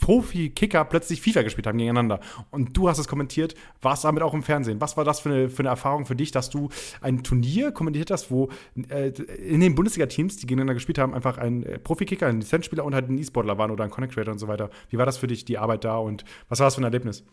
[0.00, 2.20] Profi-Kicker plötzlich FIFA gespielt haben gegeneinander.
[2.50, 4.80] Und du hast es kommentiert, warst damit auch im Fernsehen.
[4.80, 6.68] Was war das für eine, für eine Erfahrung für dich, dass du
[7.00, 8.50] ein Turnier kommentiert hast, wo
[8.88, 12.94] äh, in den Bundesliga-Teams, die gegeneinander gespielt haben, einfach ein äh, Profi-Kicker, ein Lizenzspieler und
[12.94, 14.70] halt ein E-Sportler waren oder ein Connect Creator und so weiter.
[14.90, 17.24] Wie war das für dich, die Arbeit da und was war das für ein Erlebnis?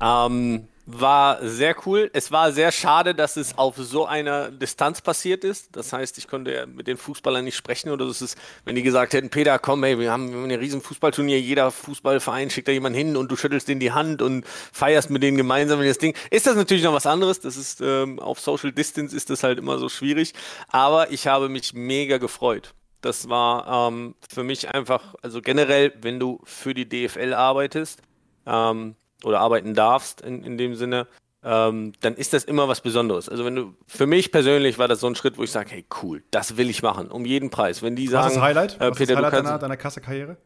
[0.00, 2.10] Ähm, war sehr cool.
[2.12, 5.76] Es war sehr schade, dass es auf so einer Distanz passiert ist.
[5.76, 9.12] Das heißt, ich konnte mit den Fußballern nicht sprechen oder es ist, wenn die gesagt
[9.12, 13.16] hätten, Peter, komm, hey, wir haben ein riesen Fußballturnier, jeder Fußballverein schickt da jemanden hin
[13.16, 16.16] und du schüttelst denen die Hand und feierst mit denen gemeinsam das Ding.
[16.30, 17.40] Ist das natürlich noch was anderes.
[17.40, 20.34] Das ist ähm, auf Social Distance ist das halt immer so schwierig.
[20.68, 22.74] Aber ich habe mich mega gefreut.
[23.02, 28.00] Das war ähm, für mich einfach, also generell, wenn du für die DFL arbeitest,
[28.46, 31.06] ähm, oder arbeiten darfst in, in dem Sinne,
[31.44, 33.28] ähm, dann ist das immer was Besonderes.
[33.28, 35.84] Also wenn du, für mich persönlich war das so ein Schritt, wo ich sage, hey
[36.02, 37.82] cool, das will ich machen, um jeden Preis.
[37.82, 38.74] Wenn die sagen, was ist das Highlight?
[38.80, 40.36] Äh, was Peter, ist das Highlight deiner, deiner Kassekarriere?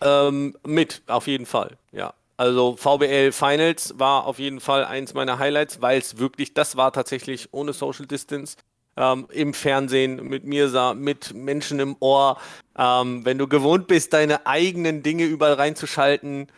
[0.00, 2.14] Ähm, mit, auf jeden Fall, ja.
[2.36, 6.92] Also VBL Finals war auf jeden Fall eins meiner Highlights, weil es wirklich, das war
[6.92, 8.56] tatsächlich ohne Social Distance.
[8.98, 12.38] Ähm, im Fernsehen mit mir sah, mit Menschen im Ohr.
[12.78, 16.48] Ähm, wenn du gewohnt bist, deine eigenen Dinge überall reinzuschalten,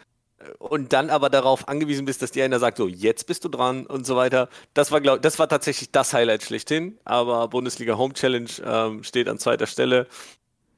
[0.59, 3.86] und dann aber darauf angewiesen bist, dass dir einer sagt, so jetzt bist du dran
[3.86, 4.49] und so weiter.
[4.74, 6.99] Das war, glaub, das war tatsächlich das Highlight schlechthin.
[7.05, 10.07] Aber Bundesliga Home Challenge ähm, steht an zweiter Stelle.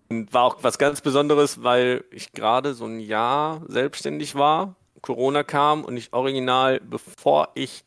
[0.08, 5.42] Und war auch was ganz Besonderes, weil ich gerade so ein Jahr selbstständig war, Corona
[5.44, 7.84] kam und ich original, bevor ich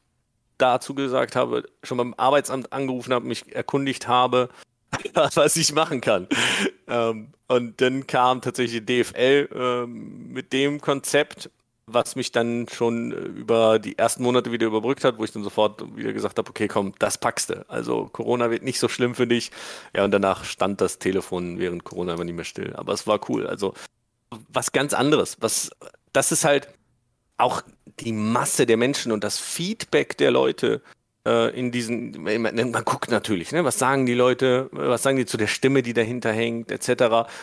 [0.58, 4.50] dazu gesagt habe, schon beim Arbeitsamt angerufen habe, mich erkundigt habe,
[5.14, 6.28] was ich machen kann.
[6.88, 11.50] Ähm, und dann kam tatsächlich DFL ähm, mit dem Konzept
[11.86, 15.44] was mich dann schon äh, über die ersten Monate wieder überbrückt hat, wo ich dann
[15.44, 17.66] sofort wieder gesagt habe, okay, komm, das packst du.
[17.70, 19.52] Also Corona wird nicht so schlimm für dich.
[19.96, 22.74] Ja, und danach stand das Telefon während Corona aber nicht mehr still.
[22.76, 23.48] Aber es war cool.
[23.48, 23.74] Also
[24.50, 25.38] was ganz anderes.
[25.42, 25.72] Was,
[26.14, 26.70] das ist halt
[27.38, 27.62] auch
[28.00, 30.82] die Masse der Menschen und das Feedback der Leute
[31.28, 35.26] äh, in diesen, man, man, guckt natürlich, ne, was sagen die Leute, was sagen die
[35.26, 36.88] zu der Stimme, die dahinter hängt, etc.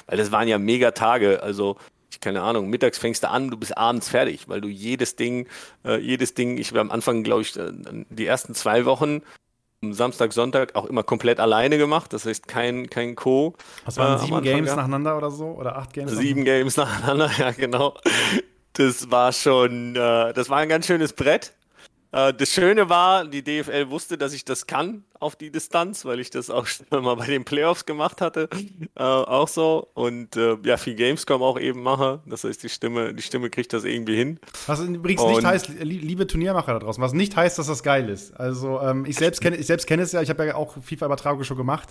[0.07, 1.43] Weil das waren ja mega Tage.
[1.43, 1.77] Also
[2.21, 5.47] keine Ahnung, mittags fängst du an, du bist abends fertig, weil du jedes Ding,
[5.85, 7.71] äh, jedes Ding, ich habe am Anfang, glaube ich, äh,
[8.11, 9.23] die ersten zwei Wochen
[9.83, 13.55] Samstag, Sonntag auch immer komplett alleine gemacht, das heißt kein, kein Co.
[13.87, 15.47] Was waren äh, sieben Games nacheinander oder so?
[15.47, 16.13] Oder acht Games?
[16.13, 17.95] Sieben Games nacheinander, ja genau.
[18.75, 21.55] Das war schon, äh, das war ein ganz schönes Brett.
[22.13, 26.19] Äh, das Schöne war, die DFL wusste, dass ich das kann auf die Distanz, weil
[26.19, 28.49] ich das auch schon mal bei den Playoffs gemacht hatte.
[28.97, 29.89] Äh, auch so.
[29.95, 32.21] Und äh, ja, viel Gamescom auch eben mache.
[32.27, 34.41] Das heißt, die Stimme, die Stimme kriegt das irgendwie hin.
[34.67, 38.09] Was übrigens Und nicht heißt, liebe Turniermacher da draußen, was nicht heißt, dass das geil
[38.09, 38.35] ist.
[38.39, 41.45] Also ähm, ich selbst kenne ich selbst kenne es ja, ich habe ja auch FIFA-Übertragung
[41.45, 41.91] schon gemacht.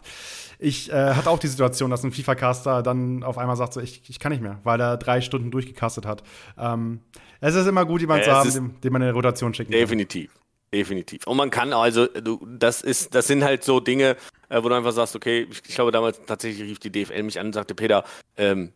[0.57, 4.01] Ich äh, hatte auch die Situation, dass ein FIFA-Caster dann auf einmal sagt, so, ich,
[4.09, 6.23] ich kann nicht mehr, weil er drei Stunden durchgecastet hat.
[6.57, 7.01] Ähm,
[7.41, 9.79] es ist immer gut, jemanden zu haben, dem, dem man eine Rotation schicken kann.
[9.79, 10.31] Definitiv.
[10.73, 11.25] Definitiv.
[11.25, 14.17] Und man kann also, du, das ist, das sind halt so Dinge,
[14.49, 17.39] äh, wo du einfach sagst, okay, ich, ich, glaube damals tatsächlich rief die DFL mich
[17.39, 18.03] an und sagte, Peter,
[18.37, 18.71] ähm,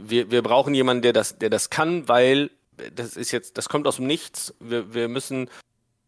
[0.00, 2.50] wir, wir brauchen jemanden, der das, der das kann, weil
[2.94, 4.54] das ist jetzt, das kommt aus dem Nichts.
[4.58, 5.48] Wir, wir müssen,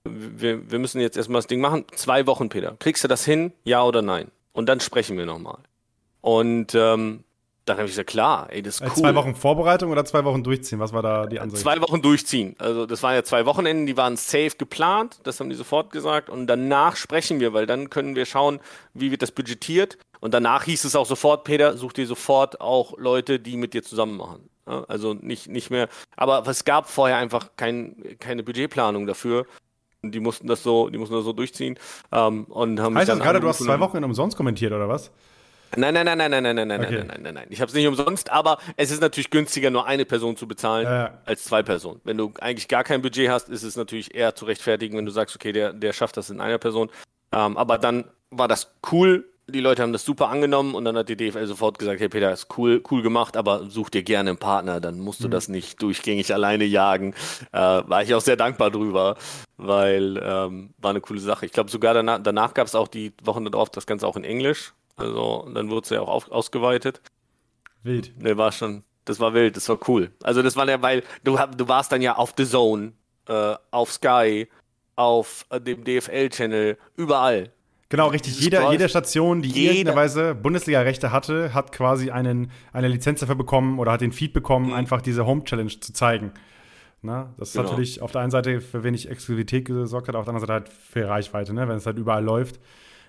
[0.04, 1.84] wir, wir müssen jetzt erstmal das Ding machen.
[1.94, 2.76] Zwei Wochen, Peter.
[2.78, 3.52] Kriegst du das hin?
[3.64, 4.30] Ja oder nein?
[4.52, 5.58] Und dann sprechen wir nochmal.
[6.20, 7.24] Und ähm,
[7.64, 9.02] dann habe ich gesagt, klar, ey, das ist cool.
[9.02, 10.80] Zwei Wochen Vorbereitung oder zwei Wochen durchziehen?
[10.80, 11.62] Was war da die Ansicht?
[11.62, 12.54] Zwei Wochen durchziehen.
[12.58, 16.28] Also das waren ja zwei Wochenenden, die waren safe geplant, das haben die sofort gesagt.
[16.28, 18.60] Und danach sprechen wir, weil dann können wir schauen,
[18.92, 19.96] wie wird das budgetiert.
[20.20, 23.82] Und danach hieß es auch sofort, Peter, such dir sofort auch Leute, die mit dir
[23.82, 24.48] zusammen machen.
[24.66, 25.88] Also nicht, nicht mehr.
[26.16, 29.46] Aber es gab vorher einfach kein, keine Budgetplanung dafür.
[30.02, 31.78] Die mussten das so, die mussten das so durchziehen.
[32.12, 35.10] Ähm, und haben heißt das gerade, du hast zwei Wochen umsonst kommentiert, oder was?
[35.76, 36.96] Nein, nein, nein, nein, nein, nein, nein, okay.
[36.98, 37.46] nein, nein, nein, nein.
[37.50, 40.86] Ich habe es nicht umsonst, aber es ist natürlich günstiger, nur eine Person zu bezahlen
[40.86, 41.18] ja, ja.
[41.24, 42.00] als zwei Personen.
[42.04, 45.12] Wenn du eigentlich gar kein Budget hast, ist es natürlich eher zu rechtfertigen, wenn du
[45.12, 46.90] sagst, okay, der, der schafft das in einer Person.
[47.32, 49.28] Ähm, aber dann war das cool.
[49.46, 52.32] Die Leute haben das super angenommen und dann hat die DFL sofort gesagt, hey Peter,
[52.32, 55.32] ist cool, cool gemacht, aber such dir gerne einen Partner, dann musst du mhm.
[55.32, 57.14] das nicht durchgängig alleine jagen.
[57.52, 59.16] Äh, war ich auch sehr dankbar drüber,
[59.58, 61.44] weil ähm, war eine coole Sache.
[61.44, 64.24] Ich glaube sogar danach, danach gab es auch die Wochen darauf das Ganze auch in
[64.24, 64.72] Englisch.
[64.96, 67.00] Also dann wurde es ja auch auf, ausgeweitet.
[67.82, 68.12] Wild.
[68.20, 70.10] Ne, war schon, das war wild, das war cool.
[70.22, 72.92] Also das war ja, weil du, du warst dann ja auf The Zone
[73.28, 74.48] äh, auf Sky,
[74.96, 77.50] auf äh, dem DFL-Channel, überall.
[77.88, 78.40] Genau, richtig.
[78.40, 79.72] Jeder, jede Station, die jeder.
[79.72, 84.32] irgendeiner Weise Bundesliga-Rechte hatte, hat quasi einen, eine Lizenz dafür bekommen oder hat den Feed
[84.32, 84.74] bekommen, mhm.
[84.74, 86.32] einfach diese Home-Challenge zu zeigen.
[87.02, 87.68] Na, das ist genau.
[87.68, 90.68] natürlich auf der einen Seite für wenig Exklusivität gesorgt hat, auf der anderen Seite halt
[90.70, 92.58] für Reichweite, ne, wenn es halt überall läuft.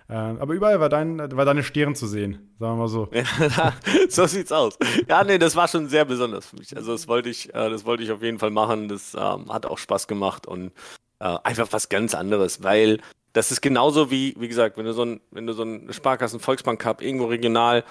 [0.07, 3.09] Ähm, aber überall war, dein, war deine Stirn zu sehen, sagen wir mal so.
[4.09, 4.77] So sieht's aus.
[5.07, 6.75] Ja, nee, das war schon sehr besonders für mich.
[6.75, 8.87] Also das wollte ich, äh, das wollte ich auf jeden Fall machen.
[8.87, 10.71] Das ähm, hat auch Spaß gemacht und
[11.19, 12.99] äh, einfach was ganz anderes, weil
[13.33, 16.39] das ist genauso wie, wie gesagt, wenn du so ein, wenn du so ein Sparkassen
[16.39, 17.83] Volksbank Cup irgendwo regional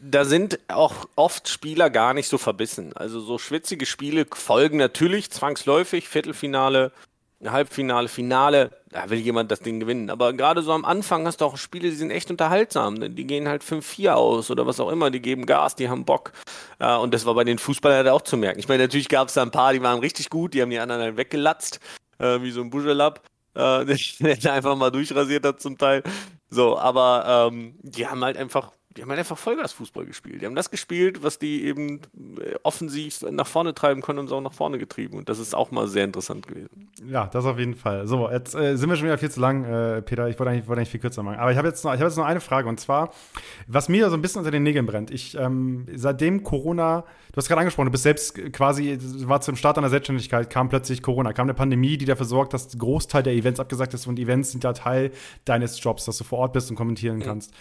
[0.00, 2.92] da sind auch oft Spieler gar nicht so verbissen.
[2.94, 6.92] Also so schwitzige Spiele folgen natürlich zwangsläufig, Viertelfinale,
[7.44, 10.08] Halbfinale, Finale, da will jemand das Ding gewinnen.
[10.08, 13.14] Aber gerade so am Anfang hast du auch Spiele, die sind echt unterhaltsam.
[13.14, 16.32] Die gehen halt 5-4 aus oder was auch immer, die geben Gas, die haben Bock.
[16.78, 18.58] Und das war bei den Fußballern halt auch zu merken.
[18.58, 20.78] Ich meine, natürlich gab es da ein paar, die waren richtig gut, die haben die
[20.78, 21.78] anderen halt weggelatzt,
[22.18, 23.20] äh, wie so ein Buschelab,
[23.54, 23.84] äh,
[24.20, 26.02] der einfach mal durchrasiert hat zum Teil.
[26.48, 30.40] So, aber ähm, die haben halt einfach die haben halt einfach Vollgas-Fußball gespielt.
[30.40, 32.00] Die haben das gespielt, was die eben
[32.40, 35.18] äh, offensiv nach vorne treiben können und so auch nach vorne getrieben.
[35.18, 36.88] Und das ist auch mal sehr interessant gewesen.
[37.06, 38.06] Ja, das auf jeden Fall.
[38.06, 40.28] So, jetzt äh, sind wir schon wieder viel zu lang, äh, Peter.
[40.28, 41.38] Ich wollte eigentlich, wollte eigentlich viel kürzer machen.
[41.38, 42.68] Aber ich habe jetzt, noch, hab jetzt noch eine Frage.
[42.68, 43.12] Und zwar,
[43.66, 45.10] was mir so ein bisschen unter den Nägeln brennt.
[45.10, 49.76] Ich, ähm, seitdem Corona, du hast gerade angesprochen, du bist selbst quasi, war zum Start
[49.76, 53.34] deiner Selbstständigkeit, kam plötzlich Corona, kam eine Pandemie, die dafür sorgt, dass ein Großteil der
[53.34, 54.06] Events abgesagt ist.
[54.06, 55.12] Und Events sind ja Teil
[55.44, 57.22] deines Jobs, dass du vor Ort bist und kommentieren mhm.
[57.22, 57.52] kannst.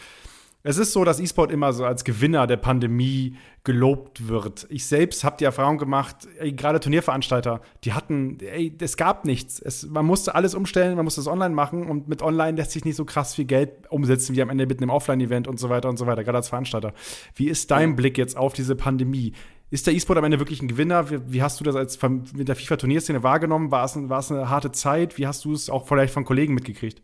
[0.68, 4.66] Es ist so, dass E-Sport immer so als Gewinner der Pandemie gelobt wird.
[4.72, 9.60] Ich selbst habe die Erfahrung gemacht, ey, gerade Turnierveranstalter, die hatten, ey, es gab nichts.
[9.60, 12.84] Es, man musste alles umstellen, man musste es online machen und mit online lässt sich
[12.84, 15.88] nicht so krass viel Geld umsetzen wie am Ende mit einem Offline-Event und so weiter
[15.88, 16.96] und so weiter, gerade als Veranstalter.
[17.36, 17.96] Wie ist dein.
[17.96, 19.34] Blick jetzt auf diese Pandemie?
[19.70, 21.12] Ist der E-Sport am Ende wirklich ein Gewinner?
[21.12, 22.00] Wie, wie hast du das als
[22.34, 23.70] mit der FIFA-Turnierszene wahrgenommen?
[23.70, 25.20] War es, war es eine harte Zeit?
[25.20, 27.04] Wie hast du es auch vielleicht von Kollegen mitgekriegt?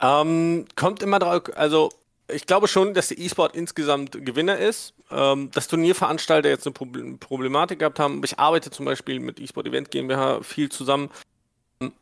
[0.00, 1.90] Ähm, kommt immer drauf, also
[2.32, 4.94] ich glaube schon, dass der E-Sport insgesamt Gewinner ist.
[5.10, 8.22] Ähm, dass Turnierveranstalter jetzt eine Problematik gehabt haben.
[8.24, 11.10] Ich arbeite zum Beispiel mit E-Sport Event GmbH viel zusammen.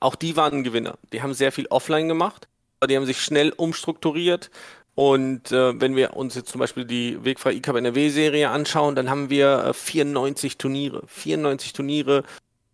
[0.01, 0.99] Auch die waren Gewinner.
[1.13, 2.49] Die haben sehr viel offline gemacht,
[2.87, 4.51] die haben sich schnell umstrukturiert.
[4.95, 9.31] Und äh, wenn wir uns jetzt zum Beispiel die Wegfrei E-Cup NRW-Serie anschauen, dann haben
[9.31, 11.05] wir äh, 94 Turniere.
[11.07, 12.25] 94 Turniere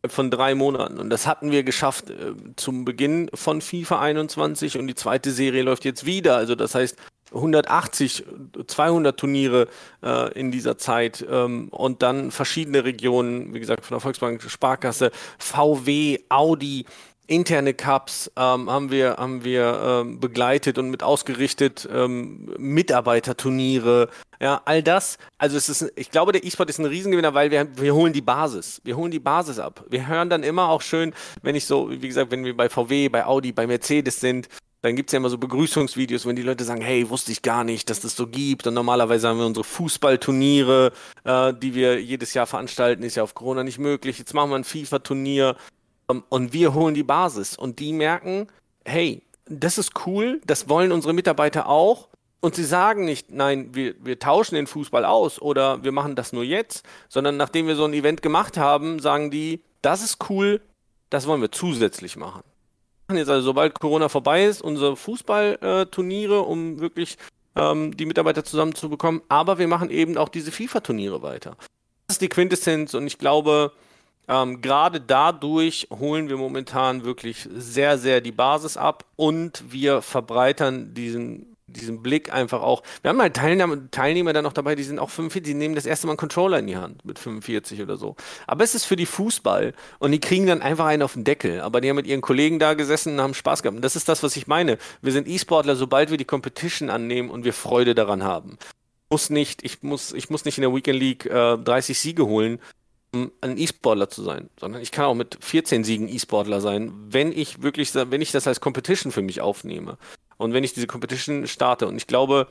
[0.07, 0.99] von drei Monaten.
[0.99, 5.63] Und das hatten wir geschafft äh, zum Beginn von FIFA 21 und die zweite Serie
[5.63, 6.37] läuft jetzt wieder.
[6.37, 6.97] Also das heißt,
[7.35, 8.25] 180,
[8.67, 9.69] 200 Turniere
[10.03, 15.11] äh, in dieser Zeit ähm, und dann verschiedene Regionen, wie gesagt, von der Volksbank Sparkasse,
[15.39, 16.87] VW, Audi,
[17.27, 24.09] interne Cups ähm, haben wir, haben wir ähm, begleitet und mit ausgerichtet, ähm, Mitarbeiterturniere,
[24.41, 25.17] ja, all das.
[25.39, 28.21] Also es ist, ich glaube, der E-Sport ist ein Riesengewinner, weil wir, wir holen die
[28.21, 28.81] Basis.
[28.85, 29.85] Wir holen die Basis ab.
[29.89, 33.09] Wir hören dann immer auch schön, wenn ich so, wie gesagt, wenn wir bei VW,
[33.09, 34.49] bei Audi, bei Mercedes sind,
[34.85, 37.65] dann gibt es ja immer so Begrüßungsvideos, wenn die Leute sagen, hey, wusste ich gar
[37.65, 38.67] nicht, dass das so gibt.
[38.67, 40.93] Und normalerweise haben wir unsere Fußballturniere,
[41.25, 44.19] äh, die wir jedes Jahr veranstalten, ist ja auf Corona nicht möglich.
[44.19, 45.57] Jetzt machen wir ein FIFA-Turnier
[46.11, 47.57] ähm, und wir holen die Basis.
[47.57, 48.49] Und die merken,
[48.85, 52.09] hey, das ist cool, das wollen unsere Mitarbeiter auch.
[52.43, 56.35] Und sie sagen nicht, nein, wir, wir tauschen den Fußball aus oder wir machen das
[56.35, 60.61] nur jetzt, sondern nachdem wir so ein Event gemacht haben, sagen die, das ist cool,
[61.09, 62.43] das wollen wir zusätzlich machen
[63.17, 67.17] jetzt also, sobald Corona vorbei ist, unsere Fußballturniere, um wirklich
[67.57, 69.23] ähm, die Mitarbeiter zusammenzubekommen.
[69.29, 71.57] Aber wir machen eben auch diese FIFA-Turniere weiter.
[72.07, 73.73] Das ist die Quintessenz und ich glaube,
[74.29, 80.95] ähm, gerade dadurch holen wir momentan wirklich sehr, sehr die Basis ab und wir verbreitern
[80.95, 82.83] diesen diesen Blick einfach auch.
[83.03, 85.87] Wir haben halt Teilnehmer, Teilnehmer dann noch dabei, die sind auch 45, die nehmen das
[85.87, 88.17] erste Mal einen Controller in die Hand mit 45 oder so.
[88.47, 91.61] Aber es ist für die Fußball und die kriegen dann einfach einen auf den Deckel.
[91.61, 93.77] Aber die haben mit ihren Kollegen da gesessen und haben Spaß gehabt.
[93.77, 94.79] Und das ist das, was ich meine.
[95.01, 98.59] Wir sind E-Sportler, sobald wir die Competition annehmen und wir Freude daran haben.
[99.11, 102.59] Muss nicht, ich muss, ich muss nicht in der Weekend League äh, 30 Siege holen,
[103.15, 107.31] um ein E-Sportler zu sein, sondern ich kann auch mit 14 Siegen E-Sportler sein, wenn
[107.31, 109.99] ich wirklich, wenn ich das als Competition für mich aufnehme.
[110.45, 112.49] Und wenn ich diese Competition starte, und ich glaube,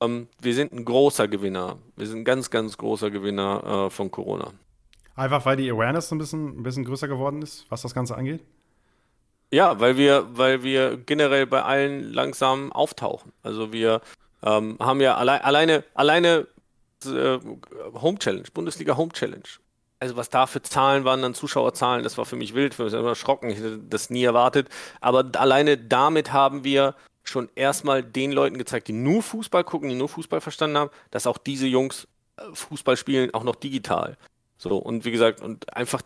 [0.00, 1.78] ähm, wir sind ein großer Gewinner.
[1.96, 4.52] Wir sind ein ganz, ganz großer Gewinner äh, von Corona.
[5.16, 8.40] Einfach weil die Awareness ein bisschen, ein bisschen größer geworden ist, was das Ganze angeht?
[9.50, 13.32] Ja, weil wir, weil wir generell bei allen langsam auftauchen.
[13.42, 14.00] Also wir
[14.44, 16.46] ähm, haben ja alle, alleine, alleine
[17.04, 17.38] äh,
[17.94, 19.42] Home Challenge, Bundesliga Home Challenge.
[19.98, 22.92] Also was da für Zahlen waren, dann Zuschauerzahlen, das war für mich wild, für mich
[22.92, 24.68] erschrocken, ich hätte das nie erwartet.
[25.00, 26.94] Aber alleine damit haben wir
[27.24, 31.26] schon erstmal den Leuten gezeigt, die nur Fußball gucken, die nur Fußball verstanden haben, dass
[31.26, 32.06] auch diese Jungs
[32.36, 34.16] äh, Fußball spielen, auch noch digital.
[34.58, 36.00] So, und wie gesagt, und einfach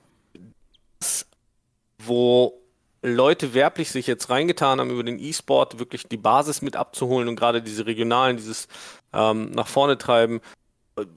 [1.98, 2.60] wo
[3.02, 7.36] Leute werblich sich jetzt reingetan haben, über den E-Sport wirklich die Basis mit abzuholen und
[7.36, 8.66] gerade diese regionalen, dieses
[9.12, 10.40] ähm, nach vorne treiben.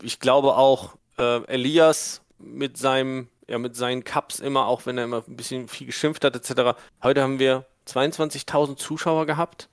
[0.03, 5.05] Ich glaube auch, äh, Elias mit seinem, ja, mit seinen Cups immer, auch wenn er
[5.05, 6.77] immer ein bisschen viel geschimpft hat, etc.
[7.01, 9.69] Heute haben wir 22.000 Zuschauer gehabt.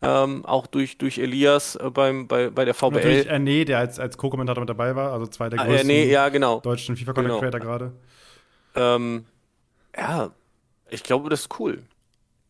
[0.00, 2.92] Ähm, auch durch, durch Elias äh, beim, bei, bei der VBL.
[2.92, 6.04] Natürlich Erne, der als, als Co-Kommentator mit dabei war, also zwei der ah, größten Erne,
[6.06, 6.60] ja, genau.
[6.60, 7.72] deutschen FIFA-Content-Creator genau.
[7.72, 7.92] gerade.
[8.76, 9.24] Ähm,
[9.96, 10.30] ja,
[10.88, 11.82] ich glaube, das ist cool.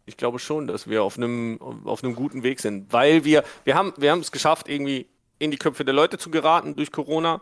[0.04, 3.74] Ich glaube schon, dass wir auf einem, auf einem guten Weg sind, weil wir, wir
[3.74, 5.06] haben, wir haben es geschafft, irgendwie
[5.38, 7.40] in die Köpfe der Leute zu geraten durch Corona.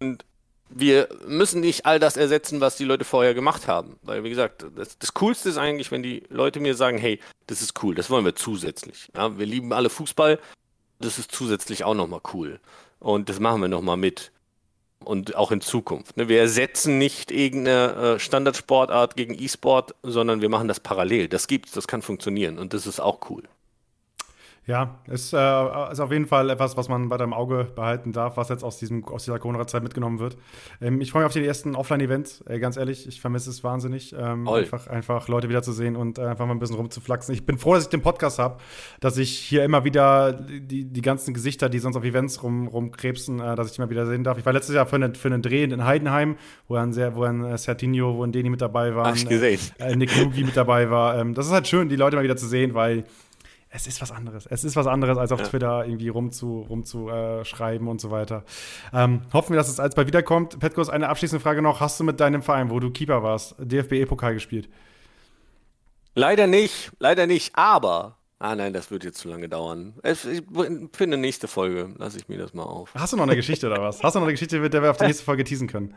[0.00, 0.24] Und
[0.70, 3.96] wir müssen nicht all das ersetzen, was die Leute vorher gemacht haben.
[4.02, 7.60] Weil, wie gesagt, das, das, Coolste ist eigentlich, wenn die Leute mir sagen, hey, das
[7.60, 9.08] ist cool, das wollen wir zusätzlich.
[9.14, 10.38] Ja, wir lieben alle Fußball,
[11.00, 12.60] das ist zusätzlich auch nochmal cool.
[13.00, 14.30] Und das machen wir nochmal mit
[15.04, 16.16] und auch in Zukunft.
[16.16, 16.28] Ne?
[16.28, 21.28] Wir ersetzen nicht irgendeine äh, Standardsportart gegen E-Sport, sondern wir machen das parallel.
[21.28, 23.42] Das gibt's, das kann funktionieren und das ist auch cool.
[24.70, 28.36] Ja, ist, äh, ist auf jeden Fall etwas, was man weiter im Auge behalten darf,
[28.36, 30.36] was jetzt aus, diesem, aus dieser Corona-Zeit mitgenommen wird.
[30.80, 33.08] Ähm, ich freue mich auf die ersten Offline-Events, äh, ganz ehrlich.
[33.08, 36.76] Ich vermisse es wahnsinnig, ähm, einfach, einfach Leute wiederzusehen und äh, einfach mal ein bisschen
[36.76, 37.34] rumzuflaxen.
[37.34, 38.58] Ich bin froh, dass ich den Podcast habe,
[39.00, 43.40] dass ich hier immer wieder die, die ganzen Gesichter, die sonst auf Events rum, rumkrebsen,
[43.40, 44.38] äh, dass ich die mal wieder sehen darf.
[44.38, 46.36] Ich war letztes Jahr für, eine, für einen Dreh in Heidenheim,
[46.68, 49.06] wo ein, sehr, wo ein äh, Sertinho, wo ein Deni mit dabei war.
[49.80, 51.18] Äh, Nick Lugi mit dabei war.
[51.18, 53.04] Ähm, das ist halt schön, die Leute mal wieder zu sehen, weil
[53.72, 54.46] es ist was anderes.
[54.46, 55.46] Es ist was anderes, als auf ja.
[55.46, 58.44] Twitter irgendwie rumzuschreiben rum äh, und so weiter.
[58.92, 60.58] Ähm, hoffen wir, dass es als bald wiederkommt.
[60.58, 61.80] Petkos, eine abschließende Frage noch.
[61.80, 64.68] Hast du mit deinem Verein, wo du Keeper warst, DFB-E-Pokal gespielt?
[66.16, 68.16] Leider nicht, leider nicht, aber.
[68.40, 69.94] Ah nein, das wird jetzt zu lange dauern.
[70.02, 70.18] Ich,
[70.92, 72.92] für eine nächste Folge lasse ich mir das mal auf.
[72.94, 74.02] Hast du noch eine Geschichte oder was?
[74.02, 75.94] Hast du noch eine Geschichte, mit der wir auf die nächste Folge teasen können?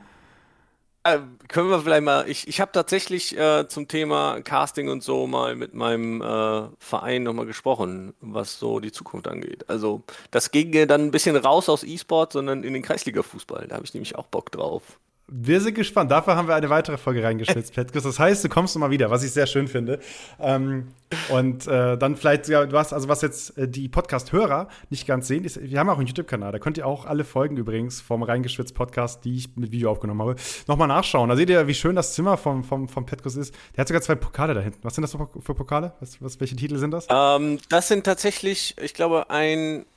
[1.05, 1.19] Äh,
[1.49, 5.55] können wir vielleicht mal, ich, ich habe tatsächlich äh, zum Thema Casting und so mal
[5.55, 9.69] mit meinem äh, Verein nochmal gesprochen, was so die Zukunft angeht.
[9.69, 13.67] Also das ging dann ein bisschen raus aus E-Sport, sondern in den Kreisliga-Fußball.
[13.67, 14.97] Da habe ich nämlich auch Bock drauf.
[15.35, 16.11] Wir sind gespannt.
[16.11, 18.03] Dafür haben wir eine weitere Folge reingeschnitzt, Petkus.
[18.03, 19.97] Das heißt, du kommst nochmal wieder, was ich sehr schön finde.
[20.39, 20.89] Ähm,
[21.29, 25.43] und äh, dann vielleicht sogar, hast, also was jetzt äh, die Podcast-Hörer nicht ganz sehen,
[25.43, 26.51] ist, wir haben auch einen YouTube-Kanal.
[26.51, 30.21] Da könnt ihr auch alle Folgen übrigens vom Reingeschwitzt Podcast, die ich mit Video aufgenommen
[30.21, 30.35] habe,
[30.67, 31.29] nochmal nachschauen.
[31.29, 33.55] Da seht ihr, wie schön das Zimmer vom, vom, vom Petkus ist.
[33.75, 34.83] Der hat sogar zwei Pokale da hinten.
[34.83, 35.93] Was sind das für Pokale?
[35.99, 37.07] Was, was, welche Titel sind das?
[37.09, 39.87] Ähm, das sind tatsächlich, ich glaube, ein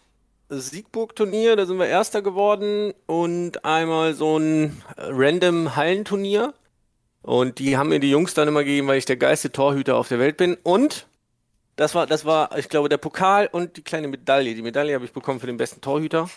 [0.48, 6.54] Siegburg-Turnier, da sind wir Erster geworden und einmal so ein random Hallenturnier.
[7.22, 10.08] Und die haben mir die Jungs dann immer gegeben, weil ich der geilste Torhüter auf
[10.08, 10.56] der Welt bin.
[10.62, 11.08] Und
[11.74, 14.54] das war, das war, ich glaube, der Pokal und die kleine Medaille.
[14.54, 16.30] Die Medaille habe ich bekommen für den besten Torhüter.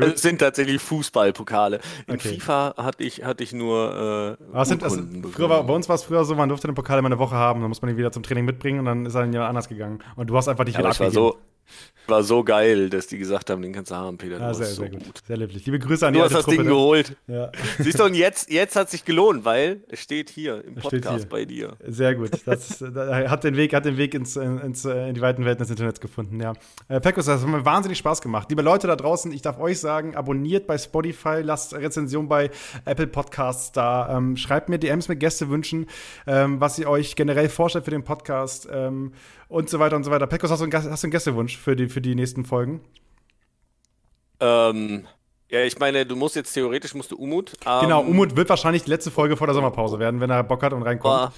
[0.00, 1.80] Das sind tatsächlich Fußballpokale.
[2.06, 2.34] In okay.
[2.34, 4.36] FIFA hatte ich, hatte ich nur.
[4.54, 5.02] Äh, sind, also,
[5.32, 7.36] früher war, bei uns war es früher so, man durfte den Pokal immer eine Woche
[7.36, 9.50] haben, dann muss man ihn wieder zum Training mitbringen und dann ist er dann jemand
[9.50, 10.00] anders gegangen.
[10.16, 11.14] Und du hast einfach nicht ja, wieder abgegeben.
[11.16, 11.38] War so,
[12.06, 14.40] war so geil, dass die gesagt haben, den kannst du haben, Peter.
[14.40, 15.04] Ja, sehr, so sehr gut.
[15.04, 15.22] gut.
[15.26, 15.66] Sehr lieblich.
[15.66, 16.72] Liebe Grüße an die Du hast das Truppe, Ding ne?
[16.72, 17.16] geholt.
[17.26, 17.52] Ja.
[17.78, 21.28] Siehst du, und jetzt, jetzt hat sich gelohnt, weil es steht hier im Podcast hier.
[21.28, 21.76] bei dir.
[21.86, 22.30] Sehr gut.
[22.46, 26.00] Das hat den Weg, hat den Weg ins, ins, in die weiten Welten des Internets
[26.00, 26.54] gefunden, ja.
[26.88, 28.48] Äh, Pekos, das hat mir wahnsinnig Spaß gemacht.
[28.48, 32.50] Liebe Leute da draußen, ich darf euch sagen, abonniert bei Spotify, lasst Rezension bei
[32.84, 35.86] Apple Podcasts da, ähm, schreibt mir DMs mit Gästewünschen,
[36.26, 38.68] ähm, was ihr euch generell vorstellt für den Podcast.
[38.70, 39.12] Ähm,
[39.48, 40.26] und so weiter und so weiter.
[40.26, 42.80] Pekos, hast du einen, hast du einen Gästewunsch für die, für die nächsten Folgen?
[44.40, 45.06] Ähm,
[45.50, 47.54] ja, ich meine, du musst jetzt theoretisch musst du Umut.
[47.66, 50.62] Ähm, genau, Umut wird wahrscheinlich die letzte Folge vor der Sommerpause werden, wenn er Bock
[50.62, 51.14] hat und reinkommt.
[51.14, 51.32] Aber,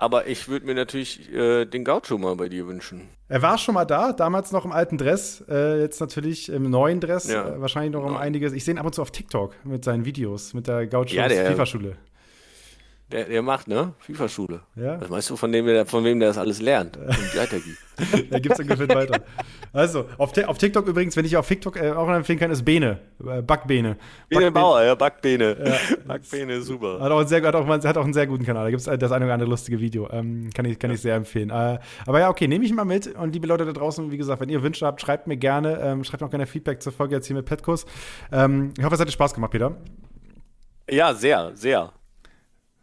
[0.00, 3.08] aber ich würde mir natürlich äh, den Gaucho mal bei dir wünschen.
[3.28, 7.00] Er war schon mal da, damals noch im alten Dress, äh, jetzt natürlich im neuen
[7.00, 7.46] Dress, ja.
[7.46, 8.54] äh, wahrscheinlich noch um einiges.
[8.54, 11.28] Ich sehe ihn ab und zu auf TikTok mit seinen Videos, mit der Gaucho ja,
[11.28, 11.96] FIFA-Schule.
[13.10, 13.92] Der, der macht, ne?
[13.98, 14.60] FIFA-Schule.
[14.76, 15.00] Ja.
[15.00, 17.78] Was meinst du, von, dem, der, von wem der das alles lernt und weitergibt?
[18.30, 19.20] da gibt es ungefähr weiter.
[19.72, 22.98] Also, auf, auf, TikTok übrigens, wenn ich auf TikTok äh, auch empfehlen kann, ist Bene.
[23.24, 23.96] Äh, Backbene.
[24.28, 25.56] Bene Bauer, ja, Backbene.
[25.64, 25.96] Ja.
[26.06, 27.00] Backbene, super.
[27.00, 28.64] Hat auch, einen sehr, hat, auch, hat auch einen sehr guten Kanal.
[28.64, 30.08] Da gibt es das eine oder andere lustige Video.
[30.10, 30.94] Ähm, kann ich, kann ja.
[30.94, 31.50] ich sehr empfehlen.
[31.50, 33.08] Äh, aber ja, okay, nehme ich mal mit.
[33.16, 35.80] Und liebe Leute da draußen, wie gesagt, wenn ihr Wünsche habt, schreibt mir gerne.
[35.82, 37.86] Ähm, schreibt auch gerne Feedback zur Folge jetzt hier mit Petkus.
[38.32, 39.76] Ähm, ich hoffe, es hat dir Spaß gemacht, Peter.
[40.88, 41.92] Ja, sehr, sehr.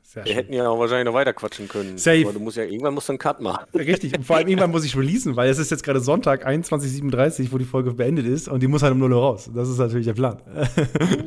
[0.09, 0.35] Sehr Wir schön.
[0.37, 1.97] hätten ja auch wahrscheinlich noch weiter quatschen können.
[1.97, 2.21] Safe.
[2.23, 3.65] Aber du musst ja irgendwann musst du einen Cut machen.
[3.73, 4.15] Richtig.
[4.15, 7.57] Und vor allem irgendwann muss ich releasen, weil es ist jetzt gerade Sonntag, 21.37 wo
[7.57, 9.51] die Folge beendet ist und die muss halt um 0 Uhr raus.
[9.53, 10.41] Das ist natürlich der Plan.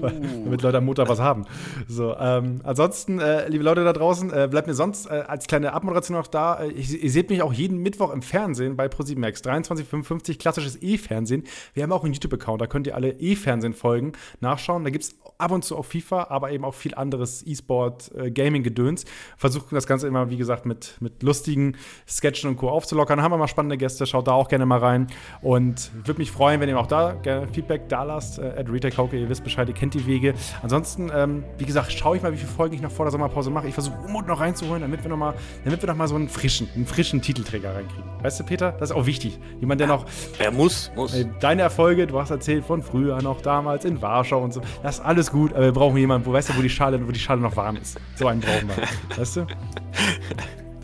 [0.01, 0.09] Uh.
[0.45, 1.45] Damit Leute am Montag was haben.
[1.87, 5.73] So, ähm, ansonsten, äh, liebe Leute da draußen, äh, bleibt mir sonst äh, als kleine
[5.75, 6.63] Abmoderation noch da.
[6.63, 9.43] Äh, ich, ihr seht mich auch jeden Mittwoch im Fernsehen bei ProSieben Max.
[9.43, 11.45] 23.55 klassisches E-Fernsehen.
[11.75, 14.85] Wir haben auch einen YouTube-Account, da könnt ihr alle E-Fernsehen-Folgen nachschauen.
[14.85, 18.31] Da gibt es ab und zu auch FIFA, aber eben auch viel anderes E-Sport, äh,
[18.71, 19.05] Gaming-Gedöns.
[19.37, 21.77] Versuchen das Ganze immer, wie gesagt, mit, mit lustigen
[22.09, 22.69] Sketchen und Co.
[22.69, 23.23] aufzulockern.
[23.23, 25.07] Haben wir mal spannende Gäste, schaut da auch gerne mal rein.
[25.43, 28.39] Und würde mich freuen, wenn ihr auch da gerne Feedback da lasst.
[28.39, 30.35] Äh, at RetailCauke, ihr wisst Bescheid, ihr kennt die Wege.
[30.63, 33.51] Ansonsten, ähm, wie gesagt, schaue ich mal, wie viele Folgen ich noch vor der Sommerpause
[33.51, 33.69] mache.
[33.69, 35.35] Ich versuche Umut noch reinzuholen, damit wir noch mal,
[35.65, 38.05] damit wir noch mal so einen frischen, einen frischen Titelträger reinkriegen.
[38.23, 39.39] Weißt du, Peter, das ist auch wichtig.
[39.61, 40.07] Jemand, der noch.
[40.39, 41.15] Er muss, muss.
[41.15, 44.61] Äh, deine Erfolge, du hast erzählt von früher noch damals in Warschau und so.
[44.83, 47.13] Das ist alles gut, aber wir brauchen jemanden, wo, weißt du, wo die Schale, wo
[47.13, 47.99] die Schale noch warm ist.
[48.15, 49.19] So einen brauchen wir.
[49.19, 49.47] weißt du?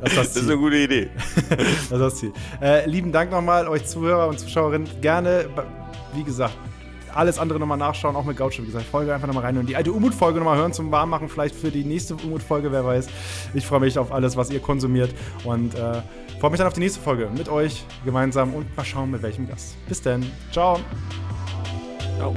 [0.00, 1.08] Das ist, das, das ist, eine gute Idee.
[1.48, 2.32] das ist das Ziel.
[2.60, 4.88] Äh, lieben Dank nochmal, euch Zuhörer und Zuschauerinnen.
[5.00, 5.48] Gerne,
[6.14, 6.54] wie gesagt,
[7.16, 8.86] alles andere nochmal nachschauen, auch mit Gaucho, wie gesagt.
[8.86, 11.84] Folge einfach nochmal rein und die alte Umut-Folge nochmal hören zum Warmmachen, vielleicht für die
[11.84, 13.08] nächste Umut-Folge, wer weiß.
[13.54, 16.02] Ich freue mich auf alles, was ihr konsumiert und äh,
[16.40, 19.48] freue mich dann auf die nächste Folge mit euch gemeinsam und mal schauen, mit welchem
[19.48, 19.76] Gast.
[19.88, 20.24] Bis dann.
[20.52, 20.78] Ciao.
[22.18, 22.34] Ciao.